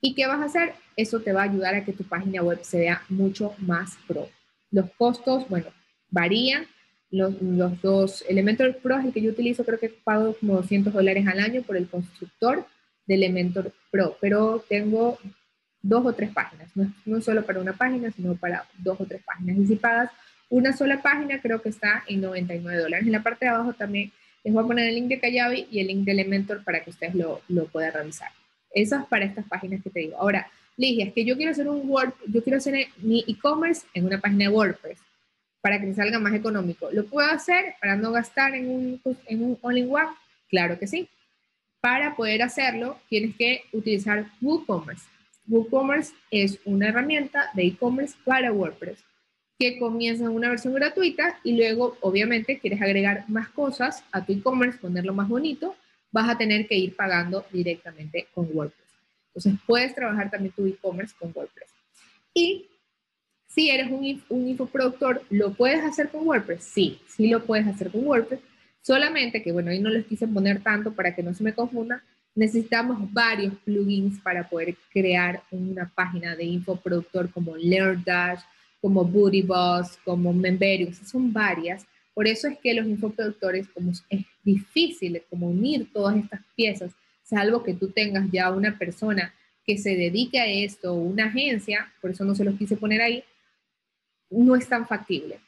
¿Y 0.00 0.14
qué 0.14 0.26
vas 0.26 0.40
a 0.40 0.46
hacer? 0.46 0.74
Eso 0.96 1.20
te 1.20 1.32
va 1.32 1.42
a 1.42 1.50
ayudar 1.50 1.76
a 1.76 1.84
que 1.84 1.92
tu 1.92 2.02
página 2.02 2.42
web 2.42 2.58
se 2.62 2.80
vea 2.80 3.02
mucho 3.08 3.54
más 3.58 3.96
pro. 4.08 4.28
Los 4.72 4.90
costos, 4.98 5.48
bueno, 5.48 5.68
varían. 6.10 6.66
Los, 7.10 7.40
los 7.40 7.80
dos 7.80 8.24
Elementor 8.28 8.76
Pro 8.78 8.98
es 8.98 9.06
el 9.06 9.12
que 9.12 9.22
yo 9.22 9.30
utilizo, 9.30 9.64
creo 9.64 9.78
que 9.78 9.88
pago 9.88 10.34
como 10.34 10.56
200 10.56 10.92
dólares 10.92 11.26
al 11.26 11.38
año 11.38 11.62
por 11.62 11.76
el 11.76 11.88
constructor 11.88 12.66
de 13.08 13.14
Elementor 13.14 13.72
Pro, 13.90 14.16
pero 14.20 14.64
tengo 14.68 15.18
dos 15.82 16.04
o 16.04 16.12
tres 16.12 16.30
páginas, 16.30 16.70
no, 17.06 17.20
solo 17.20 17.44
para 17.44 17.60
una 17.60 17.72
página, 17.72 18.10
sino 18.10 18.36
para 18.36 18.66
dos 18.78 19.00
o 19.00 19.06
tres 19.06 19.22
páginas. 19.24 19.56
Y 19.56 19.78
una 20.50 20.76
sola 20.76 21.02
página 21.02 21.40
creo 21.40 21.60
que 21.60 21.70
está 21.70 22.04
en 22.06 22.20
99 22.20 22.80
dólares. 22.80 23.06
En 23.06 23.12
la 23.12 23.22
parte 23.22 23.46
de 23.46 23.50
abajo 23.50 23.72
también 23.72 24.12
les 24.44 24.54
voy 24.54 24.62
a 24.62 24.66
poner 24.66 24.88
el 24.88 24.94
link 24.94 25.08
de 25.08 25.20
Kajabi 25.20 25.66
y 25.70 25.80
el 25.80 25.88
link 25.88 26.04
de 26.04 26.12
Elementor 26.12 26.62
para 26.64 26.84
que 26.84 26.90
ustedes 26.90 27.14
lo, 27.14 27.40
lo 27.48 27.66
puedan 27.66 27.92
revisar. 27.92 28.30
Eso 28.70 28.96
es 28.96 29.04
para 29.06 29.24
estas 29.24 29.46
páginas 29.46 29.82
que 29.82 29.90
te 29.90 30.00
digo. 30.00 30.16
Ahora, 30.18 30.50
Ligia, 30.76 31.06
es 31.06 31.12
que 31.12 31.24
yo 31.24 31.36
quiero 31.36 31.52
hacer 31.52 31.68
un 31.68 31.88
Word, 31.90 32.12
yo 32.28 32.42
quiero 32.42 32.58
hacer 32.58 32.86
mi 32.98 33.24
e-commerce 33.26 33.86
en 33.94 34.06
una 34.06 34.20
página 34.20 34.44
de 34.44 34.50
WordPress 34.50 34.98
para 35.60 35.80
que 35.80 35.86
me 35.86 35.94
salga 35.94 36.18
más 36.18 36.34
económico. 36.34 36.88
¿Lo 36.92 37.04
puedo 37.06 37.28
hacer 37.28 37.74
para 37.80 37.96
no 37.96 38.12
gastar 38.12 38.54
en 38.54 38.70
un, 38.70 39.00
en 39.26 39.42
un 39.42 39.58
all-in-one? 39.60 40.08
Claro 40.48 40.78
que 40.78 40.86
sí. 40.86 41.08
Para 41.80 42.16
poder 42.16 42.42
hacerlo, 42.42 42.98
tienes 43.08 43.36
que 43.36 43.62
utilizar 43.72 44.26
WooCommerce. 44.40 45.06
WooCommerce 45.46 46.12
es 46.30 46.58
una 46.64 46.88
herramienta 46.88 47.50
de 47.54 47.66
e-commerce 47.66 48.16
para 48.24 48.52
WordPress 48.52 49.04
que 49.58 49.78
comienza 49.78 50.24
en 50.24 50.30
una 50.30 50.50
versión 50.50 50.74
gratuita 50.74 51.38
y 51.42 51.56
luego, 51.56 51.96
obviamente, 52.00 52.58
quieres 52.58 52.80
agregar 52.80 53.24
más 53.28 53.48
cosas 53.48 54.04
a 54.12 54.24
tu 54.24 54.32
e-commerce, 54.32 54.78
ponerlo 54.78 55.14
más 55.14 55.28
bonito, 55.28 55.74
vas 56.12 56.28
a 56.28 56.38
tener 56.38 56.68
que 56.68 56.76
ir 56.76 56.94
pagando 56.94 57.44
directamente 57.52 58.28
con 58.34 58.48
WordPress. 58.52 58.88
Entonces, 59.28 59.60
puedes 59.66 59.94
trabajar 59.94 60.30
también 60.30 60.52
tu 60.54 60.66
e-commerce 60.66 61.14
con 61.18 61.32
WordPress. 61.34 61.70
Y 62.34 62.68
si 63.48 63.70
eres 63.70 63.90
un, 63.90 64.22
un 64.28 64.48
infoproductor, 64.48 65.22
¿lo 65.30 65.52
puedes 65.54 65.82
hacer 65.82 66.08
con 66.10 66.26
WordPress? 66.26 66.62
Sí, 66.62 67.00
sí 67.08 67.28
lo 67.28 67.44
puedes 67.44 67.66
hacer 67.66 67.90
con 67.90 68.06
WordPress. 68.06 68.40
Solamente 68.88 69.42
que, 69.42 69.52
bueno, 69.52 69.70
ahí 69.70 69.80
no 69.80 69.90
les 69.90 70.06
quise 70.06 70.26
poner 70.26 70.62
tanto 70.62 70.94
para 70.94 71.14
que 71.14 71.22
no 71.22 71.34
se 71.34 71.44
me 71.44 71.52
confunda. 71.52 72.02
Necesitamos 72.34 73.12
varios 73.12 73.52
plugins 73.62 74.18
para 74.20 74.48
poder 74.48 74.76
crear 74.90 75.42
una 75.50 75.92
página 75.94 76.34
de 76.34 76.44
infoproductor 76.44 77.30
como 77.30 77.54
LearnDash, 77.54 78.40
como 78.80 79.04
Booty 79.04 79.42
Boss, 79.42 79.98
como 80.06 80.32
Memberium, 80.32 80.94
son 80.94 81.30
varias. 81.34 81.84
Por 82.14 82.26
eso 82.26 82.48
es 82.48 82.56
que 82.60 82.72
los 82.72 82.86
infoproductores, 82.86 83.68
como 83.68 83.92
es 84.08 84.24
difícil 84.42 85.20
como 85.28 85.50
unir 85.50 85.92
todas 85.92 86.16
estas 86.16 86.40
piezas, 86.56 86.90
salvo 87.22 87.62
que 87.62 87.74
tú 87.74 87.88
tengas 87.88 88.30
ya 88.30 88.50
una 88.50 88.78
persona 88.78 89.34
que 89.66 89.76
se 89.76 89.96
dedique 89.96 90.40
a 90.40 90.46
esto, 90.46 90.94
una 90.94 91.26
agencia, 91.26 91.92
por 92.00 92.12
eso 92.12 92.24
no 92.24 92.34
se 92.34 92.42
los 92.42 92.56
quise 92.56 92.78
poner 92.78 93.02
ahí, 93.02 93.22
no 94.30 94.56
es 94.56 94.66
tan 94.66 94.88
factible. 94.88 95.40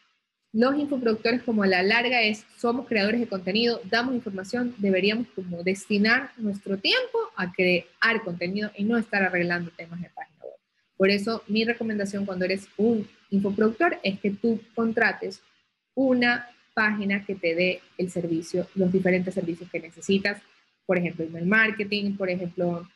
Los 0.52 0.76
infoproductores 0.76 1.42
como 1.44 1.62
a 1.62 1.68
la 1.68 1.82
larga 1.84 2.22
es, 2.22 2.44
somos 2.56 2.88
creadores 2.88 3.20
de 3.20 3.28
contenido, 3.28 3.80
damos 3.84 4.16
información, 4.16 4.74
deberíamos 4.78 5.28
como 5.28 5.62
destinar 5.62 6.32
nuestro 6.38 6.76
tiempo 6.76 7.18
a 7.36 7.52
crear 7.52 8.24
contenido 8.24 8.72
y 8.76 8.82
no 8.82 8.98
estar 8.98 9.22
arreglando 9.22 9.70
temas 9.70 10.00
de 10.00 10.10
página 10.10 10.38
web. 10.42 10.54
Por 10.96 11.10
eso 11.10 11.44
mi 11.46 11.64
recomendación 11.64 12.26
cuando 12.26 12.46
eres 12.46 12.66
un 12.76 13.06
infoproductor 13.30 14.00
es 14.02 14.18
que 14.18 14.33
tú 14.33 14.60
contrates 14.75 15.40
una 15.94 16.48
página 16.75 17.25
que 17.25 17.37
te 17.37 17.54
dé 17.54 17.81
el 17.96 18.10
servicio, 18.10 18.66
los 18.75 18.90
diferentes 18.90 19.35
servicios 19.35 19.70
que 19.70 19.79
necesitas, 19.79 20.42
por 20.85 20.98
ejemplo, 20.98 21.25
email 21.25 21.46
marketing, 21.46 22.16
por 22.16 22.29
ejemplo, 22.29 22.88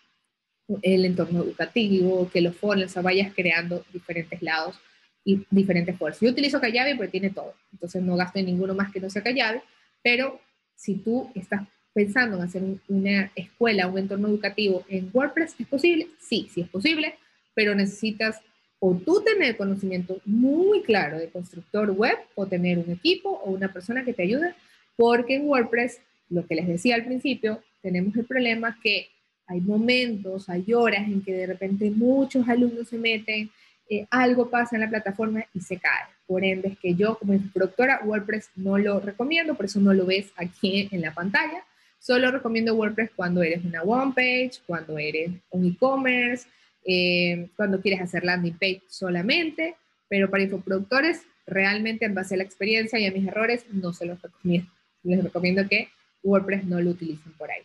el 0.82 1.04
entorno 1.04 1.44
educativo, 1.44 2.28
que 2.32 2.40
los 2.40 2.56
funnels, 2.56 2.96
o 2.96 3.02
vayas 3.02 3.32
creando 3.32 3.84
diferentes 3.92 4.42
lados 4.42 4.76
y 5.24 5.44
diferentes 5.50 5.96
fuerzas. 5.96 6.20
Yo 6.20 6.30
utilizo 6.30 6.60
Kajabi 6.60 6.94
porque 6.94 7.12
tiene 7.12 7.30
todo, 7.30 7.54
entonces 7.72 8.02
no 8.02 8.16
gasto 8.16 8.38
en 8.38 8.46
ninguno 8.46 8.74
más 8.74 8.92
que 8.92 9.00
no 9.00 9.08
sea 9.10 9.22
Kajabi, 9.22 9.60
pero 10.02 10.40
si 10.76 10.96
tú 10.96 11.30
estás 11.34 11.62
pensando 11.92 12.36
en 12.36 12.42
hacer 12.42 12.62
una 12.88 13.30
escuela, 13.34 13.86
un 13.86 13.98
entorno 13.98 14.28
educativo 14.28 14.84
en 14.88 15.10
WordPress, 15.12 15.54
¿es 15.58 15.66
posible? 15.66 16.08
Sí, 16.20 16.48
sí 16.52 16.62
es 16.62 16.68
posible, 16.68 17.14
pero 17.54 17.74
necesitas 17.74 18.40
o 18.80 18.94
tú 18.94 19.22
tener 19.22 19.56
conocimiento 19.56 20.20
muy 20.26 20.82
claro 20.82 21.18
de 21.18 21.30
constructor 21.30 21.90
web 21.92 22.18
o 22.34 22.46
tener 22.46 22.78
un 22.78 22.90
equipo 22.90 23.30
o 23.30 23.50
una 23.52 23.72
persona 23.72 24.04
que 24.04 24.12
te 24.12 24.24
ayude, 24.24 24.54
porque 24.96 25.36
en 25.36 25.46
WordPress, 25.46 26.00
lo 26.28 26.46
que 26.46 26.56
les 26.56 26.66
decía 26.66 26.96
al 26.96 27.04
principio, 27.04 27.62
tenemos 27.80 28.14
el 28.16 28.26
problema 28.26 28.78
que 28.82 29.08
hay 29.46 29.60
momentos, 29.60 30.48
hay 30.48 30.72
horas 30.74 31.06
en 31.06 31.22
que 31.22 31.32
de 31.32 31.46
repente 31.46 31.90
muchos 31.90 32.48
alumnos 32.48 32.88
se 32.88 32.98
meten 32.98 33.50
eh, 33.88 34.06
algo 34.10 34.48
pasa 34.48 34.76
en 34.76 34.80
la 34.80 34.88
plataforma 34.88 35.44
y 35.52 35.60
se 35.60 35.78
cae. 35.78 36.04
Por 36.26 36.44
ende, 36.44 36.68
es 36.68 36.78
que 36.78 36.94
yo 36.94 37.18
como 37.18 37.34
instructora 37.34 38.00
WordPress 38.04 38.50
no 38.56 38.78
lo 38.78 39.00
recomiendo, 39.00 39.54
por 39.54 39.66
eso 39.66 39.80
no 39.80 39.92
lo 39.92 40.06
ves 40.06 40.32
aquí 40.36 40.88
en 40.90 41.00
la 41.02 41.12
pantalla. 41.12 41.64
Solo 41.98 42.30
recomiendo 42.30 42.74
WordPress 42.74 43.10
cuando 43.14 43.42
eres 43.42 43.64
una 43.64 43.82
one 43.82 44.12
page, 44.14 44.62
cuando 44.66 44.98
eres 44.98 45.30
un 45.50 45.66
e-commerce, 45.66 46.46
eh, 46.84 47.48
cuando 47.56 47.80
quieres 47.80 48.00
hacer 48.00 48.24
landing 48.24 48.58
page 48.58 48.82
solamente, 48.88 49.74
pero 50.08 50.30
para 50.30 50.42
infoproductores, 50.42 51.22
realmente 51.46 52.04
en 52.04 52.14
base 52.14 52.34
a 52.34 52.38
la 52.38 52.44
experiencia 52.44 52.98
y 52.98 53.06
a 53.06 53.12
mis 53.12 53.26
errores, 53.26 53.64
no 53.70 53.92
se 53.92 54.06
los 54.06 54.20
recomiendo. 54.20 54.70
Les 55.02 55.22
recomiendo 55.22 55.66
que 55.68 55.88
WordPress 56.22 56.64
no 56.64 56.80
lo 56.80 56.90
utilicen 56.90 57.32
por 57.32 57.50
ahí. 57.50 57.62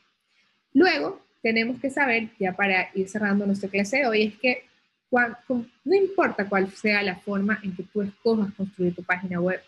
Luego, 0.74 1.22
tenemos 1.42 1.80
que 1.80 1.90
saber, 1.90 2.30
ya 2.40 2.54
para 2.54 2.90
ir 2.94 3.08
cerrando 3.08 3.46
nuestra 3.46 3.70
clase 3.70 3.98
de 3.98 4.08
hoy, 4.08 4.24
es 4.24 4.38
que 4.38 4.69
no 5.12 5.96
importa 5.96 6.48
cuál 6.48 6.70
sea 6.72 7.02
la 7.02 7.16
forma 7.16 7.60
en 7.64 7.76
que 7.76 7.84
tú 7.84 8.02
escojas 8.02 8.54
construir 8.54 8.96
tu 8.96 9.04
página 9.04 9.40
web, 9.40 9.62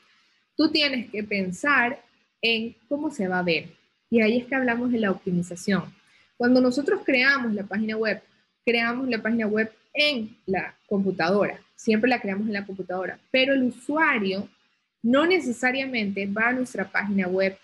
tú 0.56 0.70
tienes 0.70 1.10
que 1.10 1.24
pensar 1.24 2.00
en 2.42 2.76
cómo 2.88 3.10
se 3.10 3.28
va 3.28 3.40
a 3.40 3.44
ver. 3.44 3.70
Y 4.10 4.22
ahí 4.22 4.40
es 4.40 4.46
que 4.46 4.56
hablamos 4.56 4.92
de 4.92 5.00
la 5.00 5.12
optimización. 5.12 5.84
Cuando 6.38 6.62
nosotros 6.62 7.02
creamos 7.06 7.54
la 7.54 7.64
página 7.64 7.98
web, 7.98 8.22
creamos 8.66 9.08
la 9.08 9.22
página 9.22 9.48
web 9.48 9.72
en 9.94 10.38
la 10.46 10.76
computadora, 10.88 11.60
siempre 11.76 12.10
la 12.10 12.22
creamos 12.22 12.48
en 12.48 12.54
la 12.54 12.66
computadora, 12.66 13.20
pero 13.30 13.54
el 13.54 13.64
usuario 13.64 14.48
no 15.04 15.26
necesariamente 15.26 16.28
va 16.28 16.50
a 16.50 16.54
nuestra 16.54 16.90
página 16.90 17.28
web 17.28 17.58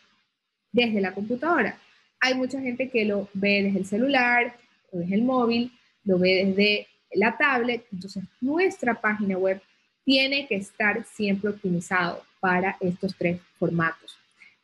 desde 0.72 1.00
la 1.00 1.14
computadora. 1.14 1.78
Hay 2.20 2.34
mucha 2.34 2.60
gente 2.60 2.90
que 2.90 3.06
lo 3.06 3.30
ve 3.34 3.64
desde 3.64 3.80
el 3.80 3.86
celular 3.86 4.56
desde 4.98 5.16
el 5.16 5.24
móvil, 5.24 5.72
lo 6.04 6.18
ve 6.18 6.46
desde 6.46 6.88
la 7.14 7.38
tablet, 7.38 7.86
entonces 7.92 8.24
nuestra 8.42 9.00
página 9.00 9.38
web 9.38 9.62
tiene 10.04 10.48
que 10.48 10.56
estar 10.56 11.04
siempre 11.06 11.50
optimizado 11.50 12.24
para 12.40 12.78
estos 12.80 13.16
tres 13.18 13.42
formatos. 13.60 14.18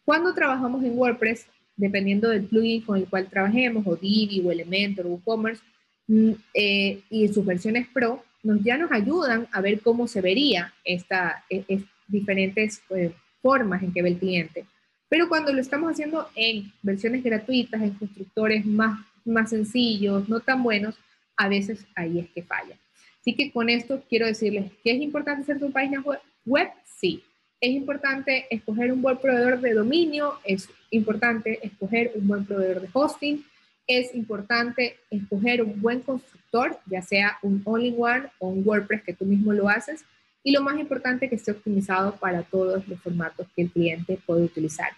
Cuando 0.05 0.33
trabajamos 0.33 0.83
en 0.83 0.97
WordPress, 0.97 1.47
dependiendo 1.75 2.29
del 2.29 2.43
plugin 2.43 2.81
con 2.81 2.97
el 2.97 3.07
cual 3.07 3.27
trabajemos, 3.29 3.85
o 3.87 3.95
Divi, 3.95 4.41
o 4.45 4.51
Elementor, 4.51 5.05
o 5.05 5.09
WooCommerce, 5.09 5.61
mm, 6.07 6.31
eh, 6.53 7.01
y 7.09 7.27
sus 7.29 7.45
versiones 7.45 7.87
Pro, 7.93 8.23
nos, 8.43 8.61
ya 8.63 8.77
nos 8.77 8.91
ayudan 8.91 9.47
a 9.51 9.61
ver 9.61 9.81
cómo 9.81 10.07
se 10.07 10.21
vería 10.21 10.73
esta, 10.83 11.43
e, 11.49 11.83
diferentes 12.07 12.81
eh, 12.89 13.13
formas 13.41 13.81
en 13.81 13.93
que 13.93 14.01
ve 14.01 14.09
el 14.09 14.17
cliente. 14.17 14.65
Pero 15.09 15.29
cuando 15.29 15.53
lo 15.53 15.61
estamos 15.61 15.91
haciendo 15.91 16.27
en 16.35 16.71
versiones 16.81 17.23
gratuitas, 17.23 17.81
en 17.81 17.91
constructores 17.91 18.65
más, 18.65 18.99
más 19.25 19.49
sencillos, 19.49 20.27
no 20.27 20.39
tan 20.39 20.63
buenos, 20.63 20.95
a 21.37 21.47
veces 21.47 21.85
ahí 21.95 22.19
es 22.19 22.29
que 22.29 22.43
falla. 22.43 22.77
Así 23.19 23.35
que 23.35 23.51
con 23.51 23.69
esto 23.69 24.03
quiero 24.09 24.25
decirles 24.25 24.71
que 24.83 24.91
es 24.91 25.01
importante 25.01 25.43
hacer 25.43 25.59
tu 25.59 25.71
página 25.71 26.03
web, 26.45 26.69
sí. 26.85 27.23
Es 27.61 27.71
importante 27.71 28.45
escoger 28.49 28.91
un 28.91 29.01
buen 29.01 29.17
proveedor 29.17 29.61
de 29.61 29.73
dominio, 29.73 30.33
es 30.43 30.67
importante 30.89 31.59
escoger 31.65 32.11
un 32.15 32.27
buen 32.27 32.45
proveedor 32.45 32.81
de 32.81 32.89
hosting, 32.91 33.45
es 33.87 34.13
importante 34.13 34.97
escoger 35.09 35.61
un 35.61 35.81
buen 35.81 36.01
constructor, 36.01 36.77
ya 36.85 37.01
sea 37.01 37.37
un 37.41 37.61
all-in-one 37.63 38.27
o 38.39 38.49
un 38.49 38.67
WordPress 38.67 39.03
que 39.03 39.13
tú 39.13 39.25
mismo 39.25 39.53
lo 39.53 39.69
haces, 39.69 40.03
y 40.43 40.51
lo 40.51 40.61
más 40.61 40.77
importante 40.77 41.29
que 41.29 41.35
esté 41.35 41.51
optimizado 41.51 42.17
para 42.17 42.43
todos 42.43 42.85
los 42.87 42.99
formatos 42.99 43.47
que 43.55 43.61
el 43.61 43.71
cliente 43.71 44.19
puede 44.25 44.43
utilizar. 44.43 44.89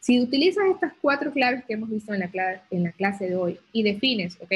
Si 0.00 0.20
utilizas 0.20 0.64
estas 0.70 0.94
cuatro 1.02 1.32
claves 1.32 1.64
que 1.64 1.74
hemos 1.74 1.90
visto 1.90 2.14
en 2.14 2.20
la, 2.20 2.62
en 2.70 2.84
la 2.84 2.92
clase 2.92 3.28
de 3.28 3.36
hoy 3.36 3.58
y 3.72 3.82
defines, 3.82 4.38
ok, 4.40 4.52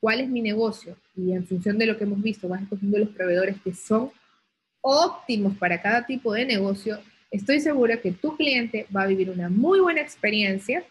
cuál 0.00 0.20
es 0.20 0.28
mi 0.28 0.40
negocio 0.40 0.96
y 1.14 1.32
en 1.32 1.46
función 1.46 1.78
de 1.78 1.86
lo 1.86 1.96
que 1.96 2.04
hemos 2.04 2.22
visto 2.22 2.48
vas 2.48 2.62
escogiendo 2.62 2.98
los 2.98 3.10
proveedores 3.10 3.60
que 3.62 3.74
son 3.74 4.10
óptimos 4.80 5.56
para 5.58 5.80
cada 5.80 6.06
tipo 6.06 6.32
de 6.32 6.46
negocio, 6.46 6.98
estoy 7.30 7.60
segura 7.60 8.00
que 8.00 8.12
tu 8.12 8.36
cliente 8.36 8.86
va 8.94 9.02
a 9.02 9.06
vivir 9.06 9.30
una 9.30 9.48
muy 9.48 9.78
buena 9.80 10.00
experiencia 10.00 10.82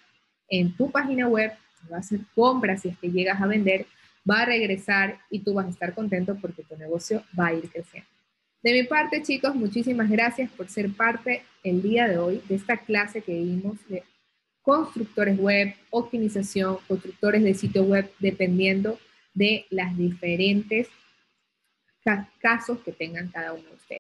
en 0.48 0.76
tu 0.76 0.92
página 0.92 1.28
web, 1.28 1.52
va 1.92 1.98
a 1.98 2.00
hacer 2.00 2.20
compras 2.36 2.82
si 2.82 2.90
es 2.90 2.98
que 2.98 3.12
llegas 3.12 3.42
a 3.42 3.48
vender, 3.48 3.88
va 4.30 4.42
a 4.42 4.46
regresar 4.46 5.20
y 5.30 5.40
tú 5.40 5.56
vas 5.56 5.66
a 5.66 5.70
estar 5.70 5.94
contento 5.96 6.38
porque 6.40 6.64
tu 6.64 6.78
negocio 6.78 7.24
va 7.38 7.48
a 7.48 7.54
ir 7.54 7.70
creciendo. 7.70 8.08
De 8.62 8.74
mi 8.74 8.84
parte, 8.84 9.24
chicos, 9.24 9.56
muchísimas 9.56 10.10
gracias 10.10 10.52
por 10.52 10.68
ser 10.68 10.92
parte 10.92 11.44
el 11.64 11.82
día 11.82 12.08
de 12.08 12.18
hoy 12.18 12.42
de 12.48 12.56
esta 12.56 12.78
clase 12.78 13.22
que 13.22 13.34
vimos 13.34 13.78
de 13.88 14.04
constructores 14.70 15.40
web, 15.40 15.74
optimización, 15.90 16.78
constructores 16.88 17.44
de 17.44 17.56
sitio 17.56 17.84
web, 17.84 18.12
dependiendo 18.20 19.00
de 19.34 19.66
las 19.72 19.98
diferentes 19.98 20.88
casos 22.40 22.78
que 22.86 22.92
tengan 22.92 23.30
cada 23.30 23.54
uno 23.54 23.64
de 23.64 23.74
ustedes. 23.74 23.80